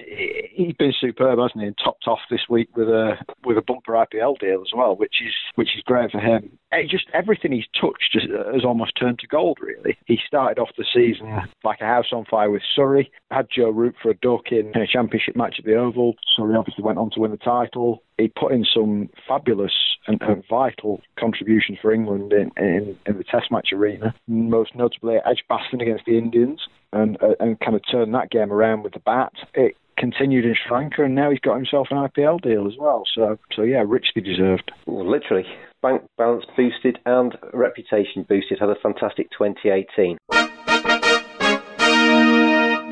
he's 0.53 0.75
been 0.77 0.93
superb, 1.01 1.39
hasn't 1.39 1.61
he? 1.61 1.65
And 1.65 1.77
topped 1.83 2.07
off 2.07 2.19
this 2.29 2.45
week 2.47 2.69
with 2.77 2.87
a 2.87 3.13
with 3.43 3.57
a 3.57 3.63
bumper 3.63 3.93
IPL 3.93 4.37
deal 4.37 4.61
as 4.61 4.73
well, 4.75 4.95
which 4.95 5.15
is 5.25 5.33
which 5.55 5.69
is 5.75 5.81
great 5.87 6.11
for 6.11 6.19
him. 6.19 6.59
It 6.71 6.87
just 6.87 7.05
everything 7.15 7.51
he's 7.51 7.65
touched 7.81 8.15
has 8.15 8.63
almost 8.63 8.93
turned 8.99 9.17
to 9.19 9.27
gold. 9.27 9.57
Really, 9.59 9.97
he 10.05 10.19
started 10.27 10.61
off 10.61 10.69
the 10.77 10.85
season 10.93 11.35
like 11.63 11.81
a 11.81 11.85
house 11.85 12.13
on 12.13 12.25
fire 12.25 12.51
with 12.51 12.61
Surrey. 12.75 13.11
Had 13.31 13.47
Joe 13.49 13.71
Root 13.71 13.95
for 14.03 14.11
a 14.11 14.15
duck 14.15 14.51
in 14.51 14.71
a 14.75 14.85
championship 14.85 15.35
match 15.35 15.55
at 15.57 15.65
the 15.65 15.73
Oval 15.73 15.94
Oval. 15.95 16.15
So 16.35 16.47
he 16.47 16.55
obviously 16.55 16.83
went 16.83 16.97
on 16.97 17.09
to 17.11 17.19
win 17.19 17.31
the 17.31 17.37
title. 17.37 18.03
He 18.17 18.27
put 18.27 18.51
in 18.51 18.65
some 18.65 19.09
fabulous 19.27 19.73
and, 20.07 20.21
and 20.21 20.43
vital 20.49 21.01
contributions 21.19 21.79
for 21.81 21.91
England 21.91 22.33
in, 22.33 22.51
in, 22.57 22.97
in, 23.05 23.17
the 23.17 23.23
Test 23.23 23.51
match 23.51 23.69
arena, 23.73 24.13
most 24.27 24.75
notably 24.75 25.17
at 25.17 25.27
Edgbaston 25.27 25.81
against 25.81 26.05
the 26.05 26.17
Indians, 26.17 26.61
and 26.93 27.17
uh, 27.21 27.35
and 27.39 27.59
kind 27.59 27.75
of 27.75 27.81
turned 27.91 28.13
that 28.13 28.29
game 28.29 28.51
around 28.51 28.83
with 28.83 28.93
the 28.93 28.99
bat. 28.99 29.33
It 29.53 29.75
continued 29.97 30.45
in 30.45 30.55
Sri 30.55 30.77
Lanka, 30.77 31.03
and 31.03 31.15
now 31.15 31.29
he's 31.31 31.39
got 31.39 31.55
himself 31.55 31.87
an 31.91 31.97
IPL 31.97 32.41
deal 32.41 32.67
as 32.67 32.73
well. 32.77 33.03
So, 33.13 33.37
so 33.55 33.63
yeah, 33.63 33.83
richly 33.85 34.21
deserved. 34.21 34.71
Well, 34.85 35.09
literally, 35.09 35.45
bank 35.81 36.03
balance 36.17 36.45
boosted 36.55 36.99
and 37.05 37.37
reputation 37.53 38.23
boosted. 38.27 38.59
Had 38.59 38.69
a 38.69 38.75
fantastic 38.81 39.29
2018. 39.31 40.17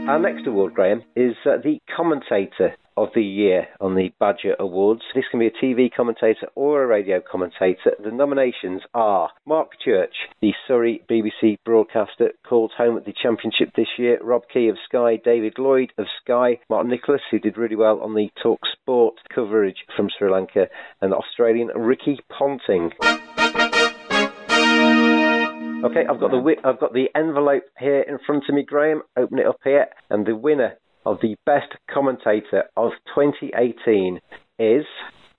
Our 0.06 0.20
next 0.20 0.46
award, 0.48 0.74
Graham, 0.74 1.02
is 1.16 1.36
uh, 1.46 1.58
the 1.64 1.80
commentator 1.96 2.76
of 2.98 3.08
the 3.16 3.24
year 3.24 3.68
on 3.80 3.96
the 3.96 4.12
Badger 4.20 4.54
Awards. 4.60 5.02
This 5.16 5.24
can 5.32 5.40
be 5.40 5.48
a 5.48 5.52
TV 5.52 5.90
commentator 5.96 6.48
or 6.56 6.84
a 6.84 6.88
radio 6.88 7.22
commentator. 7.22 7.94
The 8.04 8.12
nominations 8.12 8.82
are 8.94 9.30
Mark 9.46 9.70
Church, 9.84 10.14
the 10.42 10.52
Surrey 10.68 11.02
BBC 11.10 11.56
broadcaster, 11.64 12.32
called 12.48 12.74
home 12.78 12.98
at 12.98 13.06
the 13.06 13.14
championship 13.14 13.70
this 13.78 13.88
year, 13.98 14.20
Rob 14.22 14.44
Key 14.54 14.68
of 14.68 14.76
Sky, 14.90 15.22
David 15.24 15.54
Lloyd 15.58 15.94
of 15.98 16.06
Sky, 16.22 16.60
Martin 16.70 16.92
Nicholas, 16.92 17.22
who 17.32 17.40
did 17.40 17.58
really 17.58 17.78
well 17.78 18.02
on 18.02 18.14
the 18.14 18.30
Talk 18.44 18.60
Sport 18.74 19.16
coverage 19.34 19.86
from 19.96 20.10
Sri 20.18 20.30
Lanka, 20.30 20.68
and 21.00 21.14
Australian 21.14 21.68
Ricky 21.70 22.20
Ponting. 22.30 22.92
Okay, 25.84 26.06
I've 26.10 26.20
got 26.20 26.32
the 26.32 26.56
I've 26.64 26.80
got 26.80 26.94
the 26.94 27.08
envelope 27.14 27.64
here 27.78 28.02
in 28.02 28.18
front 28.26 28.46
of 28.48 28.56
me, 28.56 28.64
Graham. 28.64 29.02
Open 29.18 29.40
it 29.40 29.46
up 29.46 29.60
here, 29.66 29.88
and 30.10 30.26
the 30.26 30.36
winner 30.36 30.78
of 31.06 31.18
the 31.22 31.36
best 31.46 31.74
commentator 31.94 32.64
of 32.78 32.92
2018 33.14 34.22
is 34.60 34.86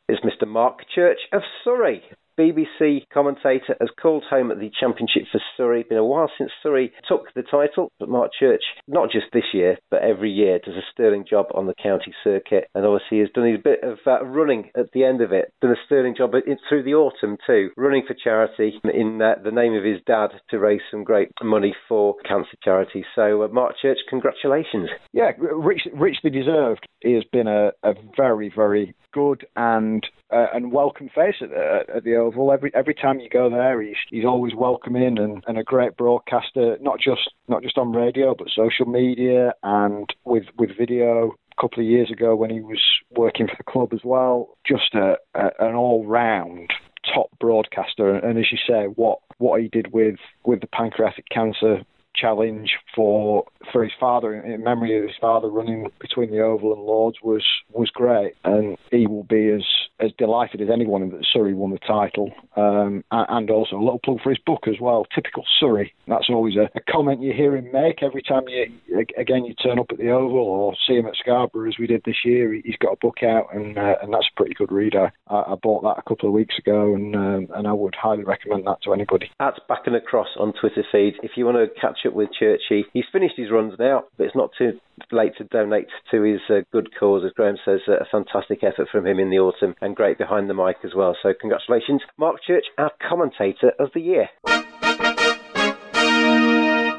is 0.07 0.19
Mr. 0.23 0.47
Mark 0.47 0.81
Church 0.95 1.19
of 1.33 1.41
Surrey. 1.65 2.03
BBC 2.39 3.05
commentator 3.13 3.77
has 3.81 3.91
called 4.01 4.25
home 4.29 4.51
at 4.51 4.59
the 4.59 4.71
Championship 4.79 5.25
for 5.31 5.41
Surrey. 5.57 5.85
Been 5.89 5.99
a 5.99 6.05
while 6.05 6.31
since 6.37 6.51
Surrey 6.63 6.93
took 7.09 7.33
the 7.35 7.43
title, 7.43 7.93
but 7.99 8.09
Mark 8.09 8.31
Church, 8.39 8.63
not 8.89 9.11
just 9.11 9.27
this 9.33 9.53
year, 9.53 9.79
but 9.91 10.03
every 10.03 10.31
year, 10.31 10.59
does 10.59 10.75
a 10.75 10.83
sterling 10.93 11.25
job 11.29 11.47
on 11.55 11.67
the 11.67 11.75
county 11.81 12.15
circuit, 12.25 12.69
and 12.75 12.85
obviously 12.85 13.21
has 13.21 13.31
done 13.35 13.47
a 13.47 13.59
bit 13.59 13.83
of 13.83 13.99
uh, 14.07 14.25
running 14.25 14.71
at 14.77 14.91
the 14.93 15.05
end 15.05 15.21
of 15.21 15.33
it. 15.33 15.53
Done 15.61 15.73
a 15.73 15.87
sterling 15.87 16.15
job 16.17 16.33
in, 16.35 16.57
through 16.69 16.83
the 16.83 16.95
autumn 16.95 17.37
too, 17.47 17.71
running 17.77 18.05
for 18.07 18.15
charity 18.15 18.81
in 18.93 19.21
uh, 19.23 19.35
the 19.43 19.51
name 19.51 19.75
of 19.75 19.85
his 19.85 20.01
dad 20.07 20.29
to 20.51 20.59
raise 20.59 20.83
some 20.91 21.05
great 21.05 21.31
money 21.43 21.75
for 21.89 22.17
cancer 22.27 22.57
charity. 22.63 23.05
So, 23.15 23.43
uh, 23.43 23.49
Mark 23.49 23.75
Church, 23.81 23.99
congratulations. 24.09 24.91
Yeah, 25.13 25.31
rich, 25.39 25.83
richly 25.95 26.31
deserved. 26.31 26.87
He 27.01 27.13
has 27.13 27.25
been 27.33 27.47
a, 27.47 27.71
a 27.83 27.95
very, 28.17 28.53
very 28.55 28.95
good 29.13 29.47
and 29.55 30.05
uh, 30.33 30.47
and 30.53 30.73
welcome 30.73 31.09
face 31.15 31.37
at 31.41 31.51
at 31.97 32.05
the 32.05 32.17
Oval. 32.25 32.53
Every 32.53 32.71
every 32.75 32.95
time 32.95 33.21
you 33.21 33.29
go 33.29 33.51
there, 33.51 33.81
he's 33.81 33.97
he's 34.09 34.25
always 34.25 34.55
welcoming 34.55 35.19
and, 35.19 35.45
and 35.47 35.59
a 35.59 35.63
great 35.63 35.97
broadcaster. 35.97 36.77
Not 36.81 36.99
just 37.01 37.31
not 37.49 37.63
just 37.63 37.79
on 37.79 37.93
radio, 37.93 38.35
but 38.35 38.49
social 38.51 38.87
media 38.87 39.53
and 39.63 40.09
with 40.25 40.45
with 40.59 40.77
video. 40.77 41.33
A 41.57 41.61
couple 41.61 41.85
of 41.85 41.89
years 41.89 42.11
ago, 42.11 42.35
when 42.35 42.51
he 42.51 42.61
was 42.61 42.83
working 43.11 43.47
for 43.47 43.55
the 43.57 43.63
club 43.63 43.93
as 43.93 44.01
well, 44.03 44.59
just 44.67 44.93
a, 44.95 45.17
a 45.35 45.51
an 45.61 45.75
all 45.75 46.05
round 46.05 46.71
top 47.15 47.31
broadcaster. 47.39 48.17
And 48.17 48.39
as 48.39 48.51
you 48.51 48.59
say, 48.67 48.87
what 48.87 49.21
what 49.39 49.61
he 49.61 49.69
did 49.69 49.93
with 49.93 50.17
with 50.45 50.61
the 50.61 50.67
pancreatic 50.67 51.27
cancer 51.31 51.85
challenge 52.15 52.73
for 52.95 53.45
for 53.73 53.83
his 53.83 53.93
father 53.99 54.35
in 54.35 54.63
memory 54.63 54.97
of 54.99 55.05
his 55.05 55.17
father 55.21 55.49
running 55.49 55.91
between 56.01 56.31
the 56.31 56.41
Oval 56.41 56.73
and 56.75 56.83
Lords 56.83 57.19
was 57.23 57.45
was 57.73 57.91
great, 57.91 58.35
and 58.45 58.77
he 58.91 59.07
will 59.07 59.25
be 59.25 59.49
as 59.49 59.65
as 60.01 60.11
delighted 60.19 60.61
as 60.61 60.69
anyone 60.73 61.09
that 61.11 61.27
Surrey 61.33 61.55
won 61.55 61.71
the 61.71 61.79
title, 61.79 62.33
um, 62.57 63.05
and 63.11 63.51
also 63.51 63.77
a 63.77 63.85
little 63.85 64.01
plug 64.05 64.19
for 64.23 64.31
his 64.31 64.39
book 64.45 64.67
as 64.67 64.81
well. 64.81 65.07
Typical 65.15 65.45
Surrey. 65.61 65.95
That's 66.09 66.29
always 66.29 66.57
a, 66.57 66.69
a, 66.77 66.81
comment 66.91 67.23
you 67.23 67.33
hear 67.33 67.57
him 67.57 67.71
make 67.73 68.03
every 68.03 68.23
time 68.23 68.45
you 68.49 68.67
again 69.17 69.45
you 69.45 69.55
turn 69.55 69.79
up 69.79 69.87
at 69.91 69.99
the 69.99 70.11
Oval 70.11 70.39
or 70.39 70.75
see 70.87 70.95
him 70.95 71.07
at 71.07 71.17
Scarborough 71.17 71.69
as 71.69 71.79
we 71.79 71.87
did 71.87 72.03
this 72.05 72.25
year. 72.25 72.53
He's 72.53 72.77
got 72.81 72.93
a 72.93 73.01
book 73.01 73.23
out, 73.23 73.55
and 73.55 73.79
uh, 73.79 73.97
and 74.03 74.13
that's 74.13 74.29
a 74.33 74.37
pretty 74.37 74.55
good 74.55 74.73
read. 74.73 74.95
I, 74.95 75.11
I 75.29 75.55
bought 75.63 75.83
that 75.83 75.99
a 75.99 76.09
couple 76.09 76.29
of 76.29 76.35
weeks 76.35 76.59
ago, 76.59 76.95
and 76.95 77.15
um, 77.15 77.49
and 77.55 77.67
I 77.67 77.73
would 77.73 77.95
highly 77.95 78.25
recommend 78.25 78.67
that 78.67 78.83
to 78.85 78.93
anybody. 78.93 79.31
That's 79.39 79.59
back 79.69 79.87
and 79.87 79.97
across 79.97 80.29
on 80.39 80.53
Twitter 80.53 80.85
feed. 80.91 81.15
If 81.23 81.33
you 81.37 81.45
want 81.45 81.57
to 81.57 81.81
catch 81.81 82.04
with 82.13 82.31
Churchy, 82.39 82.85
he's 82.93 83.05
finished 83.13 83.37
his 83.37 83.51
runs 83.51 83.75
now, 83.79 84.05
but 84.17 84.25
it's 84.25 84.37
not 84.37 84.51
too 84.59 84.81
late 85.11 85.33
to 85.39 85.45
donate 85.45 85.89
to 86.11 86.23
his 86.23 86.41
uh, 86.51 86.61
good 86.73 86.91
cause. 86.99 87.25
As 87.25 87.33
Graham 87.33 87.57
says, 87.65 87.81
uh, 87.89 87.95
a 87.95 88.05
fantastic 88.11 88.63
effort 88.63 88.89
from 88.91 89.07
him 89.07 89.19
in 89.19 89.31
the 89.31 89.39
autumn 89.39 89.75
and 89.81 89.97
great 89.97 90.19
behind 90.19 90.51
the 90.51 90.55
mic 90.55 90.77
as 90.85 90.95
well. 90.95 91.17
So 91.23 91.33
congratulations, 91.39 92.03
Mark 92.19 92.43
Church, 92.47 92.65
our 92.77 92.93
commentator 93.09 93.73
of 93.79 93.91
the 93.95 94.01
year. 94.01 94.29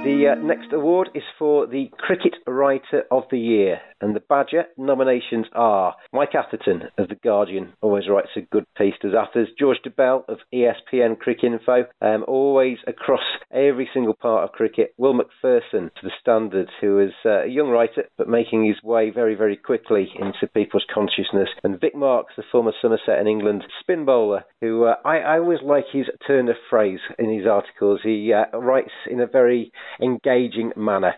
The 0.06 0.34
uh, 0.34 0.36
next 0.36 0.72
award 0.72 1.10
is 1.16 1.24
for 1.40 1.66
the 1.66 1.90
Cricket 1.98 2.36
Writer 2.46 3.06
of 3.10 3.24
the 3.32 3.40
Year, 3.40 3.82
and 4.00 4.16
the 4.16 4.20
Badger 4.20 4.66
nominations 4.78 5.48
are 5.54 5.96
Mike 6.14 6.36
Atherton 6.36 6.90
of 7.00 7.10
The 7.10 7.16
Guardian, 7.16 7.74
always 7.82 8.08
writes 8.08 8.30
a 8.36 8.42
good 8.42 8.66
piece 8.78 8.94
to 9.02 9.08
Zathers, 9.08 9.48
George 9.58 9.80
Dobell 9.84 10.24
of 10.30 10.38
ESPN 10.54 11.18
Cricinfo, 11.18 11.86
um, 12.02 12.24
always 12.28 12.78
across 12.86 13.24
every 13.52 13.90
single 13.96 14.14
part 14.14 14.44
of 14.44 14.52
cricket, 14.52 14.94
Will 15.00 15.16
Macpherson 15.16 15.90
to 15.96 16.02
The 16.04 16.12
Standard, 16.22 16.70
who 16.82 17.00
is 17.00 17.14
uh, 17.26 17.46
a 17.46 17.48
young 17.48 17.70
writer 17.70 18.04
but 18.16 18.30
making 18.30 18.64
his 18.64 18.84
way 18.84 19.10
very, 19.10 19.34
very 19.34 19.58
quickly 19.58 20.12
into 20.20 20.46
people's 20.54 20.86
consciousness, 20.94 21.50
and 21.64 21.82
Vic 21.82 21.96
Marks, 21.96 22.34
the 22.38 22.44
former 22.52 22.74
Somerset 22.80 23.18
and 23.18 23.28
England 23.28 23.64
spin 23.80 24.06
bowler, 24.06 24.44
who 24.62 24.84
uh, 24.84 24.98
I, 25.04 25.18
I, 25.18 25.40
always 25.40 25.64
like 25.64 25.86
his 25.92 26.06
turn 26.28 26.48
of 26.48 26.58
phrase 26.70 27.00
in 27.18 27.36
his 27.36 27.48
articles. 27.48 28.02
He 28.04 28.32
uh, 28.32 28.56
writes 28.56 28.92
in 29.10 29.20
a 29.20 29.26
very 29.26 29.72
engaging 30.02 30.72
manner. 30.76 31.14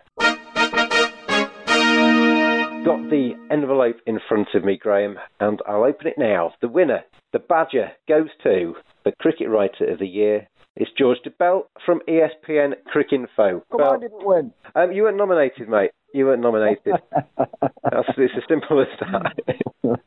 Got 2.86 3.10
the 3.10 3.34
envelope 3.52 3.98
in 4.06 4.20
front 4.30 4.48
of 4.54 4.64
me, 4.64 4.78
Graham, 4.78 5.18
and 5.40 5.60
I'll 5.68 5.84
open 5.84 6.08
it 6.08 6.18
now. 6.18 6.54
The 6.62 6.70
winner, 6.70 7.04
the 7.34 7.40
Badger, 7.40 7.92
goes 8.08 8.30
to 8.44 8.76
the 9.04 9.12
Cricket 9.20 9.50
Writer 9.50 9.92
of 9.92 10.00
the 10.00 10.08
Year. 10.08 10.48
It's 10.76 10.92
George 10.98 11.18
Dobell 11.26 11.64
from 11.86 12.02
ESPN 12.08 12.76
Cricinfo. 12.94 13.62
Come 13.72 13.82
well, 13.82 13.94
I 13.94 14.00
didn't 14.00 14.26
win. 14.26 14.54
Um, 14.76 14.92
you 14.92 15.04
weren't 15.04 15.18
nominated, 15.18 15.68
mate. 15.68 15.92
You 16.14 16.26
weren't 16.26 16.42
nominated. 16.42 16.96
That's, 17.38 18.10
it's 18.18 18.34
as 18.38 18.44
simple 18.48 18.82
as 18.82 18.88
that. 19.00 19.58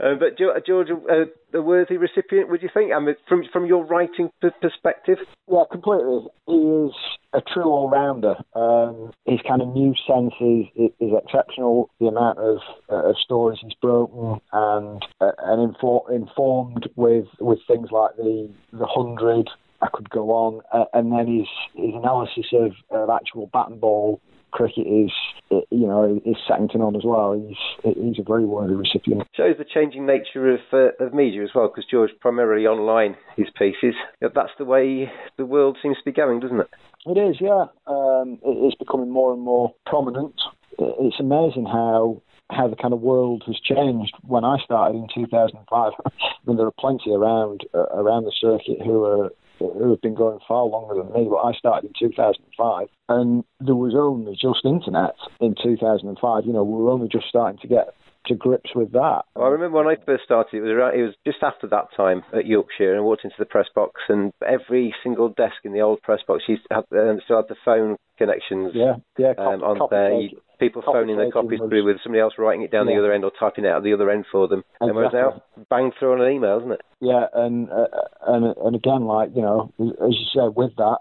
uh, 0.00 0.14
but 0.18 0.36
George, 0.66 0.88
uh, 0.90 1.56
a 1.56 1.62
worthy 1.62 1.96
recipient, 1.96 2.50
would 2.50 2.62
you 2.62 2.68
think? 2.72 2.92
I 2.92 2.98
mean, 2.98 3.14
from 3.28 3.44
from 3.52 3.66
your 3.66 3.84
writing 3.84 4.30
perspective. 4.60 5.18
Yeah, 5.48 5.62
completely. 5.70 6.26
He 6.46 6.54
is 6.54 6.92
a 7.32 7.40
true 7.40 7.64
all 7.64 7.88
rounder. 7.88 8.34
Um, 8.54 9.12
his 9.26 9.40
kind 9.46 9.62
of 9.62 9.68
new 9.68 9.94
sense 10.06 10.34
is, 10.40 10.90
is 11.00 11.12
exceptional. 11.24 11.90
The 12.00 12.06
amount 12.06 12.38
of, 12.38 12.58
uh, 12.90 13.10
of 13.10 13.16
stories 13.22 13.58
he's 13.62 13.74
broken 13.80 14.40
and 14.52 15.04
uh, 15.20 15.32
and 15.38 15.74
infor- 15.74 16.10
informed 16.10 16.88
with 16.96 17.26
with 17.40 17.60
things 17.68 17.88
like 17.90 18.16
the 18.16 18.50
the 18.72 18.86
hundred. 18.86 19.48
I 19.82 19.88
could 19.92 20.08
go 20.08 20.30
on, 20.30 20.62
uh, 20.72 20.86
and 20.94 21.12
then 21.12 21.26
his 21.26 21.46
his 21.74 21.94
analysis 21.94 22.46
of, 22.54 22.72
of 22.90 23.10
actual 23.10 23.48
bat 23.52 23.68
and 23.68 23.80
ball 23.80 24.20
cricket 24.50 24.86
is, 24.86 25.10
you 25.50 25.86
know, 25.86 26.20
is 26.24 26.36
second 26.48 26.70
to 26.70 26.78
none 26.78 26.96
as 26.96 27.02
well. 27.04 27.32
He's 27.34 27.94
he's 27.94 28.18
a 28.18 28.22
very 28.22 28.44
worthy 28.44 28.74
recipient. 28.74 29.24
Shows 29.36 29.56
the 29.58 29.64
changing 29.64 30.06
nature 30.06 30.54
of 30.54 30.60
uh, 30.72 31.04
of 31.04 31.14
media 31.14 31.42
as 31.42 31.50
well, 31.54 31.68
because 31.68 31.88
George 31.90 32.10
primarily 32.20 32.66
online 32.66 33.16
his 33.36 33.48
pieces. 33.58 33.94
That's 34.20 34.52
the 34.58 34.64
way 34.64 35.10
the 35.36 35.46
world 35.46 35.78
seems 35.82 35.96
to 35.98 36.04
be 36.04 36.12
going, 36.12 36.40
doesn't 36.40 36.60
it? 36.60 36.68
It 37.06 37.18
is, 37.18 37.36
yeah. 37.40 37.66
Um, 37.86 38.38
it's 38.44 38.76
becoming 38.76 39.10
more 39.10 39.32
and 39.32 39.40
more 39.40 39.72
prominent. 39.86 40.34
It's 40.78 41.20
amazing 41.20 41.66
how 41.66 42.22
how 42.50 42.68
the 42.68 42.76
kind 42.76 42.94
of 42.94 43.00
world 43.00 43.42
has 43.46 43.56
changed 43.60 44.14
when 44.22 44.44
I 44.44 44.56
started 44.64 44.96
in 44.96 45.08
2005. 45.14 45.92
I 46.04 46.10
mean, 46.46 46.56
there 46.56 46.66
are 46.66 46.72
plenty 46.78 47.12
around 47.12 47.62
uh, 47.74 47.86
around 47.94 48.24
the 48.24 48.32
circuit 48.40 48.84
who 48.84 49.04
are 49.04 49.30
who 49.58 49.90
have 49.90 50.00
been 50.00 50.14
going 50.14 50.38
far 50.46 50.64
longer 50.64 50.94
than 50.94 51.12
me, 51.12 51.28
but 51.28 51.36
I 51.36 51.52
started 51.52 51.90
in 52.00 52.08
2005, 52.08 52.88
and 53.08 53.44
there 53.60 53.74
was 53.74 53.94
only 53.96 54.32
just 54.32 54.64
internet 54.64 55.14
in 55.40 55.54
2005. 55.62 56.44
You 56.44 56.52
know, 56.52 56.64
we 56.64 56.82
were 56.82 56.90
only 56.90 57.08
just 57.08 57.26
starting 57.28 57.58
to 57.60 57.68
get 57.68 57.94
to 58.26 58.34
grips 58.34 58.70
with 58.74 58.92
that. 58.92 59.22
Well, 59.34 59.46
I 59.46 59.48
remember 59.48 59.78
when 59.78 59.86
I 59.86 59.96
first 60.04 60.24
started, 60.24 60.56
it 60.56 60.60
was 60.60 60.70
around, 60.70 60.98
it 60.98 61.02
was 61.02 61.14
just 61.24 61.38
after 61.42 61.66
that 61.68 61.88
time 61.96 62.22
at 62.34 62.46
Yorkshire, 62.46 62.90
and 62.90 62.98
I 62.98 63.02
walked 63.02 63.24
into 63.24 63.36
the 63.38 63.44
press 63.44 63.66
box, 63.74 64.00
and 64.08 64.32
every 64.46 64.94
single 65.02 65.28
desk 65.28 65.56
in 65.64 65.72
the 65.72 65.80
old 65.80 66.02
press 66.02 66.20
box 66.26 66.44
used 66.48 66.62
to 66.68 66.74
have, 66.74 66.84
um, 66.92 67.20
still 67.24 67.36
had 67.36 67.48
the 67.48 67.56
phone 67.64 67.96
connections. 68.18 68.72
Yeah, 68.74 68.96
yeah, 69.18 69.34
um, 69.38 69.62
on 69.62 69.88
there. 69.90 70.28
People 70.58 70.82
phoning 70.84 71.16
their 71.16 71.30
copies 71.30 71.60
through 71.68 71.84
with 71.84 71.98
somebody 72.02 72.20
else 72.20 72.34
writing 72.38 72.62
it 72.62 72.70
down 72.70 72.88
yeah. 72.88 72.94
the 72.94 73.00
other 73.00 73.12
end 73.12 73.24
or 73.24 73.32
typing 73.38 73.64
it 73.64 73.68
out 73.68 73.82
the 73.82 73.92
other 73.92 74.10
end 74.10 74.24
for 74.30 74.48
them. 74.48 74.60
Exactly. 74.80 74.88
And 74.88 74.96
whereas 74.96 75.12
now, 75.12 75.42
bang 75.70 75.92
through 75.98 76.14
on 76.14 76.20
an 76.20 76.32
email, 76.32 76.58
isn't 76.58 76.72
it? 76.72 76.82
Yeah, 77.00 77.26
and 77.34 77.70
uh, 77.70 77.86
and 78.26 78.54
and 78.56 78.76
again, 78.76 79.04
like 79.04 79.30
you 79.34 79.42
know, 79.42 79.72
as 79.78 80.14
you 80.14 80.26
said, 80.32 80.56
with 80.56 80.74
that 80.76 80.98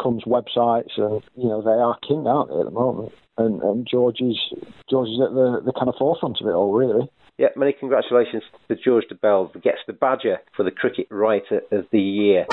comes 0.00 0.24
websites, 0.24 0.96
and 0.96 1.22
you 1.36 1.48
know 1.48 1.62
they 1.62 1.70
are 1.70 1.98
king, 2.06 2.26
aren't 2.26 2.50
they, 2.50 2.58
at 2.58 2.64
the 2.64 2.70
moment? 2.70 3.12
And, 3.38 3.62
and 3.62 3.88
George 3.90 4.20
is 4.20 4.38
George 4.90 5.08
is 5.08 5.20
at 5.24 5.32
the 5.32 5.62
the 5.64 5.72
kind 5.72 5.88
of 5.88 5.94
forefront 5.98 6.40
of 6.40 6.46
it 6.46 6.52
all, 6.52 6.72
really. 6.72 7.10
Yeah, 7.38 7.48
many 7.56 7.72
congratulations 7.72 8.42
to 8.68 8.76
George 8.76 9.04
Dobell, 9.10 9.50
who 9.52 9.60
gets 9.60 9.78
the 9.86 9.94
Badger 9.94 10.38
for 10.54 10.64
the 10.64 10.70
Cricket 10.70 11.06
Writer 11.10 11.62
of 11.72 11.86
the 11.90 12.00
Year. 12.00 12.46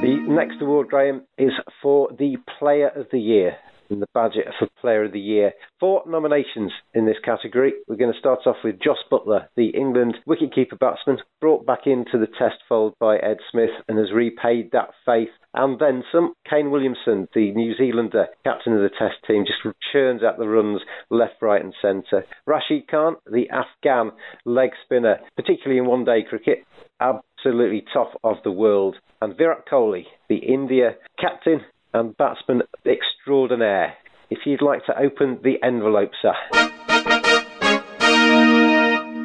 The 0.00 0.16
next 0.28 0.62
award, 0.62 0.88
Graham, 0.88 1.22
is 1.38 1.52
for 1.82 2.10
the 2.16 2.36
Player 2.58 2.88
of 2.88 3.06
the 3.10 3.18
Year 3.18 3.56
and 3.90 4.02
the 4.02 4.06
Badger 4.14 4.52
for 4.58 4.68
Player 4.80 5.04
of 5.04 5.12
the 5.12 5.20
Year. 5.20 5.52
Four 5.80 6.02
nominations 6.06 6.72
in 6.94 7.06
this 7.06 7.16
category. 7.24 7.72
We're 7.86 7.96
going 7.96 8.12
to 8.12 8.18
start 8.18 8.40
off 8.46 8.56
with 8.64 8.80
Jos 8.80 8.98
Buttler, 9.10 9.48
the 9.56 9.68
England 9.68 10.16
wicketkeeper 10.26 10.78
batsman, 10.78 11.18
brought 11.40 11.66
back 11.66 11.86
into 11.86 12.18
the 12.18 12.26
test 12.26 12.58
fold 12.68 12.94
by 12.98 13.16
Ed 13.16 13.38
Smith 13.50 13.70
and 13.88 13.98
has 13.98 14.12
repaid 14.12 14.70
that 14.72 14.90
faith 15.04 15.30
and 15.54 15.78
then 15.78 16.04
some. 16.12 16.34
Kane 16.48 16.70
Williamson, 16.70 17.28
the 17.34 17.52
New 17.52 17.74
Zealander 17.76 18.28
captain 18.44 18.74
of 18.74 18.80
the 18.80 18.90
Test 18.90 19.16
team, 19.26 19.44
just 19.46 19.76
churns 19.92 20.22
out 20.22 20.38
the 20.38 20.48
runs 20.48 20.80
left, 21.10 21.42
right, 21.42 21.62
and 21.62 21.74
centre. 21.80 22.24
Rashid 22.46 22.88
Khan, 22.88 23.16
the 23.30 23.48
Afghan 23.50 24.12
leg 24.44 24.70
spinner, 24.84 25.18
particularly 25.36 25.78
in 25.78 25.86
one 25.86 26.04
day 26.04 26.24
cricket, 26.28 26.64
absolutely 27.00 27.84
top 27.92 28.18
of 28.22 28.36
the 28.44 28.52
world. 28.52 28.96
And 29.20 29.36
Virat 29.36 29.66
Kohli, 29.70 30.04
the 30.28 30.36
India 30.36 30.96
captain 31.18 31.60
and 31.92 32.16
batsman 32.16 32.62
extraordinaire. 32.86 33.94
If 34.30 34.40
you'd 34.44 34.62
like 34.62 34.84
to 34.86 34.98
open 34.98 35.40
the 35.42 35.56
envelope, 35.62 36.10
sir. 36.20 36.34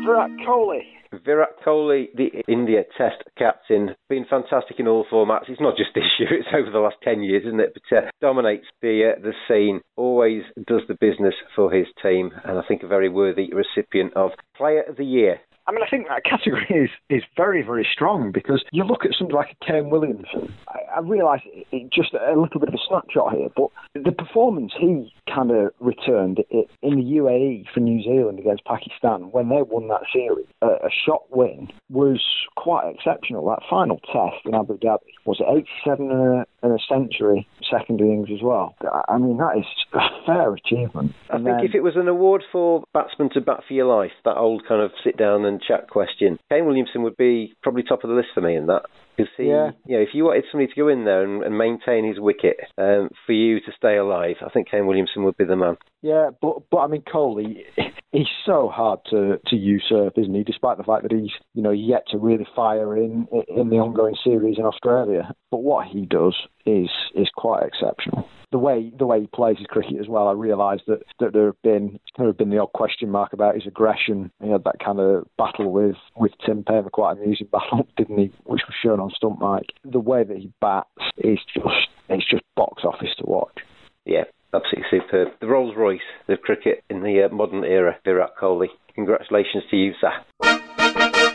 Virat 0.05 0.32
Kohli. 0.47 0.82
Virat 1.26 1.49
Kohli, 1.66 2.07
the 2.16 2.43
India 2.47 2.84
Test 2.97 3.24
captain, 3.38 3.95
been 4.09 4.26
fantastic 4.30 4.80
in 4.80 4.88
all 4.88 5.05
formats. 5.11 5.49
It's 5.49 5.61
not 5.61 5.78
just 5.78 5.91
this 5.93 6.03
year; 6.20 6.34
it's 6.34 6.47
over 6.53 6.72
the 6.72 6.80
last 6.80 6.95
ten 7.03 7.22
years, 7.22 7.43
isn't 7.45 7.59
it? 7.59 7.74
But 7.74 7.97
uh, 7.97 8.01
dominates 8.22 8.66
the 8.82 9.14
uh, 9.14 9.22
the 9.22 9.34
scene. 9.47 9.82
Always 9.95 10.43
does 10.68 10.82
the 10.88 10.97
business 10.99 11.36
for 11.55 11.72
his 11.72 11.88
team, 12.01 12.32
and 12.43 12.57
I 12.57 12.61
think 12.68 12.84
a 12.84 12.88
very 12.88 13.09
worthy 13.09 13.49
recipient 13.53 14.14
of 14.16 14.32
Player 14.55 14.84
of 14.88 14.97
the 14.97 15.05
Year 15.05 15.39
I 15.66 15.72
mean, 15.72 15.82
I 15.86 15.89
think 15.89 16.07
that 16.07 16.24
category 16.26 16.68
is, 16.70 16.89
is 17.09 17.24
very, 17.38 17.61
very 17.61 17.88
strong 17.91 18.32
because 18.32 18.64
you 18.72 18.84
look 18.84 19.05
at 19.05 19.11
somebody 19.18 19.36
like 19.36 19.55
a 19.61 19.66
Kane 19.66 19.89
Williamson. 19.89 20.53
I, 20.68 20.97
I 20.97 20.99
realise 20.99 21.41
it, 21.45 21.68
it 21.72 21.91
just 21.91 22.14
a 22.14 22.39
little 22.39 22.59
bit 22.59 22.70
of 22.70 22.76
a 22.76 22.84
snapshot 22.88 23.34
here, 23.34 23.49
but 23.55 23.70
the 23.95 24.11
performance 24.11 24.74
he 24.78 25.14
kind 25.34 25.51
of 25.51 25.72
returned 25.80 26.39
in 26.51 26.95
the 26.95 27.18
UAE 27.18 27.66
for 27.74 27.80
New 27.80 28.03
Zealand 28.03 28.39
against 28.39 28.66
Pakistan 28.66 29.32
when 29.32 29.49
they 29.49 29.61
won 29.61 29.88
that 29.88 30.03
series, 30.11 30.45
a, 30.61 30.68
a 30.68 30.89
shot 31.05 31.24
win, 31.32 31.70
was 31.89 32.22
quite 32.55 32.93
exceptional. 32.93 33.45
That 33.47 33.64
final 33.70 33.99
test 34.11 34.45
in 34.45 34.55
Abu 34.55 34.78
Dhabi 34.78 35.14
was 35.26 35.41
87 35.41 36.11
and 36.11 36.41
a, 36.41 36.45
and 36.61 36.74
a 36.74 36.84
century, 36.89 37.47
second 37.70 38.01
innings 38.01 38.30
as 38.34 38.41
well. 38.41 38.76
I 39.07 39.18
mean, 39.18 39.38
that 39.38 39.57
is 39.57 39.66
a 39.93 40.26
fair 40.26 40.53
achievement. 40.53 41.14
I 41.30 41.38
and 41.38 41.45
think 41.45 41.57
then, 41.57 41.66
if 41.66 41.76
it 41.76 41.82
was 41.82 41.95
an 41.95 42.07
award 42.07 42.43
for 42.51 42.84
batsman 42.93 43.30
to 43.32 43.41
bat 43.41 43.61
for 43.68 43.74
your 43.74 43.86
life, 43.86 44.11
that 44.26 44.38
old 44.38 44.68
kind 44.68 44.82
of 44.82 44.91
sit 45.03 45.18
down 45.18 45.45
and 45.45 45.52
and 45.53 45.61
chat 45.61 45.89
question. 45.89 46.37
Kane 46.49 46.65
Williamson 46.65 47.03
would 47.03 47.17
be 47.17 47.53
probably 47.61 47.83
top 47.83 48.03
of 48.03 48.09
the 48.09 48.15
list 48.15 48.29
for 48.33 48.41
me 48.41 48.55
in 48.55 48.67
that. 48.67 48.83
Because 49.15 49.31
he, 49.37 49.43
yeah. 49.43 49.71
you 49.85 49.97
know, 49.97 50.01
if 50.01 50.09
you 50.13 50.25
wanted 50.25 50.45
somebody 50.51 50.73
to 50.73 50.79
go 50.79 50.87
in 50.87 51.05
there 51.05 51.23
and, 51.23 51.43
and 51.43 51.57
maintain 51.57 52.07
his 52.07 52.19
wicket 52.19 52.57
um, 52.79 53.09
for 53.25 53.33
you 53.33 53.59
to 53.59 53.71
stay 53.77 53.97
alive, 53.97 54.37
I 54.43 54.49
think 54.49 54.71
Kane 54.71 54.87
Williamson 54.87 55.23
would 55.23 55.37
be 55.37 55.45
the 55.45 55.55
man. 55.55 55.77
Yeah, 56.01 56.31
but 56.41 56.63
but 56.71 56.79
I 56.79 56.87
mean, 56.87 57.03
Kohli, 57.03 57.57
he's 58.11 58.27
so 58.45 58.69
hard 58.69 58.99
to, 59.11 59.39
to 59.47 59.55
usurp, 59.55 60.17
isn't 60.17 60.33
he? 60.33 60.43
Despite 60.43 60.77
the 60.77 60.83
fact 60.83 61.03
that 61.03 61.11
he's 61.11 61.31
you 61.53 61.61
know 61.61 61.71
yet 61.71 62.07
to 62.09 62.17
really 62.17 62.47
fire 62.55 62.97
in 62.97 63.27
in 63.47 63.69
the 63.69 63.77
ongoing 63.77 64.15
series 64.23 64.57
in 64.57 64.65
Australia, 64.65 65.31
but 65.51 65.59
what 65.59 65.87
he 65.87 66.07
does 66.07 66.35
is 66.65 66.89
is 67.13 67.29
quite 67.35 67.63
exceptional 67.63 68.27
the 68.53 68.59
way 68.59 68.93
the 68.97 69.07
way 69.07 69.19
he 69.19 69.27
plays 69.27 69.57
his 69.57 69.65
cricket 69.65 69.99
as 69.99 70.07
well, 70.07 70.27
I 70.27 70.33
realised 70.33 70.83
that, 70.85 71.01
that 71.19 71.33
there 71.33 71.47
have 71.47 71.61
been 71.63 71.99
there 72.17 72.27
have 72.27 72.37
been 72.37 72.51
the 72.51 72.59
odd 72.59 72.71
question 72.71 73.09
mark 73.09 73.33
about 73.33 73.55
his 73.55 73.65
aggression. 73.65 74.31
He 74.41 74.51
had 74.51 74.63
that 74.65 74.77
kind 74.79 74.99
of 74.99 75.27
battle 75.37 75.71
with 75.71 75.95
with 76.15 76.31
Tim 76.45 76.63
Paine, 76.63 76.87
quite 76.93 77.17
amusing 77.17 77.47
battle, 77.51 77.87
didn't 77.97 78.17
he? 78.17 78.31
Which 78.43 78.61
was 78.67 78.75
shown 78.81 78.99
on 78.99 79.09
stump 79.09 79.41
mic. 79.41 79.73
The 79.83 79.99
way 79.99 80.23
that 80.23 80.37
he 80.37 80.51
bats 80.61 80.87
is 81.17 81.39
just 81.51 81.89
it's 82.09 82.29
just 82.29 82.43
box 82.55 82.83
office 82.85 83.15
to 83.17 83.25
watch. 83.25 83.57
Yeah, 84.05 84.25
absolutely 84.53 84.85
superb. 84.91 85.29
The 85.41 85.47
Rolls 85.47 85.75
Royce 85.75 85.99
of 86.29 86.39
cricket 86.41 86.83
in 86.91 87.01
the 87.01 87.23
uh, 87.23 87.33
modern 87.33 87.63
era, 87.63 87.97
Virat 88.05 88.37
Kohli. 88.39 88.67
Congratulations 88.93 89.63
to 89.71 89.75
you, 89.75 89.93
sir. 89.99 91.32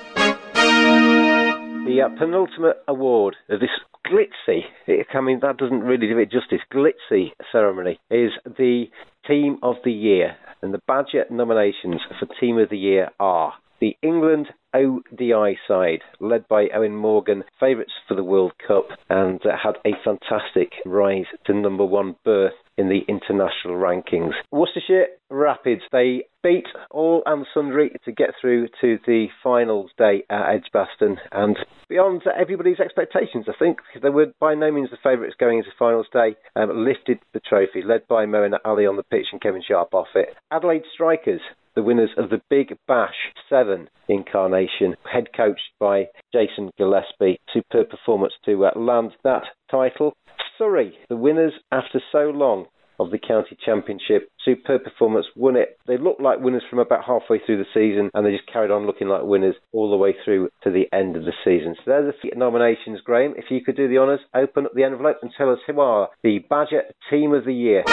The 1.89 2.03
uh, 2.03 2.11
penultimate 2.19 2.83
award 2.87 3.37
of 3.49 3.61
this 3.61 3.71
glitzy, 4.07 4.65
I 5.15 5.21
mean, 5.23 5.41
that 5.41 5.57
doesn't 5.57 5.81
really 5.81 6.07
do 6.07 6.19
it 6.19 6.31
justice, 6.31 6.61
glitzy 6.71 7.33
ceremony 7.51 7.99
is 8.11 8.33
the 8.45 8.91
Team 9.27 9.57
of 9.63 9.77
the 9.87 9.93
Year. 9.93 10.37
And 10.61 10.75
the 10.75 10.83
Badger 10.87 11.25
nominations 11.31 12.03
for 12.21 12.29
Team 12.39 12.59
of 12.59 12.69
the 12.69 12.77
Year 12.77 13.09
are 13.19 13.55
the 13.81 13.97
England 14.03 14.49
ODI 14.75 15.57
side, 15.67 16.01
led 16.21 16.47
by 16.47 16.67
Eoin 16.67 16.95
Morgan, 16.95 17.43
favourites 17.59 17.93
for 18.07 18.15
the 18.15 18.23
World 18.23 18.53
Cup, 18.67 18.89
and 19.09 19.41
uh, 19.47 19.57
had 19.57 19.77
a 19.87 19.97
fantastic 20.05 20.73
rise 20.85 21.25
to 21.47 21.55
number 21.55 21.87
one 21.87 22.17
berth 22.23 22.53
in 22.79 22.89
the 22.89 23.01
international 23.09 23.75
rankings. 23.75 24.33
Worcestershire 24.51 25.09
Rapids, 25.29 25.83
they 25.93 26.23
beat 26.43 26.69
all 26.91 27.23
and 27.27 27.45
sundry 27.53 27.91
to 28.05 28.13
get 28.13 28.31
through 28.41 28.69
to 28.81 28.99
the 29.07 29.27
finals 29.43 29.91
day 29.99 30.23
at 30.31 30.55
Edgbaston, 30.55 31.19
and 31.33 31.59
beyond 31.89 32.23
everybody's 32.39 32.81
expectations, 32.81 33.47
I 33.49 33.53
think, 33.59 33.79
they 34.01 34.09
were 34.09 34.33
by 34.41 34.55
no 34.55 34.71
means 34.71 34.91
the 34.91 34.97
favourites 35.03 35.35
going 35.39 35.59
into 35.59 35.71
finals 35.79 36.07
day, 36.13 36.37
um, 36.57 36.85
lifted 36.87 37.19
the 37.35 37.41
trophy, 37.41 37.83
led 37.85 38.07
by 38.09 38.25
Moeen 38.25 38.57
Ali 38.65 38.87
on 38.87 38.97
the 38.97 39.03
pitch 39.03 39.27
and 39.33 39.41
Kevin 39.43 39.63
Sharp 39.67 39.93
off 39.93 40.15
it. 40.15 40.29
Adelaide 40.51 40.85
Strikers, 40.95 41.41
the 41.75 41.83
winners 41.83 42.11
of 42.17 42.31
the 42.31 42.41
Big 42.49 42.77
Bash 42.87 43.15
7 43.49 43.89
incarnation, 44.09 44.97
head 45.13 45.29
coached 45.37 45.71
by 45.79 46.07
Jason 46.33 46.71
Gillespie. 46.79 47.39
Superb 47.53 47.91
performance 47.91 48.35
to 48.45 48.67
uh, 48.67 48.71
land 48.77 49.13
that 49.25 49.45
title. 49.71 50.15
Surrey, 50.59 50.93
the 51.09 51.17
winners 51.17 51.53
after 51.71 52.03
so 52.11 52.31
long 52.35 52.67
of 52.99 53.13
the 53.13 53.19
county 53.19 53.57
championship. 53.65 54.29
Superb 54.45 54.83
performance, 54.83 55.27
won 55.37 55.57
it. 55.57 55.79
They 55.87 55.97
looked 55.97 56.21
like 56.21 56.41
winners 56.41 56.65
from 56.69 56.81
about 56.81 57.05
halfway 57.05 57.39
through 57.39 57.59
the 57.59 57.65
season, 57.73 58.11
and 58.13 58.27
they 58.27 58.33
just 58.33 58.51
carried 58.53 58.73
on 58.73 58.87
looking 58.87 59.07
like 59.07 59.23
winners 59.23 59.55
all 59.73 59.89
the 59.91 59.97
way 59.97 60.17
through 60.25 60.49
to 60.65 60.71
the 60.71 60.87
end 60.93 61.17
of 61.17 61.25
the 61.25 61.33
season. 61.45 61.77
So 61.77 61.83
there's 61.87 62.15
the 62.23 62.37
nominations, 62.37 63.01
Graham. 63.05 63.35
If 63.37 63.51
you 63.51 63.63
could 63.65 63.77
do 63.77 63.89
the 63.89 63.99
honours, 63.99 64.21
open 64.35 64.67
up 64.67 64.75
the 64.75 64.83
envelope 64.83 65.19
and 65.23 65.31
tell 65.37 65.53
us 65.53 65.61
who 65.67 65.81
are 65.81 66.09
the 66.25 66.41
Badger 66.51 66.83
Team 67.09 67.33
of 67.35 67.45
the 67.45 67.55
Year. 67.55 67.85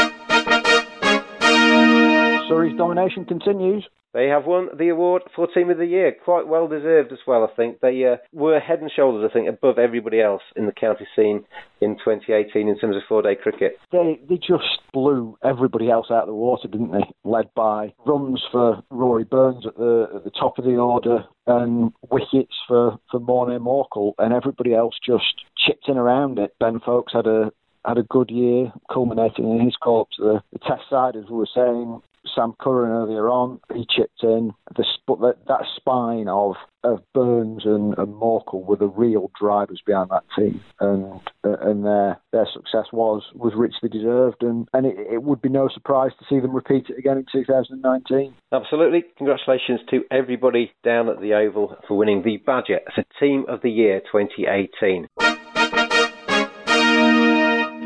Surrey's 2.49 2.77
domination 2.77 3.25
continues. 3.25 3.87
They 4.15 4.27
have 4.27 4.45
won 4.45 4.69
the 4.77 4.87
award 4.87 5.23
for 5.35 5.45
Team 5.45 5.69
of 5.69 5.77
the 5.77 5.85
Year, 5.85 6.15
quite 6.23 6.47
well 6.47 6.69
deserved 6.69 7.11
as 7.11 7.19
well. 7.27 7.43
I 7.43 7.53
think 7.53 7.81
they 7.81 8.05
uh, 8.05 8.15
were 8.31 8.61
head 8.61 8.79
and 8.79 8.89
shoulders, 8.89 9.29
I 9.29 9.33
think, 9.33 9.49
above 9.49 9.77
everybody 9.77 10.21
else 10.21 10.41
in 10.55 10.67
the 10.67 10.71
county 10.71 11.05
scene 11.17 11.43
in 11.81 11.97
2018 11.97 12.69
in 12.69 12.79
terms 12.79 12.95
of 12.95 13.01
four-day 13.09 13.35
cricket. 13.35 13.73
They 13.91 14.21
they 14.29 14.37
just 14.37 14.79
blew 14.93 15.37
everybody 15.43 15.91
else 15.91 16.07
out 16.09 16.23
of 16.23 16.27
the 16.27 16.33
water, 16.33 16.69
didn't 16.69 16.93
they? 16.93 17.03
Led 17.25 17.53
by 17.55 17.93
runs 18.05 18.41
for 18.53 18.81
Rory 18.89 19.25
Burns 19.25 19.65
at 19.67 19.75
the 19.75 20.07
at 20.15 20.23
the 20.23 20.31
top 20.31 20.57
of 20.59 20.63
the 20.63 20.77
order 20.77 21.25
and 21.45 21.91
wickets 22.09 22.55
for 22.69 22.97
for 23.11 23.19
Morné 23.19 23.59
Morkel, 23.59 24.13
and 24.17 24.33
everybody 24.33 24.73
else 24.73 24.95
just 25.05 25.43
chipped 25.57 25.89
in 25.89 25.97
around 25.97 26.39
it. 26.39 26.55
Ben 26.57 26.79
Foakes 26.79 27.11
had 27.11 27.27
a 27.27 27.51
had 27.83 27.97
a 27.97 28.03
good 28.03 28.31
year, 28.31 28.71
culminating 28.89 29.51
in 29.51 29.65
his 29.65 29.75
call 29.75 30.01
up 30.01 30.07
to 30.15 30.23
the, 30.23 30.43
the 30.53 30.59
test 30.59 30.83
side, 30.89 31.17
as 31.17 31.25
we 31.29 31.35
were 31.35 31.49
saying. 31.53 32.01
Sam 32.33 32.53
Curran 32.59 32.91
earlier 32.91 33.29
on, 33.29 33.59
he 33.73 33.85
chipped 33.89 34.23
in. 34.23 34.53
The, 34.75 34.85
that, 35.07 35.37
that 35.47 35.65
spine 35.75 36.27
of 36.27 36.55
of 36.85 37.01
Burns 37.13 37.63
and, 37.65 37.97
and 37.97 38.13
Morkel 38.13 38.63
were 38.63 38.75
the 38.75 38.87
real 38.87 39.31
drivers 39.39 39.81
behind 39.85 40.11
that 40.11 40.23
team, 40.37 40.61
and 40.79 41.19
and 41.43 41.83
their 41.83 42.19
their 42.31 42.47
success 42.53 42.85
was 42.93 43.23
was 43.33 43.53
richly 43.55 43.89
deserved, 43.89 44.43
and 44.43 44.67
and 44.73 44.85
it, 44.85 44.95
it, 45.11 45.23
would 45.23 45.41
be 45.41 45.49
no 45.49 45.67
surprise 45.67 46.11
to 46.19 46.25
see 46.29 46.39
them 46.39 46.55
repeat 46.55 46.85
it 46.89 46.97
again 46.97 47.17
in 47.17 47.25
2019. 47.31 48.33
Absolutely, 48.51 49.03
congratulations 49.17 49.81
to 49.89 50.03
everybody 50.11 50.71
down 50.83 51.09
at 51.09 51.19
the 51.19 51.33
Oval 51.33 51.75
for 51.87 51.97
winning 51.97 52.23
the 52.23 52.37
Badger 52.37 52.79
as 52.87 53.03
a 53.03 53.19
Team 53.19 53.45
of 53.47 53.61
the 53.61 53.71
Year 53.71 54.01
2018. 54.11 55.07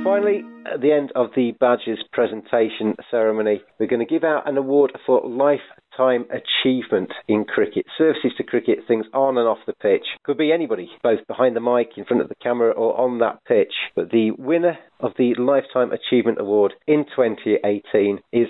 Finally, 0.09 0.43
at 0.65 0.81
the 0.81 0.91
end 0.91 1.11
of 1.13 1.27
the 1.35 1.51
badges 1.59 1.99
presentation 2.11 2.95
ceremony, 3.11 3.61
we're 3.79 3.85
going 3.85 4.03
to 4.03 4.11
give 4.11 4.23
out 4.23 4.49
an 4.49 4.57
award 4.57 4.91
for 5.05 5.21
lifetime 5.23 6.25
achievement 6.31 7.11
in 7.27 7.45
cricket. 7.45 7.85
Services 7.95 8.31
to 8.35 8.43
cricket, 8.43 8.79
things 8.87 9.05
on 9.13 9.37
and 9.37 9.47
off 9.47 9.59
the 9.67 9.73
pitch. 9.73 10.01
Could 10.23 10.39
be 10.39 10.51
anybody, 10.51 10.89
both 11.03 11.19
behind 11.27 11.55
the 11.55 11.61
mic, 11.61 11.89
in 11.95 12.05
front 12.05 12.23
of 12.23 12.27
the 12.27 12.33
camera, 12.41 12.71
or 12.71 12.99
on 12.99 13.19
that 13.19 13.45
pitch. 13.45 13.71
But 13.95 14.09
the 14.09 14.31
winner 14.31 14.79
of 14.99 15.11
the 15.19 15.35
Lifetime 15.35 15.91
Achievement 15.91 16.41
Award 16.41 16.73
in 16.87 17.05
2018 17.15 18.19
is 18.31 18.47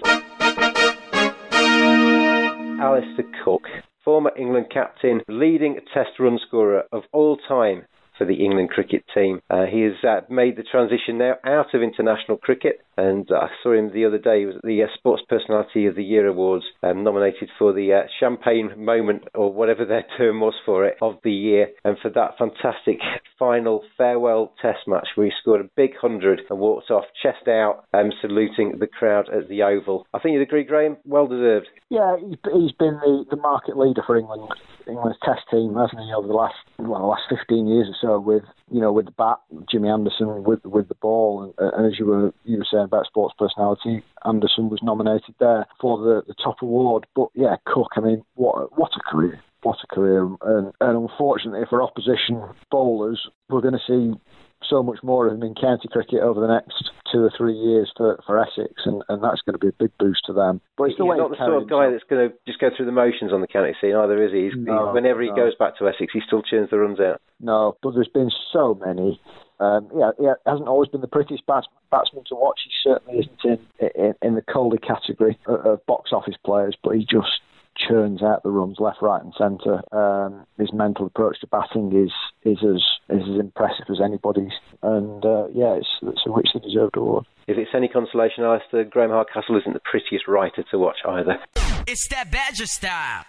Alastair 2.81 3.25
Cook 3.43 3.63
former 4.05 4.31
England 4.37 4.67
captain, 4.73 5.21
leading 5.27 5.77
test 5.93 6.11
run 6.19 6.39
scorer 6.47 6.83
of 6.93 7.03
all 7.11 7.37
time 7.49 7.85
for 8.19 8.25
the 8.25 8.35
England 8.35 8.69
cricket 8.69 9.03
team. 9.15 9.41
Uh, 9.49 9.65
he 9.65 9.81
has 9.81 9.93
uh, 10.07 10.21
made 10.29 10.57
the 10.57 10.63
transition 10.63 11.17
now 11.17 11.35
out 11.43 11.73
of 11.73 11.81
international 11.81 12.37
cricket, 12.37 12.81
and 12.99 13.29
I 13.31 13.47
saw 13.63 13.73
him 13.73 13.91
the 13.93 14.05
other 14.05 14.17
day. 14.17 14.41
He 14.41 14.45
was 14.45 14.55
the 14.63 14.83
uh, 14.83 14.87
Sports 14.93 15.23
Personality 15.29 15.85
of 15.85 15.95
the 15.95 16.03
Year 16.03 16.27
Awards, 16.27 16.65
um, 16.83 17.03
nominated 17.03 17.49
for 17.57 17.71
the 17.71 17.93
uh, 17.93 18.07
Champagne 18.19 18.71
Moment 18.77 19.23
or 19.33 19.53
whatever 19.53 19.85
their 19.85 20.05
term 20.17 20.41
was 20.41 20.55
for 20.65 20.85
it 20.85 20.97
of 21.01 21.15
the 21.23 21.31
year, 21.31 21.69
and 21.85 21.97
for 22.01 22.09
that 22.09 22.37
fantastic 22.37 22.99
final 23.39 23.83
farewell 23.97 24.53
Test 24.61 24.79
match 24.87 25.07
where 25.15 25.27
he 25.27 25.33
scored 25.41 25.61
a 25.61 25.69
big 25.75 25.91
hundred 25.95 26.41
and 26.49 26.59
walked 26.59 26.91
off 26.91 27.05
chest 27.23 27.47
out, 27.47 27.85
um, 27.93 28.11
saluting 28.21 28.77
the 28.79 28.87
crowd 28.87 29.29
at 29.29 29.47
the 29.47 29.63
Oval. 29.63 30.05
I 30.13 30.19
think 30.19 30.33
you'd 30.33 30.41
agree, 30.41 30.63
Graham. 30.63 30.97
Well 31.05 31.27
deserved. 31.27 31.67
Yeah, 31.89 32.17
he's 32.17 32.73
been 32.73 32.99
the, 33.01 33.25
the 33.29 33.37
market 33.37 33.77
leader 33.77 34.03
for 34.05 34.17
England, 34.17 34.49
England's 34.87 35.17
Test 35.23 35.41
team, 35.49 35.75
hasn't 35.75 36.01
he, 36.01 36.13
over 36.13 36.27
the 36.27 36.33
last 36.33 36.55
well, 36.77 36.99
the 36.99 37.07
last 37.07 37.23
15 37.29 37.67
years 37.67 37.87
or 37.87 37.95
so 38.01 38.19
with 38.19 38.43
you 38.71 38.81
know 38.81 38.91
with 38.91 39.05
the 39.05 39.11
bat, 39.11 39.37
Jimmy 39.71 39.89
Anderson 39.89 40.43
with 40.43 40.63
with 40.65 40.87
the 40.89 40.95
ball, 40.95 41.53
and, 41.57 41.73
and 41.73 41.85
as 41.87 41.97
you 41.97 42.05
were 42.05 42.33
you 42.43 42.57
were 42.57 42.67
saying 42.69 42.88
about 42.89 43.05
sports 43.05 43.35
personality, 43.37 44.03
Anderson 44.25 44.69
was 44.69 44.81
nominated 44.83 45.35
there 45.39 45.65
for 45.79 45.97
the, 45.97 46.23
the 46.27 46.35
top 46.43 46.57
award. 46.61 47.05
But 47.15 47.29
yeah, 47.35 47.55
Cook, 47.65 47.91
I 47.95 48.01
mean, 48.01 48.23
what 48.35 48.77
what 48.77 48.91
a 48.97 49.11
career! 49.11 49.39
What 49.63 49.77
a 49.83 49.93
career! 49.93 50.23
And, 50.41 50.73
and 50.79 51.09
unfortunately 51.09 51.65
for 51.69 51.81
opposition 51.81 52.41
bowlers, 52.71 53.27
we're 53.49 53.61
going 53.61 53.79
to 53.79 53.87
see 53.87 54.19
so 54.67 54.83
much 54.83 54.99
more 55.03 55.27
of 55.27 55.33
him 55.33 55.43
in 55.43 55.55
county 55.55 55.87
cricket 55.91 56.19
over 56.19 56.39
the 56.39 56.51
next 56.51 56.91
two 57.11 57.19
or 57.19 57.31
three 57.37 57.55
years 57.55 57.91
for, 57.95 58.19
for 58.25 58.37
Essex, 58.39 58.73
and, 58.85 59.01
and 59.09 59.23
that's 59.23 59.41
going 59.41 59.53
to 59.53 59.59
be 59.59 59.69
a 59.69 59.79
big 59.79 59.91
boost 59.97 60.21
to 60.25 60.33
them. 60.33 60.61
But 60.77 60.89
he's, 60.89 60.97
he's 60.97 61.07
not 61.07 61.31
the 61.31 61.37
sort 61.37 61.61
of 61.61 61.69
guy 61.69 61.89
that's 61.89 62.03
going 62.09 62.29
to 62.29 62.35
just 62.45 62.59
go 62.59 62.69
through 62.75 62.85
the 62.85 62.91
motions 62.91 63.31
on 63.31 63.41
the 63.41 63.47
county 63.47 63.73
scene 63.79 63.95
either, 63.95 64.21
is 64.23 64.31
he? 64.31 64.51
No, 64.55 64.91
whenever 64.93 65.21
he 65.21 65.29
goes 65.29 65.55
back 65.57 65.77
to 65.77 65.87
Essex, 65.87 66.11
he 66.13 66.21
still 66.25 66.43
churns 66.43 66.69
the 66.69 66.77
runs 66.77 66.99
out. 66.99 67.21
No, 67.39 67.77
but 67.81 67.93
there's 67.93 68.11
been 68.13 68.31
so 68.51 68.79
many. 68.85 69.19
Um, 69.59 69.89
yeah, 69.95 70.11
he 70.17 70.25
hasn't 70.45 70.67
always 70.67 70.89
been 70.89 71.01
the 71.01 71.07
prettiest 71.07 71.45
bats, 71.45 71.67
batsman 71.91 72.23
to 72.29 72.35
watch. 72.35 72.61
He 72.63 72.71
certainly 72.89 73.19
isn't 73.19 73.59
in 73.79 73.89
in, 73.95 74.13
in 74.21 74.35
the 74.35 74.41
colder 74.41 74.77
category 74.77 75.37
of, 75.45 75.65
of 75.65 75.85
box 75.85 76.11
office 76.13 76.35
players, 76.43 76.77
but 76.83 76.95
he 76.95 77.01
just 77.01 77.41
churns 77.87 78.21
out 78.21 78.43
the 78.43 78.49
runs 78.49 78.77
left, 78.79 79.01
right, 79.01 79.21
and 79.21 79.33
centre. 79.37 79.81
Um, 79.95 80.45
his 80.57 80.73
mental 80.73 81.05
approach 81.05 81.39
to 81.41 81.47
batting 81.47 81.91
is 81.95 82.11
is 82.43 82.57
as 82.63 83.17
is 83.17 83.23
as 83.27 83.39
impressive 83.39 83.85
as 83.89 84.01
anybody's, 84.03 84.53
and 84.81 85.25
uh, 85.25 85.47
yeah, 85.53 85.75
it's, 85.75 85.87
it's 86.03 86.21
a 86.25 86.31
richly 86.31 86.61
deserved 86.61 86.97
award. 86.97 87.25
If 87.47 87.57
it's 87.57 87.71
any 87.73 87.87
consolation, 87.87 88.43
Alastair, 88.43 88.83
Graham 88.83 89.09
Hardcastle 89.09 89.57
isn't 89.57 89.73
the 89.73 89.81
prettiest 89.83 90.27
writer 90.27 90.63
to 90.71 90.77
watch 90.77 90.97
either. 91.07 91.39
It's 91.87 92.07
that 92.09 92.31
Badger 92.31 92.67
style. 92.67 93.23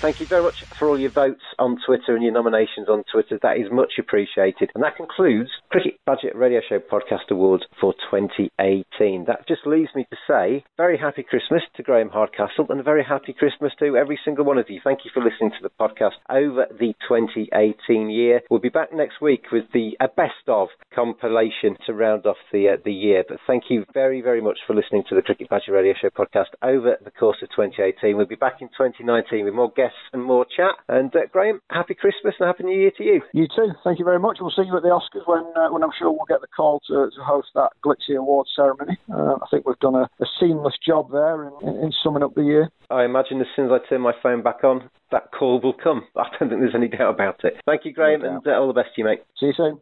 Thank 0.00 0.18
you 0.18 0.24
very 0.24 0.42
much 0.42 0.64
for 0.78 0.88
all 0.88 0.98
your 0.98 1.10
votes 1.10 1.42
on 1.58 1.76
Twitter 1.84 2.14
and 2.14 2.24
your 2.24 2.32
nominations 2.32 2.88
on 2.88 3.04
Twitter. 3.12 3.38
That 3.42 3.58
is 3.58 3.70
much 3.70 3.98
appreciated. 3.98 4.70
And 4.74 4.82
that 4.82 4.96
concludes 4.96 5.50
Cricket 5.68 6.00
Badger 6.06 6.32
Radio 6.34 6.62
Show 6.66 6.78
Podcast 6.78 7.30
Awards 7.30 7.64
for 7.78 7.92
2018. 8.10 9.26
That 9.26 9.46
just 9.46 9.66
leaves 9.66 9.90
me 9.94 10.06
to 10.08 10.16
say 10.26 10.64
very 10.78 10.96
happy 10.96 11.22
Christmas 11.22 11.60
to 11.76 11.82
Graham 11.82 12.08
Hardcastle 12.08 12.64
and 12.70 12.80
a 12.80 12.82
very 12.82 13.04
happy 13.04 13.34
Christmas 13.34 13.72
to 13.78 13.94
every 13.94 14.18
single 14.24 14.46
one 14.46 14.56
of 14.56 14.70
you. 14.70 14.80
Thank 14.82 15.00
you 15.04 15.10
for 15.12 15.22
listening 15.22 15.50
to 15.50 15.62
the 15.62 15.70
podcast 15.78 16.16
over 16.30 16.64
the 16.70 16.94
2018 17.06 18.08
year. 18.08 18.40
We'll 18.48 18.60
be 18.60 18.70
back 18.70 18.94
next 18.94 19.20
week 19.20 19.52
with 19.52 19.64
the 19.74 19.98
a 20.00 20.08
best 20.08 20.48
of 20.48 20.68
compilation 20.94 21.76
to 21.84 21.92
round 21.92 22.24
off 22.24 22.38
the 22.54 22.70
uh, 22.70 22.76
the 22.82 22.92
year. 22.92 23.22
But 23.28 23.36
thank 23.46 23.64
you 23.68 23.84
very 23.92 24.22
very 24.22 24.40
much 24.40 24.60
for 24.66 24.74
listening 24.74 25.04
to 25.10 25.14
the 25.14 25.20
Cricket 25.20 25.50
Badger 25.50 25.72
Radio 25.72 25.92
Show 26.00 26.08
podcast 26.08 26.56
over 26.62 26.96
the 27.04 27.10
course 27.10 27.36
of 27.42 27.50
2018. 27.50 28.16
We'll 28.16 28.24
be 28.24 28.34
back 28.34 28.62
in 28.62 28.68
2019 28.68 29.44
with 29.44 29.52
more 29.52 29.70
guests 29.76 29.89
and 30.12 30.22
more 30.24 30.44
chat. 30.44 30.74
And 30.88 31.14
uh, 31.14 31.26
Graham, 31.32 31.60
happy 31.70 31.94
Christmas 31.94 32.34
and 32.38 32.46
happy 32.46 32.64
New 32.64 32.78
Year 32.78 32.92
to 32.96 33.04
you. 33.04 33.22
You 33.32 33.46
too. 33.54 33.72
Thank 33.84 33.98
you 33.98 34.04
very 34.04 34.18
much. 34.18 34.38
We'll 34.40 34.50
see 34.50 34.62
you 34.66 34.76
at 34.76 34.82
the 34.82 34.88
Oscars 34.88 35.26
when 35.26 35.44
uh, 35.56 35.70
when 35.70 35.82
I'm 35.82 35.90
sure 35.98 36.10
we'll 36.10 36.28
get 36.28 36.40
the 36.40 36.48
call 36.54 36.80
to, 36.88 37.10
to 37.14 37.22
host 37.22 37.48
that 37.54 37.70
glitzy 37.84 38.16
awards 38.16 38.50
ceremony. 38.54 38.98
Uh, 39.12 39.34
I 39.42 39.46
think 39.50 39.66
we've 39.66 39.78
done 39.78 39.94
a, 39.94 40.08
a 40.20 40.26
seamless 40.38 40.74
job 40.86 41.10
there 41.12 41.44
in, 41.44 41.52
in, 41.62 41.84
in 41.84 41.92
summing 42.02 42.22
up 42.22 42.34
the 42.34 42.42
year. 42.42 42.70
I 42.90 43.04
imagine 43.04 43.40
as 43.40 43.46
soon 43.54 43.66
as 43.66 43.72
I 43.72 43.88
turn 43.88 44.00
my 44.00 44.12
phone 44.22 44.42
back 44.42 44.64
on, 44.64 44.90
that 45.12 45.30
call 45.32 45.60
will 45.60 45.74
come. 45.74 46.04
I 46.16 46.24
don't 46.38 46.48
think 46.48 46.60
there's 46.60 46.74
any 46.74 46.88
doubt 46.88 47.14
about 47.14 47.44
it. 47.44 47.54
Thank 47.66 47.84
you, 47.84 47.92
Graham, 47.92 48.22
no 48.22 48.36
and 48.36 48.46
uh, 48.46 48.50
all 48.50 48.68
the 48.68 48.74
best 48.74 48.94
to 48.94 49.00
you, 49.00 49.04
mate. 49.04 49.20
See 49.38 49.46
you 49.46 49.54
soon. 49.56 49.80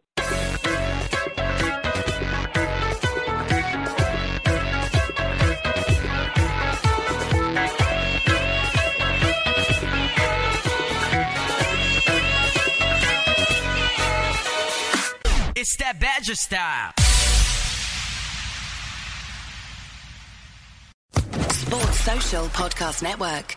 That 15.79 15.99
Badger 15.99 16.35
style. 16.35 16.93
Sports 21.51 21.99
Social 21.99 22.45
Podcast 22.47 23.03
Network. 23.03 23.55